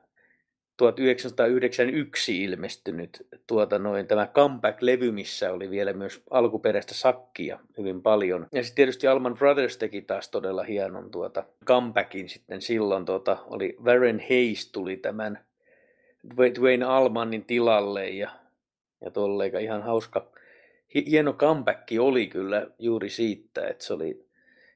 1991 0.80 2.44
ilmestynyt 2.44 3.26
tuota 3.46 3.78
noin, 3.78 4.06
tämä 4.06 4.26
comeback-levy, 4.26 5.12
missä 5.12 5.52
oli 5.52 5.70
vielä 5.70 5.92
myös 5.92 6.22
alkuperäistä 6.30 6.94
sakkia 6.94 7.58
hyvin 7.78 8.02
paljon. 8.02 8.46
Ja 8.52 8.62
sitten 8.62 8.76
tietysti 8.76 9.06
Alman 9.06 9.34
Brothers 9.34 9.76
teki 9.76 10.02
taas 10.02 10.28
todella 10.28 10.62
hienon 10.62 11.10
tuota 11.10 11.44
comebackin 11.66 12.28
sitten 12.28 12.62
silloin. 12.62 13.04
Tuota, 13.04 13.36
oli 13.46 13.76
Warren 13.84 14.22
Hayes 14.28 14.72
tuli 14.72 14.96
tämän 14.96 15.44
Dwayne 16.58 16.84
Almanin 16.84 17.44
tilalle 17.44 18.08
ja, 18.08 18.30
ja 19.04 19.10
tolleen 19.10 19.60
ihan 19.60 19.82
hauska. 19.82 20.30
Hieno 20.94 21.32
comeback 21.32 21.88
oli 22.00 22.26
kyllä 22.26 22.66
juuri 22.78 23.10
siitä, 23.10 23.68
että 23.68 23.84
se 23.84 23.94
oli 23.94 24.29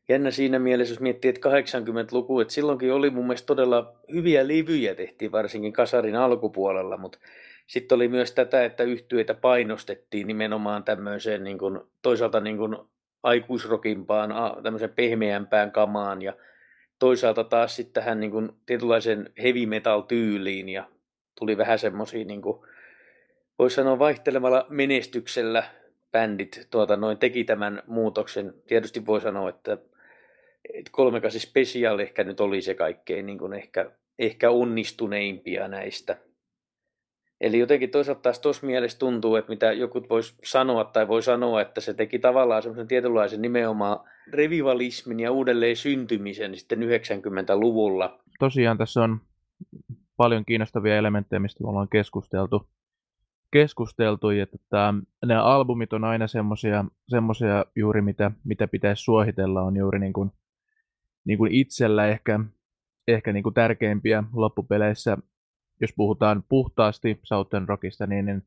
jännä 0.09 0.31
siinä 0.31 0.59
mielessä, 0.59 0.93
jos 0.93 1.01
miettii, 1.01 1.29
että 1.29 1.49
80-luku, 1.49 2.41
että 2.41 2.55
silloinkin 2.55 2.93
oli 2.93 3.11
mun 3.11 3.27
mielestä 3.27 3.47
todella 3.47 3.95
hyviä 4.13 4.47
livyjä 4.47 4.95
tehtiin 4.95 5.33
varsinkin 5.33 5.73
kasarin 5.73 6.17
alkupuolella, 6.17 6.97
mutta 6.97 7.19
sitten 7.67 7.97
oli 7.97 8.09
myös 8.09 8.33
tätä, 8.33 8.65
että 8.65 8.83
yhtyeitä 8.83 9.35
painostettiin 9.35 10.27
nimenomaan 10.27 10.85
tämmöiseen 10.85 11.45
niin 11.45 11.59
kuin, 11.59 11.81
toisaalta 12.03 12.41
niin 12.41 12.57
kuin 12.57 12.77
aikuisrokimpaan, 13.23 14.31
tämmöiseen 14.63 14.95
pehmeämpään 14.95 15.73
kamaan 15.73 16.23
ja 16.23 16.33
toisaalta 16.99 17.45
taas 17.45 17.77
sitten 17.77 18.03
tähän 18.03 18.21
niin 18.21 18.31
kuin 18.31 18.53
tietynlaisen 18.67 19.31
heavy 19.43 19.67
metal 19.67 20.01
tyyliin 20.01 20.69
ja 20.69 20.89
tuli 21.39 21.57
vähän 21.57 21.79
semmoisia 21.79 22.25
niin 22.25 22.43
voisi 23.59 23.77
sanoa 23.77 23.99
vaihtelevalla 23.99 24.67
menestyksellä 24.69 25.65
bändit 26.13 26.67
tuota, 26.71 26.97
noin 26.97 27.19
teki 27.19 27.45
tämän 27.45 27.83
muutoksen. 27.87 28.55
Tietysti 28.67 29.07
voi 29.07 29.21
sanoa, 29.21 29.49
että 29.49 29.79
38 30.91 31.41
Special 31.41 31.99
ehkä 31.99 32.25
nyt 32.25 32.41
oli 32.41 32.63
se 32.63 32.75
kaikkein 32.75 33.27
niin 33.27 33.39
kuin 33.39 33.53
ehkä, 33.53 33.91
ehkä 34.19 34.51
onnistuneimpia 34.51 35.69
näistä. 35.69 36.17
Eli 37.41 37.59
jotenkin 37.59 37.91
toisaalta 37.91 38.21
taas 38.21 38.41
tuossa 38.41 38.67
mielessä 38.67 38.99
tuntuu, 38.99 39.37
että 39.37 39.53
mitä 39.53 39.73
joku 39.73 40.03
voisi 40.11 40.35
sanoa 40.45 40.85
tai 40.85 41.09
voi 41.09 41.23
sanoa, 41.23 41.61
että 41.61 41.81
se 41.81 41.95
teki 41.95 42.19
tavallaan 42.19 42.63
semmoisen 42.63 42.89
tietynlaisen 42.89 43.43
nimenomaan 43.43 44.11
revivalismin 44.33 45.21
ja 45.21 45.33
uudelleen 45.33 45.77
syntymisen 45.77 46.57
sitten 46.57 46.79
90-luvulla. 46.83 48.19
Tosiaan 48.39 48.79
tässä 48.79 49.03
on 49.03 49.21
paljon 50.17 50.45
kiinnostavia 50.45 50.97
elementtejä, 50.97 51.41
mistä 51.41 51.65
me 51.65 51.69
ollaan 51.69 51.89
keskusteltu. 51.89 52.69
keskusteltu 53.51 54.31
että 54.31 54.59
tämä, 54.71 54.95
nämä 55.27 55.45
albumit 55.45 55.93
on 55.93 56.05
aina 56.05 56.27
semmoisia 57.09 57.65
juuri, 57.77 58.03
mitä, 58.03 58.31
mitä 58.45 58.69
pitäisi 58.69 59.03
suositella, 59.03 59.63
on 59.63 59.77
juuri 59.77 59.99
niin 59.99 60.13
kuin, 60.13 60.31
niin 61.25 61.39
kuin 61.39 61.53
itsellä 61.53 62.07
ehkä, 62.07 62.41
ehkä 63.09 63.33
niin 63.33 63.43
kuin 63.43 63.55
tärkeimpiä 63.55 64.25
loppupeleissä 64.33 65.19
jos 65.81 65.93
puhutaan 65.97 66.45
puhtaasti 66.49 67.21
Southern 67.23 67.69
Rockista, 67.69 68.07
niin, 68.07 68.27
niin 68.27 68.43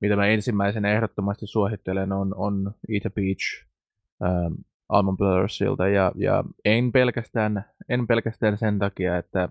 mitä 0.00 0.16
mä 0.16 0.26
ensimmäisenä 0.26 0.92
ehdottomasti 0.92 1.46
suosittelen 1.46 2.12
on, 2.12 2.34
on 2.36 2.74
Eat 2.88 3.06
a 3.06 3.10
Peach 3.10 3.66
ähm, 4.24 4.52
Almond 4.88 5.16
Brothersilta 5.16 5.88
ja, 5.88 6.12
ja 6.14 6.44
en, 6.64 6.92
pelkästään, 6.92 7.64
en 7.88 8.06
pelkästään 8.06 8.58
sen 8.58 8.78
takia, 8.78 9.18
että, 9.18 9.48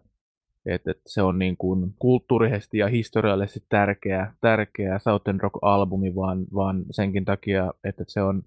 että, 0.66 0.92
että 0.92 1.04
se 1.08 1.22
on 1.22 1.40
niin 1.40 1.58
kuin 1.58 1.94
kulttuurisesti 2.00 2.78
ja 2.78 2.88
historiallisesti 2.88 3.66
tärkeä, 3.70 4.34
tärkeä 4.42 5.00
Southern 5.00 5.40
Rock-albumi, 5.42 6.16
vaan, 6.16 6.46
vaan 6.56 6.86
senkin 6.92 7.26
takia, 7.26 7.74
että 7.84 8.04
se 8.08 8.22
on 8.22 8.44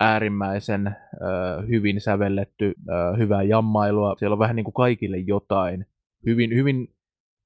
äärimmäisen 0.00 0.86
äh, 0.86 0.96
hyvin 1.68 2.00
sävelletty, 2.00 2.74
äh, 2.90 3.18
hyvää 3.18 3.42
jammailua. 3.42 4.14
Siellä 4.18 4.34
on 4.34 4.38
vähän 4.38 4.56
niin 4.56 4.64
kuin 4.64 4.74
kaikille 4.74 5.18
jotain. 5.18 5.86
Hyvin, 6.26 6.54
hyvin 6.54 6.88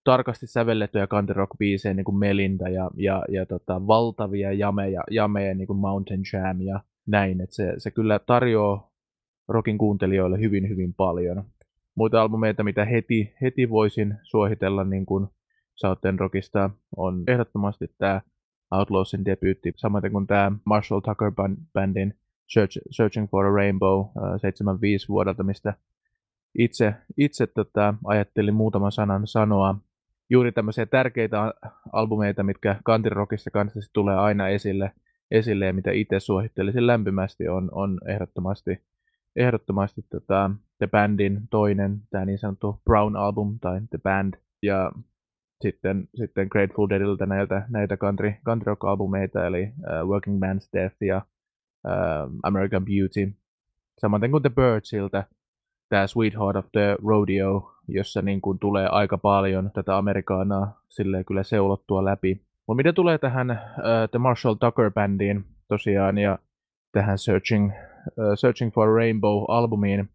tarkasti 0.05 0.47
sävellettyjä 0.47 1.07
country 1.07 1.35
rock 1.35 1.59
biisejä 1.59 1.95
niin 1.95 2.05
kuin 2.05 2.19
Melinda 2.19 2.69
ja, 2.69 2.91
ja, 2.97 3.25
ja 3.29 3.47
tota, 3.47 3.87
valtavia 3.87 4.53
jameja, 4.53 5.03
jameja 5.11 5.55
niin 5.55 5.67
kuin 5.67 5.79
Mountain 5.79 6.23
Jam 6.33 6.61
ja 6.61 6.81
näin. 7.07 7.41
Et 7.41 7.53
se, 7.53 7.75
se 7.79 7.91
kyllä 7.91 8.19
tarjoaa 8.19 8.93
rockin 9.49 9.79
kuuntelijoille 9.79 10.39
hyvin 10.41 10.69
hyvin 10.69 10.95
paljon. 10.95 11.45
Muita 11.95 12.23
albumeita, 12.23 12.65
mitä 12.65 12.85
heti, 12.85 13.35
heti 13.43 13.71
voisin 13.71 14.15
suositella 14.23 14.85
niin 14.85 15.07
kuin 15.07 15.27
Southern 15.75 16.19
Rockista, 16.19 16.71
on 16.97 17.25
ehdottomasti 17.27 17.91
tämä 17.99 18.21
Outlawsin 18.71 19.25
debyytti, 19.25 19.73
samaten 19.77 20.13
kuin 20.13 20.27
tämä 20.27 20.53
Marshall 20.65 21.01
Tucker 21.01 21.33
Bandin 21.73 22.15
Search, 22.47 22.79
Searching 22.91 23.29
for 23.31 23.47
a 23.47 23.55
Rainbow 23.55 24.01
uh, 24.01 24.11
75 24.41 25.09
vuodelta, 25.09 25.43
mistä 25.43 25.75
itse, 26.59 26.95
itse 27.17 27.47
tota, 27.47 27.95
ajattelin 28.05 28.55
muutaman 28.55 28.93
sanan 28.93 29.27
sanoa. 29.27 29.75
Juuri 30.31 30.53
tämmöisiä 30.53 30.87
tärkeitä 30.87 31.55
albumeita, 31.93 32.43
mitkä 32.43 32.77
kantirokissa 32.85 33.51
kanssa 33.51 33.81
tulee 33.93 34.17
aina 34.17 34.49
esille, 34.49 34.93
esille 35.31 35.67
ja 35.67 35.73
mitä 35.73 35.91
itse 35.91 36.21
suosittelisin 36.21 36.87
lämpimästi 36.87 37.49
on, 37.49 37.69
on 37.73 38.01
ehdottomasti, 38.07 38.83
ehdottomasti 39.37 40.03
tota, 40.11 40.51
The 40.79 40.87
Bandin 40.87 41.41
toinen, 41.51 42.01
tämä 42.11 42.25
niin 42.25 42.39
sanottu 42.39 42.81
Brown 42.85 43.17
Album 43.17 43.59
tai 43.61 43.81
The 43.91 43.99
Band 44.03 44.35
ja 44.63 44.93
sitten, 45.63 46.09
sitten 46.15 46.49
Grateful 46.51 46.89
Deadiltä 46.89 47.27
näitä, 47.27 47.67
näitä 47.69 47.97
country, 47.97 48.33
country 48.47 48.65
rock 48.65 48.85
albumeita, 48.85 49.47
eli 49.47 49.63
uh, 49.63 50.09
Working 50.09 50.41
Man's 50.41 50.69
Death 50.73 50.97
ja 51.01 51.23
uh, 51.87 52.33
American 52.43 52.85
Beauty. 52.85 53.35
Samaten 54.01 54.31
kuin 54.31 54.43
The 54.43 54.51
Birdsiltä, 54.51 55.25
tämä 55.89 56.07
Sweetheart 56.07 56.57
of 56.57 56.67
the 56.73 56.97
Rodeo 57.07 57.73
jossa 57.89 58.23
niin 58.23 58.41
kuin 58.41 58.59
tulee 58.59 58.87
aika 58.87 59.19
paljon 59.19 59.71
tätä 59.75 59.97
Amerikaanaa 59.97 60.83
silleen 60.89 61.25
kyllä 61.25 61.43
seulottua 61.43 62.05
läpi. 62.05 62.41
Mutta 62.67 62.77
mitä 62.77 62.93
tulee 62.93 63.19
tähän 63.19 63.51
uh, 63.51 64.11
The 64.11 64.19
Marshall 64.19 64.55
Tucker 64.55 64.91
Bandiin 64.91 65.45
tosiaan 65.69 66.19
ja 66.19 66.39
tähän 66.93 67.19
Searching, 67.19 67.73
uh, 68.07 68.35
Searching 68.35 68.73
for 68.75 68.89
Rainbow-albumiin, 68.89 70.09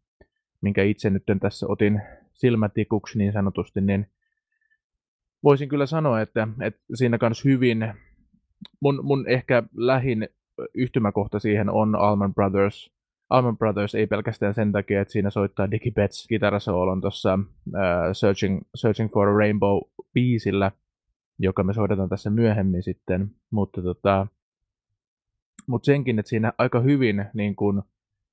minkä 0.61 0.83
itse 0.83 1.09
nyt 1.09 1.23
tässä 1.39 1.65
otin 1.69 2.01
silmätikuksi 2.33 3.17
niin 3.17 3.33
sanotusti, 3.33 3.81
niin 3.81 4.07
voisin 5.43 5.69
kyllä 5.69 5.85
sanoa, 5.85 6.21
että, 6.21 6.47
että 6.61 6.81
siinä 6.93 7.17
kanssa 7.17 7.49
hyvin, 7.49 7.93
mun, 8.79 8.99
mun 9.03 9.27
ehkä 9.27 9.63
lähin 9.75 10.29
yhtymäkohta 10.73 11.39
siihen 11.39 11.69
on 11.69 11.95
Alman 11.95 12.33
Brothers. 12.33 12.91
Alman 13.29 13.57
Brothers 13.57 13.95
ei 13.95 14.07
pelkästään 14.07 14.53
sen 14.53 14.71
takia, 14.71 15.01
että 15.01 15.11
siinä 15.11 15.29
soittaa 15.29 15.71
Dickie 15.71 15.91
Betts 15.91 16.27
kitarasoolon 16.27 17.01
tuossa 17.01 17.39
uh, 17.67 17.73
Searching, 18.13 18.61
Searching 18.75 19.11
for 19.13 19.27
a 19.27 19.31
Rainbow-biisillä, 19.31 20.71
joka 21.39 21.63
me 21.63 21.73
soitetaan 21.73 22.09
tässä 22.09 22.29
myöhemmin 22.29 22.83
sitten, 22.83 23.31
mutta 23.51 23.81
tota, 23.81 24.27
mut 25.67 25.85
senkin, 25.85 26.19
että 26.19 26.29
siinä 26.29 26.53
aika 26.57 26.79
hyvin 26.79 27.25
niin 27.33 27.55
kun 27.55 27.83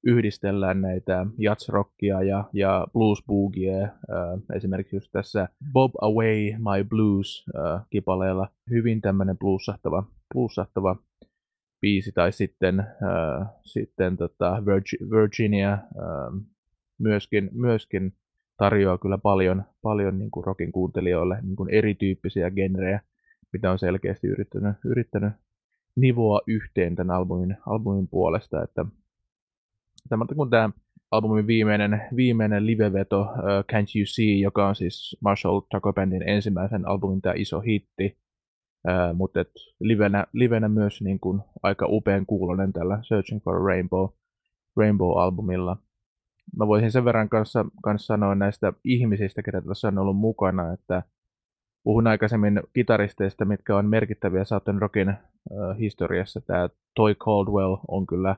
yhdistellään 0.06 0.80
näitä 0.80 1.26
jatsrockia 1.38 2.22
ja, 2.22 2.44
ja 2.52 2.86
blues 2.92 3.24
boogie, 3.26 3.90
esimerkiksi 4.54 4.96
just 4.96 5.12
tässä 5.12 5.48
Bob 5.72 5.92
Away 6.00 6.52
My 6.58 6.84
Blues 6.88 7.44
uh, 7.48 7.80
kipaleella. 7.90 8.48
Hyvin 8.70 9.00
tämmöinen 9.00 9.38
bluesahtava, 9.38 10.04
bluesahtava 10.34 10.96
biisi, 11.84 12.12
tai 12.12 12.32
sitten, 12.32 12.80
äh, 12.80 13.48
sitten 13.62 14.16
tota 14.16 14.62
Virginia 15.10 15.72
äh, 15.72 15.80
myöskin, 16.98 17.50
myöskin 17.52 18.12
tarjoaa 18.56 18.98
kyllä 18.98 19.18
paljon, 19.18 19.64
paljon 19.82 20.18
niin 20.18 20.30
kuin 20.30 20.44
rockin 20.44 20.72
kuuntelijoille 20.72 21.38
niin 21.42 21.56
kuin 21.56 21.70
erityyppisiä 21.70 22.50
genrejä, 22.50 23.00
mitä 23.52 23.70
on 23.70 23.78
selkeästi 23.78 24.26
yrittänyt, 24.26 24.76
yrittänyt 24.84 25.32
nivoa 25.96 26.40
yhteen 26.46 26.94
tämän 26.94 27.16
albumin, 27.16 27.56
albumin 27.66 28.08
puolesta. 28.08 28.62
Että, 28.62 28.84
tämä, 30.08 30.26
kun 30.36 30.50
tämä 30.50 30.70
albumin 31.10 31.46
viimeinen, 31.46 32.02
viimeinen 32.16 32.66
liveveto 32.66 33.20
uh, 33.20 33.28
Can't 33.72 33.98
You 33.98 34.06
See, 34.06 34.40
joka 34.40 34.68
on 34.68 34.76
siis 34.76 35.16
Marshall 35.20 35.60
Tucker 35.60 35.92
Bandin 35.92 36.28
ensimmäisen 36.28 36.88
albumin 36.88 37.22
tämä 37.22 37.34
iso 37.36 37.60
hitti, 37.60 38.23
Mutta 39.14 39.40
et 39.40 39.50
livenä, 39.80 40.26
livenä 40.32 40.68
myös 40.68 41.02
niin 41.02 41.20
kuin 41.20 41.40
aika 41.62 41.86
upean 41.88 42.26
kuulonen 42.26 42.72
tällä 42.72 42.98
Searching 43.02 43.42
for 43.42 43.56
a 43.56 43.64
Rainbow, 43.64 44.08
Rainbow-albumilla. 44.76 45.76
Mä 46.56 46.66
voisin 46.66 46.92
sen 46.92 47.04
verran 47.04 47.28
kanssa, 47.28 47.64
kanssa 47.82 48.06
sanoa 48.06 48.34
näistä 48.34 48.72
ihmisistä, 48.84 49.42
ketä 49.42 49.60
tässä 49.60 49.88
on 49.88 49.98
ollut 49.98 50.16
mukana, 50.16 50.72
että 50.72 51.02
puhun 51.84 52.06
aikaisemmin 52.06 52.60
kitaristeista, 52.72 53.44
mitkä 53.44 53.76
on 53.76 53.86
merkittäviä 53.86 54.44
Southern 54.44 54.80
Rockin 54.80 55.08
uh, 55.08 55.78
historiassa. 55.78 56.40
Tämä 56.40 56.68
Toy 56.94 57.14
Caldwell 57.14 57.76
on 57.88 58.06
kyllä 58.06 58.36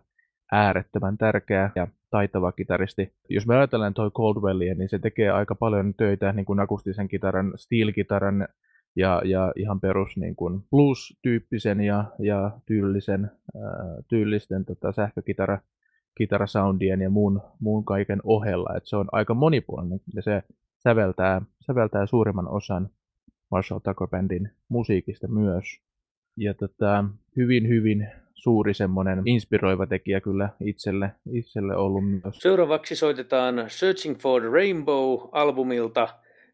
äärettömän 0.53 1.19
tärkeä 1.19 1.71
ja 1.75 1.89
taitava 2.11 2.53
kitaristi. 2.53 3.13
Jos 3.29 3.47
me 3.47 3.57
ajatellaan 3.57 3.95
Toy 3.95 4.11
Caldwellia, 4.11 4.75
niin 4.75 4.89
se 4.89 4.99
tekee 4.99 5.31
aika 5.31 5.55
paljon 5.55 5.95
töitä 5.95 6.33
niin 6.33 6.47
kuin 6.47 6.61
akustisen 6.61 7.09
kitaran, 7.09 7.53
steel-kitaran 7.57 8.49
ja, 8.97 9.23
ja 9.25 9.53
ihan 9.57 9.81
perus 9.81 10.17
niin 10.17 10.37
kuin 10.37 10.61
blues-tyyppisen 10.71 11.81
ja, 11.81 12.05
ja 12.19 12.51
tyylisen, 12.67 13.31
ää, 13.65 13.73
tyylisten 14.09 14.65
tota, 14.65 14.93
sähkökitara 14.93 15.59
kitarasoundien 16.19 17.01
ja 17.01 17.11
muun, 17.11 17.43
muun 17.61 17.85
kaiken 17.85 18.21
ohella. 18.25 18.77
Et 18.77 18.87
se 18.87 18.97
on 18.97 19.09
aika 19.13 19.35
monipuolinen 19.35 20.01
ja 20.15 20.23
se 20.23 20.43
säveltää, 20.79 21.43
säveltää 21.67 22.07
suurimman 22.07 22.49
osan 22.49 22.91
Marshall 23.51 23.81
Tucker 23.81 24.09
Bandin 24.09 24.51
musiikista 24.69 25.29
myös. 25.29 25.65
Ja 26.37 26.55
tota, 26.55 27.05
hyvin, 27.37 27.69
hyvin 27.69 28.09
suuri 28.35 28.75
semmoinen 28.75 29.23
inspiroiva 29.25 29.87
tekijä 29.87 30.21
kyllä 30.21 30.49
itselle, 30.61 31.11
itselle 31.33 31.77
ollut 31.77 32.11
myös. 32.11 32.39
Seuraavaksi 32.39 32.97
soitetaan 32.97 33.65
Searching 33.69 34.17
for 34.17 34.43
the 34.43 34.51
Rainbow-albumilta 34.51 36.09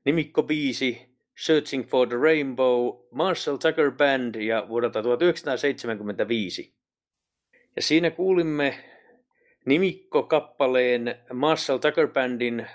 nimikko 0.05 0.43
biisi 0.43 1.12
Searching 1.37 1.87
for 1.87 2.09
the 2.09 2.17
Rainbow, 2.17 2.97
Marshall 3.11 3.57
Tucker 3.57 3.91
Band 3.91 4.35
ja 4.35 4.69
vuodelta 4.69 5.03
1975. 5.03 6.75
Ja 7.77 7.83
siinä 7.83 8.11
kuulimme 8.11 8.85
nimikko-kappaleen 9.65 11.15
Marshall 11.33 11.79
Tucker 11.79 12.09
Bandin 12.09 12.67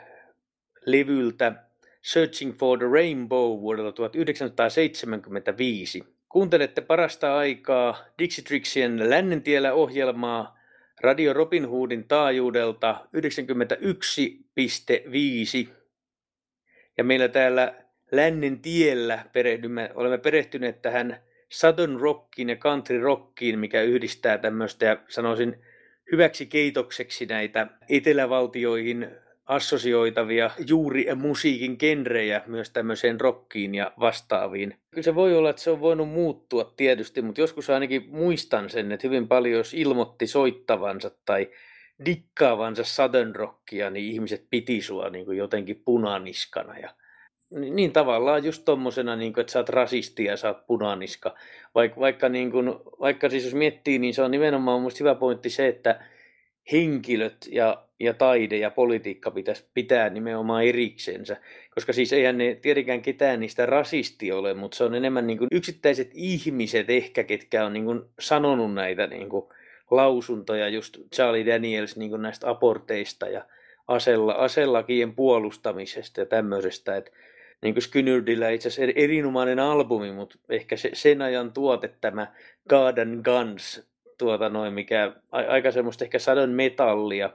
levyltä 0.85 1.53
Searching 2.01 2.57
for 2.57 2.77
the 2.77 2.87
Rainbow 2.87 3.61
vuodelta 3.61 3.91
1975. 3.91 6.03
Kuuntelette 6.29 6.81
parasta 6.81 7.37
aikaa 7.37 8.05
Dixitrixien 8.19 9.09
Lännentiellä 9.09 9.73
ohjelmaa 9.73 10.57
Radio 11.01 11.33
Robin 11.33 11.69
Hoodin 11.69 12.07
taajuudelta 12.07 13.07
91,5. 13.13 13.19
Ja 16.97 17.03
meillä 17.03 17.27
täällä 17.27 17.86
lännen 18.11 18.59
tiellä 18.59 19.25
perehdymme, 19.33 19.91
olemme 19.95 20.17
perehtyneet 20.17 20.81
tähän 20.81 21.21
southern 21.49 21.99
rockiin 21.99 22.49
ja 22.49 22.55
country 22.55 23.01
rockiin, 23.01 23.59
mikä 23.59 23.81
yhdistää 23.81 24.37
tämmöistä 24.37 24.85
ja 24.85 24.97
sanoisin 25.07 25.61
hyväksi 26.11 26.45
keitokseksi 26.45 27.25
näitä 27.25 27.67
etelävaltioihin 27.89 29.07
assosioitavia 29.45 30.51
juuri 30.67 31.05
musiikin 31.15 31.75
genrejä 31.79 32.41
myös 32.47 32.69
tämmöiseen 32.69 33.21
rockiin 33.21 33.75
ja 33.75 33.91
vastaaviin. 33.99 34.75
Kyllä 34.91 35.03
se 35.03 35.15
voi 35.15 35.37
olla, 35.37 35.49
että 35.49 35.61
se 35.61 35.69
on 35.69 35.81
voinut 35.81 36.09
muuttua 36.09 36.73
tietysti, 36.77 37.21
mutta 37.21 37.41
joskus 37.41 37.69
ainakin 37.69 38.05
muistan 38.09 38.69
sen, 38.69 38.91
että 38.91 39.07
hyvin 39.07 39.27
paljon 39.27 39.57
jos 39.57 39.73
ilmoitti 39.73 40.27
soittavansa 40.27 41.11
tai 41.25 41.49
dikkaavansa 42.05 42.83
southern 42.83 43.35
rockia, 43.35 43.89
niin 43.89 44.05
ihmiset 44.05 44.47
piti 44.49 44.81
sua 44.81 45.09
niin 45.09 45.25
kuin 45.25 45.37
jotenkin 45.37 45.81
punaniskana. 45.85 46.77
Ja, 46.79 46.89
niin, 47.51 47.93
tavallaan 47.93 48.43
just 48.43 48.65
tommosena, 48.65 49.15
niin 49.15 49.33
kuin, 49.33 49.41
että 49.41 49.53
sä 49.53 49.59
oot 49.59 49.69
rasisti 49.69 50.23
ja 50.23 50.37
sä 50.37 50.47
oot 50.47 50.67
punaniska. 50.67 51.35
Vaik, 51.75 51.99
vaikka, 51.99 52.29
niin 52.29 52.51
kuin, 52.51 52.73
vaikka 52.99 53.29
siis 53.29 53.45
jos 53.45 53.53
miettii, 53.53 53.99
niin 53.99 54.13
se 54.13 54.21
on 54.21 54.31
nimenomaan 54.31 54.81
mun 54.81 54.91
hyvä 54.99 55.15
pointti 55.15 55.49
se, 55.49 55.67
että 55.67 55.99
henkilöt 56.71 57.37
ja, 57.51 57.83
ja 57.99 58.13
taide 58.13 58.57
ja 58.57 58.71
politiikka 58.71 59.31
pitäisi 59.31 59.65
pitää 59.73 60.09
nimenomaan 60.09 60.63
eriksensä. 60.63 61.37
Koska 61.75 61.93
siis 61.93 62.13
eihän 62.13 62.37
ne 62.37 62.55
tietenkään 62.61 63.01
ketään 63.01 63.39
niistä 63.39 63.65
rasisti 63.65 64.31
ole, 64.31 64.53
mutta 64.53 64.77
se 64.77 64.83
on 64.83 64.95
enemmän 64.95 65.27
niin 65.27 65.37
kuin 65.37 65.47
yksittäiset 65.51 66.11
ihmiset 66.13 66.89
ehkä, 66.89 67.23
ketkä 67.23 67.65
on 67.65 67.73
niin 67.73 67.85
kuin 67.85 68.01
sanonut 68.19 68.73
näitä 68.73 69.07
niin 69.07 69.29
kuin 69.29 69.45
lausuntoja, 69.91 70.69
just 70.69 70.97
Charlie 71.15 71.45
Daniels 71.45 71.97
niin 71.97 72.09
kuin 72.09 72.21
näistä 72.21 72.49
aborteista 72.49 73.27
ja 73.27 73.45
asella, 73.87 74.33
aselakien 74.33 75.15
puolustamisesta 75.15 76.19
ja 76.19 76.25
tämmöisestä. 76.25 76.97
Että 76.97 77.11
niin 77.61 77.73
kuin 77.73 77.83
Skynyrtillä 77.83 78.49
itse 78.49 78.67
asiassa 78.67 78.93
erinomainen 78.95 79.59
albumi, 79.59 80.11
mutta 80.11 80.37
ehkä 80.49 80.77
se, 80.77 80.89
sen 80.93 81.21
ajan 81.21 81.53
tuote 81.53 81.93
tämä 82.01 82.27
and 83.01 83.23
Guns, 83.23 83.87
tuota 84.17 84.49
noin, 84.49 84.73
mikä 84.73 85.11
aika 85.31 85.71
semmoista 85.71 86.03
ehkä 86.03 86.19
sadon 86.19 86.49
metallia, 86.49 87.29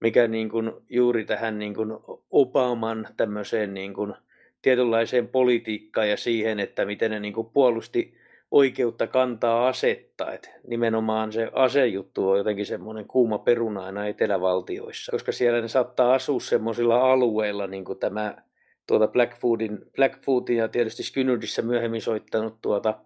mikä 0.00 0.28
niin 0.28 0.48
kuin 0.48 0.72
juuri 0.90 1.24
tähän 1.24 1.58
niin 1.58 1.74
kuin 1.74 1.92
Obaman 2.30 3.08
tämmöiseen 3.16 3.74
niin 3.74 3.94
kuin 3.94 4.14
tietynlaiseen 4.62 5.28
politiikkaan 5.28 6.10
ja 6.10 6.16
siihen, 6.16 6.60
että 6.60 6.84
miten 6.84 7.10
ne 7.10 7.20
niin 7.20 7.34
kuin 7.34 7.50
puolusti 7.50 8.14
oikeutta 8.50 9.06
kantaa 9.06 9.68
asetta. 9.68 10.32
Et 10.32 10.50
nimenomaan 10.66 11.32
se 11.32 11.50
asejuttu 11.52 12.30
on 12.30 12.38
jotenkin 12.38 12.66
semmoinen 12.66 13.06
kuuma 13.06 13.38
peruna 13.38 13.84
aina 13.84 14.06
etelävaltioissa, 14.06 15.12
koska 15.12 15.32
siellä 15.32 15.60
ne 15.60 15.68
saattaa 15.68 16.14
asua 16.14 16.40
semmoisilla 16.40 17.12
alueilla, 17.12 17.66
niin 17.66 17.84
kuin 17.84 17.98
tämä 17.98 18.36
tuota 18.86 19.08
Blackfoodin, 19.08 19.78
Blackfoodin 19.96 20.56
ja 20.56 20.68
tietysti 20.68 21.02
Skynyrdissä 21.02 21.62
myöhemmin 21.62 22.02
soittanut 22.02 22.58
tuota 22.62 23.00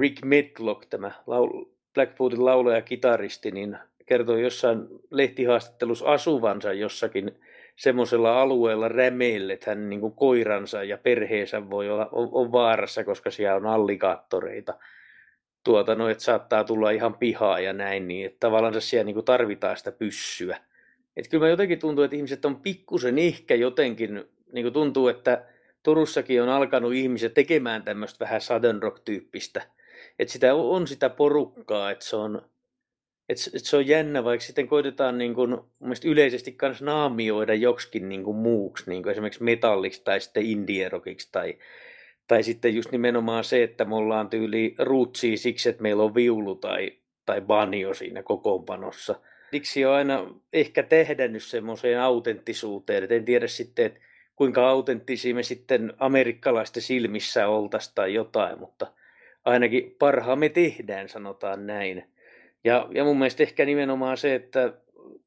Rick 0.00 0.24
Medlock, 0.24 0.86
tämä 0.90 1.10
laul, 1.26 1.64
Blackfoodin 1.94 2.44
laulaja 2.44 2.76
ja 2.76 2.82
kitaristi, 2.82 3.50
niin 3.50 3.78
kertoi 4.06 4.42
jossain 4.42 4.78
lehtihaastattelussa 5.10 6.06
asuvansa 6.06 6.72
jossakin 6.72 7.32
semmoisella 7.76 8.40
alueella 8.40 8.88
rämeille, 8.88 9.52
että 9.52 9.70
hän 9.70 9.90
niin 9.90 10.00
kuin 10.00 10.12
koiransa 10.12 10.84
ja 10.84 10.98
perheensä 10.98 11.70
voi 11.70 11.90
olla 11.90 12.08
on, 12.12 12.28
on 12.32 12.52
vaarassa, 12.52 13.04
koska 13.04 13.30
siellä 13.30 13.56
on 13.56 13.66
alligaattoreita. 13.66 14.74
Tuota, 15.64 15.94
no, 15.94 16.08
että 16.08 16.24
saattaa 16.24 16.64
tulla 16.64 16.90
ihan 16.90 17.14
pihaa 17.14 17.60
ja 17.60 17.72
näin, 17.72 18.08
niin 18.08 18.26
että 18.26 18.40
tavallaan 18.40 18.80
siellä 18.80 19.04
niin 19.04 19.14
kuin 19.14 19.24
tarvitaan 19.24 19.76
sitä 19.76 19.92
pyssyä. 19.92 20.56
Että 21.16 21.30
kyllä 21.30 21.44
mä 21.44 21.48
jotenkin 21.48 21.78
tuntuu, 21.78 22.04
että 22.04 22.16
ihmiset 22.16 22.44
on 22.44 22.60
pikkusen 22.60 23.18
ehkä 23.18 23.54
jotenkin, 23.54 24.24
niin 24.54 24.64
kuin 24.64 24.72
tuntuu, 24.72 25.08
että 25.08 25.44
Turussakin 25.82 26.42
on 26.42 26.48
alkanut 26.48 26.94
ihmiset 26.94 27.34
tekemään 27.34 27.82
tämmöistä 27.82 28.24
vähän 28.24 28.40
Southern 28.40 28.82
Rock-tyyppistä. 28.82 29.62
Että 30.18 30.32
sitä 30.32 30.54
on 30.54 30.86
sitä 30.86 31.10
porukkaa, 31.10 31.90
että 31.90 32.04
se 32.04 32.16
on, 32.16 32.42
et, 33.28 33.38
et 33.54 33.64
se 33.64 33.76
on 33.76 33.86
jännä, 33.86 34.24
vaikka 34.24 34.46
sitten 34.46 34.68
koitetaan 34.68 35.18
niin 35.18 35.34
kuin, 35.34 35.56
yleisesti 36.04 36.52
kans 36.52 36.82
naamioida 36.82 37.54
joksikin 37.54 38.08
niin 38.08 38.24
kuin 38.24 38.36
muuksi, 38.36 38.90
niin 38.90 39.02
kuin 39.02 39.12
esimerkiksi 39.12 39.42
metalliksi 39.42 40.02
tai 40.04 40.20
sitten 40.20 40.46
indierokiksi 40.46 41.28
tai, 41.32 41.58
tai 42.28 42.42
sitten 42.42 42.74
just 42.74 42.92
nimenomaan 42.92 43.44
se, 43.44 43.62
että 43.62 43.84
me 43.84 43.94
ollaan 43.94 44.30
tyyli 44.30 44.74
ruutsia 44.78 45.36
siksi, 45.36 45.68
että 45.68 45.82
meillä 45.82 46.02
on 46.02 46.14
viulu 46.14 46.54
tai, 46.54 46.92
tai 47.26 47.40
banjo 47.40 47.94
siinä 47.94 48.22
kokoonpanossa. 48.22 49.14
Siksi 49.50 49.84
on 49.84 49.94
aina 49.94 50.34
ehkä 50.52 50.82
tehdännyt 50.82 51.42
semmoiseen 51.42 52.00
autenttisuuteen, 52.00 53.02
että 53.02 53.14
en 53.14 53.24
tiedä 53.24 53.46
sitten, 53.46 53.86
että 53.86 54.00
kuinka 54.36 54.68
autenttisia 54.68 55.34
me 55.34 55.42
sitten 55.42 55.92
amerikkalaisten 55.98 56.82
silmissä 56.82 57.48
oltaisiin 57.48 57.94
tai 57.94 58.14
jotain, 58.14 58.58
mutta 58.58 58.86
ainakin 59.44 59.96
parhaamme 59.98 60.48
tehdään, 60.48 61.08
sanotaan 61.08 61.66
näin. 61.66 62.04
Ja, 62.64 62.88
ja 62.94 63.04
mun 63.04 63.18
mielestä 63.18 63.42
ehkä 63.42 63.64
nimenomaan 63.64 64.16
se, 64.16 64.34
että 64.34 64.72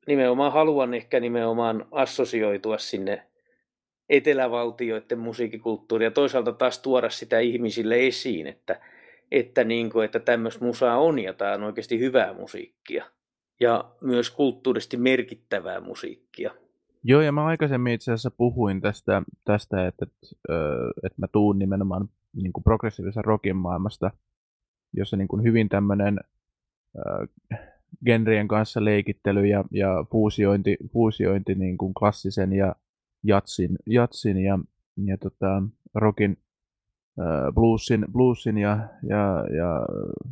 nimenomaan 0.08 0.53
haluan 0.53 0.93
ehkä 0.93 1.20
nimenomaan 1.20 1.86
assosioitua 1.91 2.78
sinne 2.78 3.24
etelävaltioiden 4.10 5.20
musiikkikulttuuriin 5.20 6.05
ja 6.05 6.12
toisaalta 6.12 6.51
taas 6.51 6.80
tuoda 6.80 7.10
sitä 7.10 7.39
ihmisille 7.39 8.08
esiin, 8.08 8.47
että, 8.47 8.82
että, 9.32 9.64
niin 9.64 9.89
kuin, 9.89 10.05
että 10.05 10.20
tämmöistä 10.20 10.66
musaa 10.66 10.97
on 10.97 11.20
ja 11.20 11.34
tämä 11.34 11.53
on 11.53 11.64
oikeasti 11.64 11.99
hyvää 11.99 12.34
musiikkia 12.34 13.05
ja 13.60 13.91
myös 14.01 14.32
kulttuurisesti 14.32 14.97
merkittävää 14.97 15.80
musiikkia. 15.80 16.51
Joo, 17.10 17.22
ja 17.22 17.32
mä 17.32 17.45
aikaisemmin 17.45 17.93
itse 17.93 18.12
asiassa 18.12 18.32
puhuin 18.32 18.82
tästä, 18.82 19.22
tästä 19.45 19.88
että, 19.88 20.05
että, 21.03 21.18
mä 21.18 21.28
tuun 21.32 21.60
nimenomaan 21.60 22.10
niin 22.34 22.53
kuin 22.53 22.64
progressiivisen 22.64 23.26
rockin 23.26 23.55
maailmasta, 23.55 24.12
jossa 24.93 25.18
niin 25.18 25.28
kuin 25.28 25.43
hyvin 25.43 25.70
tämmöinen 25.70 26.20
genrien 28.05 28.47
kanssa 28.47 28.86
leikittely 28.86 29.45
ja, 29.45 29.64
ja 29.72 30.05
fuusiointi, 30.12 30.78
fuusiointi 30.93 31.55
niin 31.55 31.78
kuin 31.78 31.93
klassisen 31.93 32.53
ja 32.53 32.76
jatsin, 33.24 33.78
jatsin 33.86 34.38
ja, 34.38 34.60
ja 35.05 35.18
tota, 35.18 35.64
rockin, 35.93 36.38
bluesin, 37.53 38.05
bluesin 38.12 38.58
ja, 38.58 38.88
ja, 39.10 39.45
ja, 39.58 39.86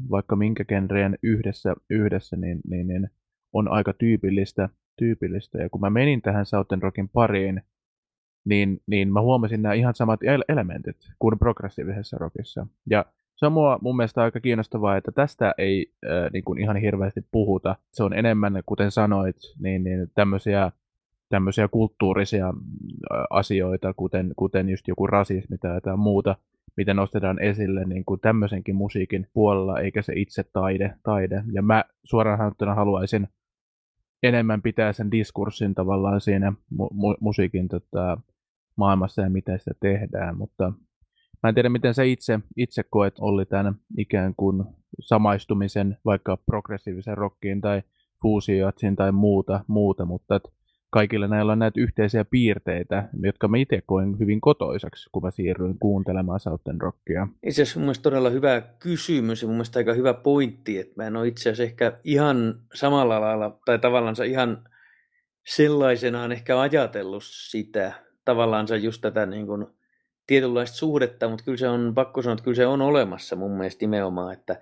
vaikka 0.10 0.36
minkä 0.36 0.66
genreen 0.66 1.18
yhdessä, 1.24 1.76
yhdessä 1.90 2.36
niin, 2.36 2.62
niin, 2.68 2.88
niin, 2.88 3.10
on 3.54 3.68
aika 3.68 3.94
tyypillistä, 3.94 4.70
tyypillistä. 4.96 5.58
Ja 5.58 5.70
kun 5.70 5.82
mä 5.82 5.90
menin 5.90 6.22
tähän 6.22 6.46
Southern 6.46 6.82
Rockin 6.82 7.10
pariin, 7.10 7.62
niin, 8.46 8.82
niin 8.88 9.14
mä 9.14 9.22
huomasin 9.22 9.62
nämä 9.62 9.74
ihan 9.74 9.96
samat 9.96 10.20
elementit 10.48 10.98
kuin 11.20 11.40
progressiivisessa 11.40 12.18
rockissa. 12.18 12.68
Ja 12.90 13.06
se 13.36 13.46
on 13.46 13.52
mua, 13.52 13.80
mun 13.82 13.98
mielestä 13.98 14.22
aika 14.22 14.40
kiinnostavaa, 14.40 14.98
että 14.98 15.12
tästä 15.12 15.54
ei 15.58 15.92
äh, 16.06 16.32
niin 16.34 16.44
kuin 16.44 16.60
ihan 16.60 16.78
hirveästi 16.78 17.22
puhuta. 17.32 17.76
Se 17.92 18.04
on 18.04 18.14
enemmän, 18.14 18.64
kuten 18.66 18.92
sanoit, 18.92 19.36
niin, 19.60 19.84
niin 19.84 20.12
tämmöisiä, 20.16 20.72
tämmöisiä 21.30 21.68
kulttuurisia 21.68 22.48
äh, 22.48 23.24
asioita, 23.30 23.94
kuten, 23.94 24.34
kuten 24.36 24.70
just 24.70 24.88
joku 24.88 25.08
rasismi 25.08 25.58
tai 25.58 25.76
jotain 25.76 26.00
muuta, 26.00 26.36
mitä 26.78 26.94
nostetaan 26.94 27.40
esille 27.40 27.86
niin 27.86 28.06
kuin 28.06 28.20
tämmöisenkin 28.20 28.76
musiikin 28.76 29.28
puolella, 29.34 29.80
eikä 29.80 30.02
se 30.02 30.14
itse 30.16 30.44
taide. 30.54 30.96
taide. 31.04 31.44
Ja 31.52 31.62
mä 31.62 31.84
suoraan 32.04 32.38
sanottuna 32.38 32.76
haluaisin 32.76 33.28
enemmän 34.26 34.62
pitää 34.62 34.94
sen 34.94 35.12
diskurssin 35.12 35.76
tavallaan 35.76 36.22
siinä 36.22 36.54
mu- 36.74 36.94
mu- 36.94 37.18
musiikin 37.20 37.68
tota, 37.68 38.18
maailmassa 38.76 39.22
ja 39.22 39.30
miten 39.30 39.60
sitä 39.60 39.72
tehdään, 39.80 40.38
mutta 40.38 40.74
Mä 41.44 41.50
en 41.50 41.56
tiedä, 41.56 41.70
miten 41.70 41.94
sä 41.94 42.04
itse, 42.04 42.40
itse 42.58 42.84
koet 42.90 43.16
oli 43.20 43.46
tämän 43.46 43.76
ikään 43.98 44.34
kuin 44.38 44.64
samaistumisen 45.00 45.98
vaikka 46.06 46.38
progressiivisen 46.38 47.18
rockiin 47.18 47.62
tai 47.62 47.82
fuusiojatsin 48.22 48.96
tai 48.96 49.12
muuta, 49.12 49.64
muuta 49.68 50.06
mutta 50.06 50.36
että 50.36 50.50
kaikilla 50.96 51.28
näillä 51.28 51.52
on 51.52 51.60
näitä 51.60 51.82
yhteisiä 51.82 52.26
piirteitä, 52.26 53.10
jotka 53.22 53.48
mä 53.48 53.58
itse 53.58 53.82
koen 53.86 54.20
hyvin 54.20 54.42
kotoisaksi, 54.42 55.10
kun 55.12 55.24
mä 55.24 55.32
siirryin 55.32 55.80
kuuntelemaan 55.80 56.40
Southern 56.40 56.82
Rockia. 56.82 57.28
Itse 57.44 57.62
asiassa 57.62 57.80
mun 57.80 57.86
mielestä 57.86 58.04
todella 58.04 58.30
hyvä 58.30 58.62
kysymys 58.80 59.42
ja 59.42 59.48
mun 59.48 59.56
mielestä 59.56 59.80
aika 59.80 59.94
hyvä 59.94 60.14
pointti, 60.14 60.80
että 60.80 60.94
mä 60.98 61.08
en 61.08 61.16
ole 61.16 61.28
itse 61.28 61.42
asiassa 61.42 61.64
ehkä 61.64 62.00
ihan 62.04 62.56
samalla 62.74 63.22
lailla 63.22 63.60
tai 63.66 63.80
tavallaan 63.80 64.16
ihan 64.28 64.68
sellaisenaan 65.48 66.32
ehkä 66.32 66.60
ajatellut 66.60 67.24
sitä, 67.26 67.94
tavallaan 68.26 68.68
just 68.82 69.02
tätä 69.02 69.26
niin 69.26 69.48
kuin 69.48 69.66
tietynlaista 70.28 70.78
suhdetta, 70.78 71.30
mutta 71.30 71.46
kyllä 71.46 71.58
se 71.58 71.68
on 71.68 71.92
pakko 71.96 72.22
sanoa, 72.22 72.34
että 72.34 72.44
kyllä 72.44 72.56
se 72.56 72.68
on 72.68 72.82
olemassa 72.82 73.36
mun 73.36 73.58
mielestä 73.58 73.84
nimenomaan, 73.84 74.34
että, 74.34 74.62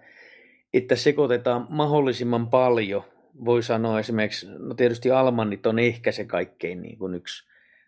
että 0.74 0.96
sekoitetaan 0.96 1.68
mahdollisimman 1.70 2.48
paljon. 2.48 3.04
Voi 3.46 3.64
sanoa 3.64 4.00
esimerkiksi, 4.00 4.48
no 4.60 4.74
tietysti 4.74 5.12
Almanit 5.12 5.66
on 5.66 5.80
ehkä 5.80 6.12
se 6.12 6.26
kaikkein 6.26 6.82
niin 6.82 6.98
kuin 6.98 7.16
yksi 7.16 7.48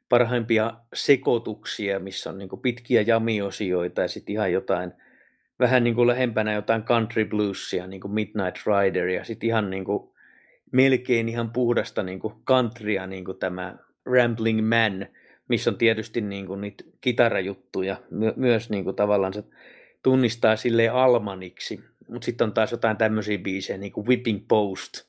parhaimpia 0.09 0.73
sekoituksia, 0.93 1.99
missä 1.99 2.29
on 2.29 2.37
niin 2.37 2.49
kuin 2.49 2.61
pitkiä 2.61 3.01
jamiosioita 3.01 4.01
ja 4.01 4.07
sitten 4.07 4.33
ihan 4.33 4.51
jotain, 4.51 4.93
vähän 5.59 5.83
niin 5.83 5.95
kuin 5.95 6.07
lähempänä 6.07 6.53
jotain 6.53 6.83
country 6.83 7.25
bluesia, 7.25 7.87
niin 7.87 8.01
kuin 8.01 8.11
Midnight 8.11 8.57
Rider 8.65 9.07
ja 9.07 9.23
sitten 9.23 9.47
ihan 9.47 9.69
niin 9.69 9.85
kuin 9.85 10.09
melkein 10.71 11.29
ihan 11.29 11.49
puhdasta 11.49 12.03
niin 12.03 12.19
kuin 12.19 12.33
countrya, 12.47 13.07
niin 13.07 13.25
kuin 13.25 13.37
tämä 13.37 13.75
Rambling 14.05 14.69
Man– 14.69 15.05
missä 15.47 15.69
on 15.69 15.77
tietysti 15.77 16.21
niin 16.21 16.47
kuin 16.47 16.61
niitä 16.61 16.83
kitarajuttuja, 17.01 17.97
my- 18.09 18.33
myös 18.35 18.69
niin 18.69 18.83
kuin 18.83 18.95
tavallaan 18.95 19.33
se 19.33 19.43
tunnistaa 20.03 20.55
sille 20.55 20.89
Almaniksi. 20.89 21.83
Mutta 22.09 22.25
sitten 22.25 22.45
on 22.45 22.53
taas 22.53 22.71
jotain 22.71 22.97
tämmöisiä 22.97 23.37
biisejä, 23.37 23.77
niin 23.77 23.91
kuin 23.91 24.07
Whipping 24.07 24.45
Post– 24.47 24.93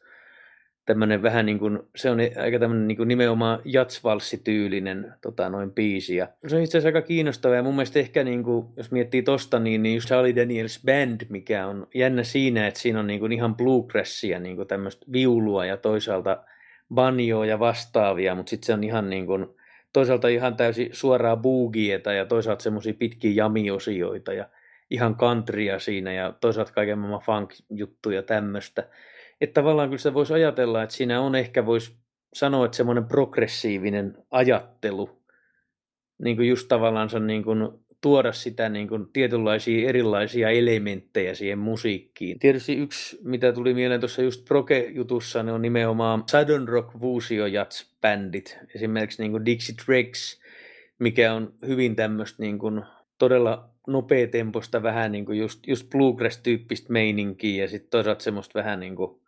tämmöinen 0.86 1.22
vähän 1.22 1.46
niin 1.46 1.58
kuin, 1.58 1.78
se 1.96 2.10
on 2.10 2.18
aika 2.42 2.58
tämmöinen 2.58 2.88
niin 2.88 2.96
kuin 2.96 3.08
nimenomaan 3.08 3.58
jatsvalssityylinen 3.64 5.14
tota, 5.20 5.48
noin 5.48 5.72
biisi. 5.72 6.16
Ja 6.16 6.28
se 6.46 6.56
on 6.56 6.62
itse 6.62 6.78
asiassa 6.78 6.98
aika 6.98 7.06
kiinnostava 7.06 7.54
ja 7.54 7.62
mun 7.62 7.74
mielestä 7.74 7.98
ehkä 7.98 8.24
niin 8.24 8.44
kuin, 8.44 8.66
jos 8.76 8.90
miettii 8.90 9.22
tosta, 9.22 9.58
niin, 9.58 9.82
niin 9.82 9.94
just 9.94 10.08
Charlie 10.08 10.36
Daniels 10.36 10.80
Band, 10.86 11.20
mikä 11.28 11.66
on 11.66 11.86
jännä 11.94 12.22
siinä, 12.22 12.66
että 12.66 12.80
siinä 12.80 13.00
on 13.00 13.06
niin 13.06 13.20
kuin 13.20 13.32
ihan 13.32 13.56
bluegrassia, 13.56 14.40
niin 14.40 14.56
kuin 14.56 14.68
tämmöistä 14.68 15.06
viulua 15.12 15.66
ja 15.66 15.76
toisaalta 15.76 16.44
banjoa 16.94 17.46
ja 17.46 17.58
vastaavia, 17.58 18.34
mutta 18.34 18.50
sitten 18.50 18.66
se 18.66 18.72
on 18.72 18.84
ihan 18.84 19.10
niin 19.10 19.26
kuin, 19.26 19.46
toisaalta 19.92 20.28
ihan 20.28 20.56
täysin 20.56 20.88
suoraa 20.92 21.36
boogieta 21.36 22.12
ja 22.12 22.26
toisaalta 22.26 22.62
semmoisia 22.62 22.94
pitkiä 22.98 23.30
jamiosioita 23.34 24.32
ja 24.32 24.48
ihan 24.90 25.16
countrya 25.16 25.78
siinä 25.78 26.12
ja 26.12 26.34
toisaalta 26.40 26.72
kaiken 26.72 26.98
maailman 26.98 27.20
funk-juttuja 27.20 28.22
tämmöistä 28.22 28.88
että 29.40 29.54
tavallaan 29.54 29.88
kyllä 29.88 30.02
se 30.02 30.14
voisi 30.14 30.34
ajatella, 30.34 30.82
että 30.82 30.94
siinä 30.94 31.20
on 31.20 31.34
ehkä 31.34 31.66
voisi 31.66 31.96
sanoa, 32.34 32.64
että 32.64 32.76
semmoinen 32.76 33.04
progressiivinen 33.04 34.18
ajattelu, 34.30 35.22
niin 36.22 36.36
kuin 36.36 36.48
just 36.48 36.68
tavallaan 36.68 37.08
niin 37.26 37.44
kuin 37.44 37.68
tuoda 38.00 38.32
sitä 38.32 38.68
niin 38.68 38.88
kuin 38.88 39.06
tietynlaisia 39.12 39.88
erilaisia 39.88 40.50
elementtejä 40.50 41.34
siihen 41.34 41.58
musiikkiin. 41.58 42.38
Tietysti 42.38 42.76
yksi, 42.76 43.18
mitä 43.22 43.52
tuli 43.52 43.74
mieleen 43.74 44.00
tuossa 44.00 44.22
just 44.22 44.44
proke-jutussa, 44.44 45.42
ne 45.42 45.52
on 45.52 45.62
nimenomaan 45.62 46.24
Southern 46.30 46.68
Rock 46.68 46.94
Jats-bändit, 47.50 48.58
esimerkiksi 48.74 49.22
niin 49.22 49.30
kuin 49.30 49.44
Dixie 49.44 49.74
Dregs, 49.86 50.40
mikä 50.98 51.34
on 51.34 51.54
hyvin 51.66 51.96
tämmöistä 51.96 52.42
niin 52.42 52.58
kuin 52.58 52.82
todella 53.18 53.68
nopeatempoista 53.86 54.82
vähän 54.82 55.12
niin 55.12 55.24
kuin 55.24 55.38
just, 55.38 55.66
just 55.66 55.86
bluegrass-tyyppistä 55.90 56.92
meininkiä 56.92 57.64
ja 57.64 57.68
sitten 57.68 57.90
toisaalta 57.90 58.22
semmoista 58.22 58.58
vähän 58.58 58.80
niin 58.80 58.96
kuin 58.96 59.20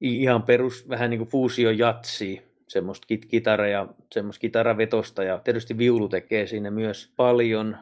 ihan 0.00 0.42
perus 0.42 0.88
vähän 0.88 1.10
niin 1.10 1.18
kuin 1.18 1.30
fuusio 1.30 1.70
jatsi, 1.70 2.42
semmoista 2.68 3.06
kit- 3.14 3.26
kitara 3.28 3.68
ja 3.68 3.88
semmoista 4.12 4.40
kitaravetosta 4.40 5.22
ja 5.22 5.38
tietysti 5.38 5.78
viulu 5.78 6.08
tekee 6.08 6.46
siinä 6.46 6.70
myös 6.70 7.12
paljon. 7.16 7.76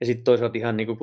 Ja 0.00 0.06
sitten 0.06 0.24
toisaalta 0.24 0.58
ihan 0.58 0.76
niin 0.76 0.86
kuin 0.86 0.98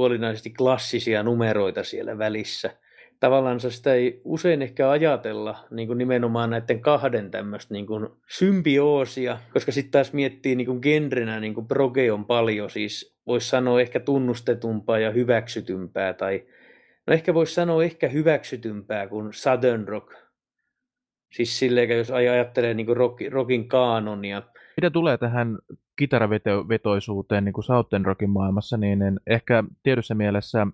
klassisia 0.57 1.23
numeroita 1.23 1.83
siellä 1.83 2.17
välissä. 2.17 2.71
Tavallaan 3.19 3.59
sitä 3.59 3.93
ei 3.93 4.21
usein 4.23 4.61
ehkä 4.61 4.89
ajatella 4.89 5.65
niin 5.71 5.87
kuin 5.87 5.97
nimenomaan 5.97 6.49
näiden 6.49 6.81
kahden 6.81 7.31
tämmöistä 7.31 7.73
niin 7.73 7.87
kuin 7.87 8.07
symbioosia, 8.29 9.39
koska 9.53 9.71
sitten 9.71 9.91
taas 9.91 10.13
miettii 10.13 10.55
niin 10.55 10.67
kuin 10.67 10.79
genrenä, 10.81 11.39
niin 11.39 11.53
kuin 11.53 11.67
proge 11.67 12.11
on 12.11 12.25
paljon, 12.25 12.69
siis 12.69 13.17
voisi 13.27 13.49
sanoa 13.49 13.81
ehkä 13.81 13.99
tunnustetumpaa 13.99 14.99
ja 14.99 15.11
hyväksytympää 15.11 16.13
tai 16.13 16.43
No 17.09 17.13
ehkä 17.13 17.33
voisi 17.33 17.53
sanoa 17.53 17.83
ehkä 17.83 18.07
hyväksytympää 18.07 19.07
kuin 19.07 19.33
Southern 19.33 19.87
Rock. 19.87 20.13
Siis 21.35 21.59
silleen, 21.59 21.97
jos 21.97 22.11
ajattelee 22.11 22.73
niin 22.73 22.97
rock, 22.97 23.21
rockin 23.29 23.67
kaanonia. 23.67 24.43
Mitä 24.77 24.89
tulee 24.89 25.17
tähän 25.17 25.57
kitaravetoisuuteen 25.97 27.45
niin 27.45 27.53
kuin 27.53 27.63
Southern 27.63 28.05
Rockin 28.05 28.29
maailmassa, 28.29 28.77
niin 28.77 28.99
ehkä 29.27 29.63
tietyssä 29.83 30.15
mielessä 30.15 30.67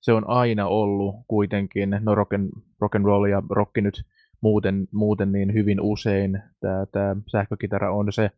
se 0.00 0.12
on 0.12 0.28
aina 0.28 0.66
ollut 0.66 1.14
kuitenkin, 1.28 1.98
no 2.00 2.14
rock 2.14 2.32
and, 2.32 2.50
rock 2.80 2.94
and 2.94 3.04
roll 3.04 3.24
ja 3.24 3.42
rocki 3.50 3.80
nyt 3.80 4.02
muuten, 4.40 4.88
muuten 4.92 5.32
niin 5.32 5.54
hyvin 5.54 5.80
usein, 5.80 6.42
tämä, 6.60 6.86
tämä 6.92 7.16
sähkökitara 7.26 7.92
on 7.94 8.12
se 8.12 8.30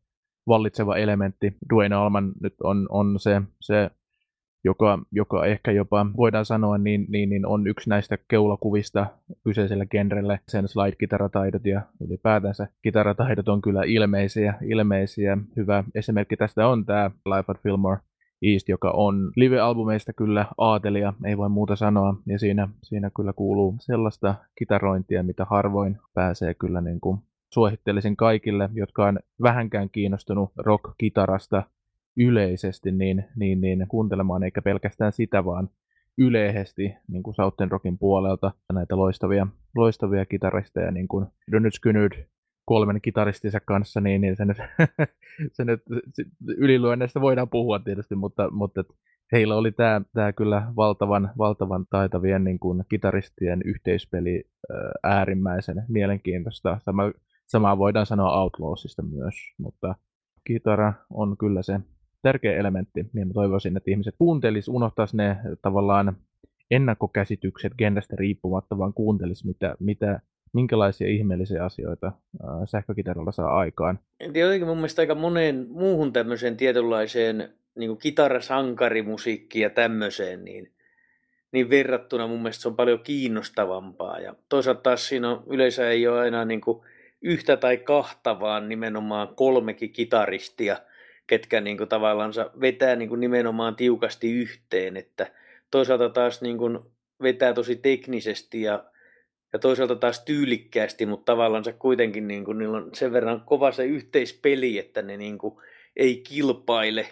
vallitseva 0.47 0.97
elementti. 0.97 1.57
Dwayne 1.75 1.97
Allman 1.97 2.33
nyt 2.43 2.55
on, 2.63 2.87
on 2.91 3.21
se, 3.21 3.43
se 3.61 3.91
joka, 4.65 4.99
joka 5.13 5.47
ehkä 5.47 5.71
jopa 5.73 6.07
voidaan 6.17 6.45
sanoa, 6.45 6.79
niin, 6.79 7.07
niin, 7.09 7.29
niin 7.29 7.47
on 7.47 7.67
yksi 7.67 7.91
näistä 7.91 8.19
keulakuvista 8.29 9.07
kyseisellä 9.45 9.87
genrelle. 9.87 10.41
Sen 10.49 10.65
slide-kitarataidot 10.69 11.65
ja 11.65 11.83
ylipäätänsä 12.09 12.69
kitarataidot 12.83 13.49
on 13.49 13.61
kyllä 13.61 13.83
ilmeisiä. 13.87 14.55
ilmeisiä. 14.63 15.39
Hyvä 15.57 15.85
esimerkki 15.95 16.37
tästä 16.37 16.69
on 16.69 16.87
tämä 16.87 17.11
Life 17.27 17.53
at 17.53 17.63
Fillmore 17.63 18.01
East, 18.43 18.69
joka 18.69 18.91
on 18.91 19.33
live-albumeista 19.37 20.13
kyllä 20.13 20.47
aatelia, 20.59 21.13
ei 21.25 21.37
voi 21.37 21.49
muuta 21.49 21.77
sanoa. 21.77 22.15
Ja 22.27 22.39
siinä, 22.39 22.69
siinä 22.83 23.11
kyllä 23.17 23.33
kuuluu 23.33 23.77
sellaista 23.81 24.35
kitarointia, 24.59 25.23
mitä 25.23 25.47
harvoin 25.51 25.99
pääsee 26.15 26.55
kyllä 26.55 26.81
niin 26.81 27.01
kuin 27.01 27.19
suosittelisin 27.55 28.17
kaikille, 28.17 28.71
jotka 28.75 29.07
on 29.07 29.19
vähänkään 29.43 29.91
kiinnostunut 29.91 30.51
rock-kitarasta 30.57 31.63
yleisesti 32.19 32.93
niin, 32.93 33.25
niin, 33.37 33.61
niin 33.61 33.87
kuuntelemaan, 33.89 34.43
eikä 34.43 34.63
pelkästään 34.63 35.13
sitä, 35.13 35.45
vaan 35.45 35.69
yleisesti 36.19 36.95
niin 37.09 37.23
kuin 37.23 37.35
Southern 37.35 37.71
Rockin 37.71 37.99
puolelta 37.99 38.53
näitä 38.73 38.97
loistavia, 38.97 39.47
loistavia 39.77 40.27
kitaristeja, 40.27 40.91
niin 40.91 41.09
kuin 41.09 41.27
Donut 41.53 41.75
Skynyrd 41.75 42.25
kolmen 42.65 43.01
kitaristinsa 43.01 43.61
kanssa, 43.61 44.01
niin, 44.01 44.21
niin 44.21 44.37
se 44.37 44.45
nyt, 44.45 44.57
se 45.57 45.65
nyt 45.65 45.83
yliluenneista 46.47 47.21
voidaan 47.21 47.49
puhua 47.49 47.79
tietysti, 47.79 48.15
mutta, 48.15 48.51
mutta 48.51 48.85
heillä 49.33 49.57
oli 49.57 49.73
tämä, 49.73 50.01
tämä 50.15 50.33
kyllä 50.33 50.73
valtavan, 50.77 51.31
valtavan 51.39 51.87
taitavien 51.91 52.45
niin 52.45 52.59
kuin 52.59 52.85
kitaristien 52.89 53.63
yhteispeli 53.65 54.45
äärimmäisen 55.03 55.85
mielenkiintoista. 55.89 56.79
Sama, 56.85 57.13
samaa 57.47 57.79
voidaan 57.79 58.07
sanoa 58.07 58.43
Outlawsista 58.43 59.03
myös, 59.03 59.35
mutta 59.59 59.95
kitara 60.45 60.93
on 61.11 61.37
kyllä 61.37 61.63
se 61.63 61.81
tärkeä 62.23 62.57
elementti, 62.57 63.07
niin 63.13 63.29
mä 63.29 63.35
toivoisin, 63.35 63.77
että 63.77 63.91
ihmiset 63.91 64.15
kuuntelis, 64.19 64.69
unohtaisi 64.69 65.17
ne 65.17 65.37
tavallaan 65.63 66.17
ennakkokäsitykset 66.71 67.73
genrestä 67.79 68.17
riippumatta, 68.19 68.79
vaan 68.79 68.95
kuuntelis, 68.95 69.45
mitä, 69.45 69.75
mitä, 69.81 70.21
minkälaisia 70.53 71.09
ihmeellisiä 71.09 71.65
asioita 71.65 72.07
äh, 72.07 72.51
sähkökitaralla 72.65 73.33
saa 73.33 73.59
aikaan. 73.59 73.99
Jotenkin 74.21 74.67
mun 74.67 74.77
mielestä 74.77 75.03
aika 75.03 75.15
moneen 75.15 75.67
muuhun 75.71 76.13
tämmöiseen 76.13 76.57
tietynlaiseen 76.57 77.49
niin 77.75 77.99
kitarasankarimusiikkiin 77.99 79.63
ja 79.63 79.71
tämmöiseen, 79.71 80.45
niin, 80.45 80.73
niin 81.53 81.71
verrattuna 81.71 82.27
mun 82.27 82.43
mielestä 82.43 82.63
se 82.63 82.69
on 82.69 82.77
paljon 82.77 83.01
kiinnostavampaa. 83.01 84.19
Ja 84.19 84.35
toisaalta 84.49 84.81
taas 84.81 85.09
siinä 85.09 85.31
on, 85.31 85.43
yleensä 85.47 85.91
ei 85.91 86.09
ole 86.09 86.21
aina 86.21 86.45
niin 86.45 86.61
kuin 86.61 86.81
yhtä 87.23 87.57
tai 87.57 87.77
kahta, 87.77 88.41
vaan 88.41 88.69
nimenomaan 88.69 89.29
kolmekin 89.35 89.93
kitaristia– 89.93 90.77
ketkä 91.29 91.61
niin 91.61 91.79
kuin 91.79 91.89
tavallaan 91.89 92.33
vetää 92.61 92.97
niin 92.97 93.09
kuin 93.09 93.21
nimenomaan 93.21 93.77
tiukasti 93.77 94.33
yhteen, 94.33 94.97
että 94.97 95.27
toisaalta 95.71 96.09
taas 96.09 96.43
niin 96.43 96.59
kuin 96.59 96.79
vetää 97.23 97.53
tosi 97.53 97.77
teknisesti 97.77 98.63
ja, 98.63 98.85
ja 99.53 99.59
toisaalta 99.59 99.97
taas 99.97 100.25
tyylikkäästi, 100.25 101.07
mutta 101.07 101.33
tavallaan 101.33 101.65
kuitenkin 101.79 102.29
niin 102.29 102.45
kuin, 102.45 102.59
niillä 102.59 102.77
on 102.77 102.91
sen 102.95 103.13
verran 103.13 103.41
kova 103.41 103.73
se 103.73 103.85
yhteispeli, 103.85 104.79
että 104.79 105.03
ne 105.03 105.17
niin 105.17 105.39
kuin 105.39 105.55
ei 105.97 106.17
kilpaile, 106.17 107.07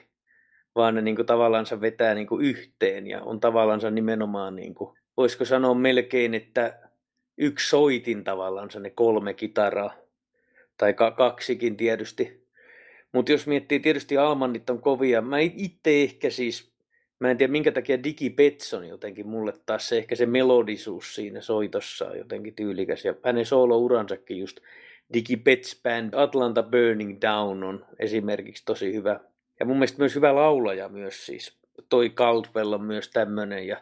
vaan 0.75 0.95
ne 0.95 1.03
niin 1.03 1.17
kuin 1.17 1.27
tavallaan 1.27 1.67
vetää 1.81 2.15
niin 2.15 2.27
kuin 2.27 2.45
yhteen 2.45 3.07
ja 3.07 3.23
on 3.23 3.41
tavallaan 3.41 3.95
nimenomaan, 3.95 4.57
niin 4.57 4.75
kuin, 4.75 4.99
voisiko 5.17 5.45
sanoa 5.45 5.75
melkein, 5.75 6.35
että 6.35 6.79
yksi 7.39 7.69
soitin 7.69 8.25
tavallaan 8.25 8.69
ne 8.81 8.91
kolme 8.91 9.35
kitaraa, 9.35 9.95
tai 10.79 10.95
kaksikin 11.17 11.77
tietysti, 11.77 12.46
mutta 13.17 13.33
jos 13.33 13.47
miettii, 13.47 13.81
tietysti 13.81 14.19
Almanit 14.19 14.71
on 14.71 14.81
kovia. 14.81 15.23
Mä 15.23 15.39
itse 15.39 16.03
ehkä 16.03 16.31
siis, 16.31 16.73
mä 17.19 17.31
en 17.31 17.39
tiedä 17.39 17.51
minkä 17.51 17.73
takia 17.73 18.05
Digi 18.05 18.31
Petson 18.31 18.89
jotenkin 18.89 19.27
mulle 19.27 19.53
taas 19.67 19.89
se 19.89 19.99
ehkä 19.99 20.17
se 20.17 20.27
melodisuus 20.27 21.15
siinä 21.15 21.41
soitossa 21.41 22.07
on 22.07 22.19
jotenkin 22.19 22.55
tyylikäs. 22.55 23.05
Ja 23.05 23.15
hänen 23.25 23.47
solo-uransakin 23.47 24.39
just 24.39 24.61
Digi 25.15 25.37
Pets 25.37 25.81
Band, 25.83 26.15
Atlanta 26.15 26.63
Burning 26.63 27.19
Down 27.21 27.65
on 27.65 27.85
esimerkiksi 27.99 28.65
tosi 28.65 28.95
hyvä. 28.95 29.21
Ja 29.61 29.67
mun 29.67 29.77
mielestä 29.77 29.99
myös 29.99 30.15
hyvä 30.15 30.35
laulaja 30.35 30.89
myös 30.89 31.27
siis. 31.27 31.59
Toi 31.89 32.11
Caldwell 32.11 32.73
on 32.73 32.83
myös 32.83 33.09
tämmönen 33.09 33.67
ja 33.67 33.77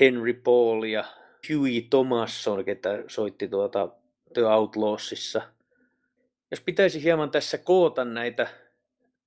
Henry 0.00 0.32
Paul 0.32 0.82
ja 0.82 1.04
Huey 1.48 1.80
Thomasson, 1.90 2.64
ketä 2.64 3.04
soitti 3.08 3.48
tuota 3.48 3.88
The 4.34 4.46
Outlawsissa– 4.46 5.42
jos 6.50 6.60
pitäisi 6.60 7.02
hieman 7.02 7.30
tässä 7.30 7.58
koota 7.58 8.04
näitä 8.04 8.48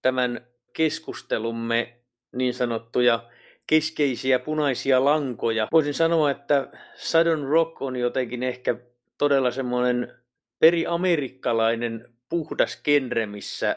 tämän 0.01 0.41
keskustelumme 0.73 1.95
niin 2.31 2.53
sanottuja 2.53 3.29
keskeisiä 3.67 4.39
punaisia 4.39 5.05
lankoja, 5.05 5.67
voisin 5.71 5.93
sanoa, 5.93 6.31
että 6.31 6.67
Southern 6.95 7.43
Rock 7.43 7.81
on 7.81 7.95
jotenkin 7.95 8.43
ehkä 8.43 8.75
todella 9.17 9.51
semmoinen 9.51 10.13
periamerikkalainen 10.59 12.05
puhdas 12.29 12.81
genre, 12.83 13.25
missä 13.25 13.75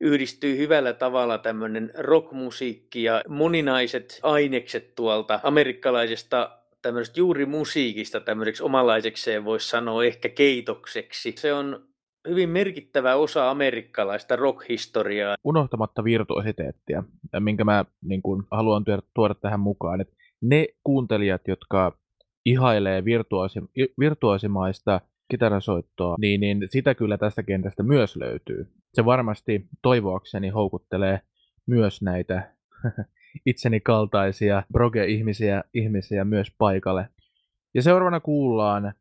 yhdistyy 0.00 0.56
hyvällä 0.56 0.92
tavalla 0.92 1.38
tämmöinen 1.38 1.90
rockmusiikki 1.98 3.02
ja 3.02 3.22
moninaiset 3.28 4.20
ainekset 4.22 4.94
tuolta 4.94 5.40
amerikkalaisesta 5.42 6.58
tämmöisestä 6.82 7.20
juuri 7.20 7.46
musiikista 7.46 8.20
tämmöiseksi 8.20 8.62
omalaisekseen 8.62 9.44
voisi 9.44 9.68
sanoa 9.68 10.04
ehkä 10.04 10.28
keitokseksi. 10.28 11.34
Se 11.38 11.52
on 11.52 11.88
hyvin 12.28 12.48
merkittävä 12.48 13.14
osa 13.14 13.50
amerikkalaista 13.50 14.36
rock-historiaa. 14.36 15.36
Unohtamatta 15.44 16.04
virtuositeettia, 16.04 17.04
minkä 17.40 17.64
mä 17.64 17.84
niin 18.04 18.22
kuin, 18.22 18.42
haluan 18.50 18.84
tuoda, 19.14 19.34
tähän 19.34 19.60
mukaan. 19.60 20.00
Että 20.00 20.16
ne 20.42 20.66
kuuntelijat, 20.84 21.42
jotka 21.48 21.98
ihailee 22.44 23.04
virtuosi, 23.04 23.60
virtuosimaista 24.00 25.00
kitarasoittoa, 25.30 26.16
niin, 26.20 26.40
niin 26.40 26.62
sitä 26.70 26.94
kyllä 26.94 27.18
tästä 27.18 27.42
kentästä 27.42 27.82
myös 27.82 28.16
löytyy. 28.16 28.66
Se 28.94 29.04
varmasti 29.04 29.68
toivoakseni 29.82 30.48
houkuttelee 30.48 31.20
myös 31.66 32.02
näitä 32.02 32.52
itseni 33.46 33.80
kaltaisia 33.80 34.62
broge-ihmisiä 34.72 35.64
ihmisiä 35.74 36.24
myös 36.24 36.52
paikalle. 36.58 37.08
Ja 37.74 37.82
seuraavana 37.82 38.20
kuullaan 38.20 38.94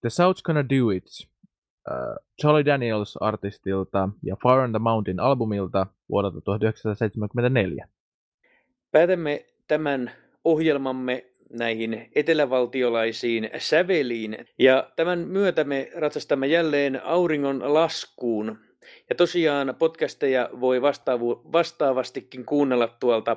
The 0.00 0.08
South's 0.08 0.42
Gonna 0.44 0.68
Do 0.68 0.90
It 0.90 1.04
Charlie 2.40 2.64
Daniels 2.64 3.16
artistilta 3.16 4.08
ja 4.22 4.36
Fire 4.36 4.60
on 4.60 4.72
the 4.72 4.78
Mountain 4.78 5.20
albumilta 5.20 5.86
vuodelta 6.10 6.40
1974. 6.40 7.88
Päätämme 8.92 9.46
tämän 9.68 10.10
ohjelmamme 10.44 11.24
näihin 11.52 12.10
etelävaltiolaisiin 12.14 13.50
säveliin. 13.58 14.46
Ja 14.58 14.90
tämän 14.96 15.18
myötä 15.18 15.64
me 15.64 15.90
ratsastamme 15.96 16.46
jälleen 16.46 17.04
auringon 17.04 17.74
laskuun. 17.74 18.58
Ja 19.08 19.14
tosiaan 19.14 19.74
podcasteja 19.78 20.50
voi 20.60 20.82
vastaavu- 20.82 21.52
vastaavastikin 21.52 22.44
kuunnella 22.44 22.88
tuolta 23.00 23.36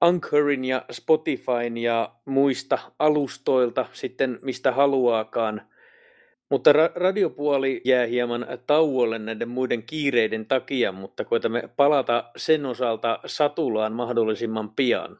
Anchorin 0.00 0.64
ja 0.64 0.84
Spotifyn 0.90 1.76
ja 1.76 2.14
muista 2.24 2.78
alustoilta 2.98 3.86
sitten 3.92 4.38
mistä 4.42 4.72
haluaakaan. 4.72 5.62
Mutta 6.50 6.72
ra- 6.72 6.92
radiopuoli 6.94 7.80
jää 7.84 8.06
hieman 8.06 8.46
tauolle 8.66 9.18
näiden 9.18 9.48
muiden 9.48 9.82
kiireiden 9.82 10.46
takia, 10.46 10.92
mutta 10.92 11.24
koitamme 11.24 11.62
palata 11.76 12.30
sen 12.36 12.66
osalta 12.66 13.18
satulaan 13.26 13.92
mahdollisimman 13.92 14.70
pian. 14.70 15.18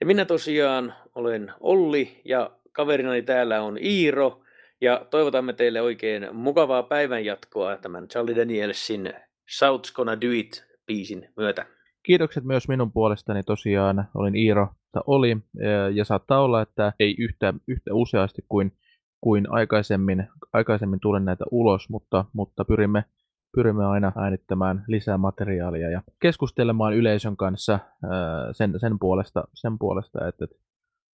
Ja 0.00 0.06
minä 0.06 0.24
tosiaan 0.24 0.94
olen 1.14 1.52
Olli 1.60 2.20
ja 2.24 2.50
kaverinani 2.72 3.22
täällä 3.22 3.62
on 3.62 3.78
Iiro 3.80 4.42
ja 4.80 5.06
toivotamme 5.10 5.52
teille 5.52 5.80
oikein 5.80 6.28
mukavaa 6.32 6.82
päivänjatkoa 6.82 7.76
tämän 7.76 8.08
Charlie 8.08 8.36
Danielsin 8.36 9.12
South's 9.50 9.94
Gonna 9.94 10.20
Do 10.20 10.30
It 10.32 10.64
biisin 10.86 11.28
myötä. 11.36 11.66
Kiitokset 12.02 12.44
myös 12.44 12.68
minun 12.68 12.92
puolestani 12.92 13.42
tosiaan, 13.42 14.08
olin 14.14 14.36
Iiro, 14.36 14.68
oli, 15.06 15.36
ja 15.94 16.04
saattaa 16.04 16.40
olla, 16.42 16.62
että 16.62 16.92
ei 17.00 17.16
yhtä, 17.18 17.54
yhtä 17.68 17.94
useasti 17.94 18.42
kuin, 18.48 18.72
kuin 19.24 19.46
aikaisemmin, 19.50 20.28
aikaisemmin 20.52 21.00
tulen 21.00 21.24
näitä 21.24 21.44
ulos, 21.50 21.88
mutta, 21.88 22.24
mutta 22.32 22.64
pyrimme, 22.64 23.04
pyrimme 23.54 23.86
aina 23.86 24.12
äänittämään 24.16 24.84
lisää 24.88 25.18
materiaalia 25.18 25.90
ja 25.90 26.02
keskustelemaan 26.20 26.94
yleisön 26.94 27.36
kanssa 27.36 27.78
sen, 28.52 28.80
sen, 28.80 28.98
puolesta, 28.98 29.44
sen 29.54 29.78
puolesta, 29.78 30.28
että 30.28 30.46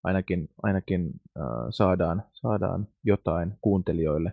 ainakin, 0.05 0.49
ainakin 0.63 1.11
saadaan, 1.71 2.23
saadaan 2.33 2.89
jotain 3.05 3.55
kuuntelijoille 3.61 4.33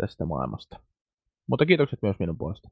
tästä 0.00 0.24
maailmasta. 0.24 0.76
Mutta 1.46 1.66
kiitokset 1.66 2.02
myös 2.02 2.18
minun 2.18 2.38
puolesta. 2.38 2.68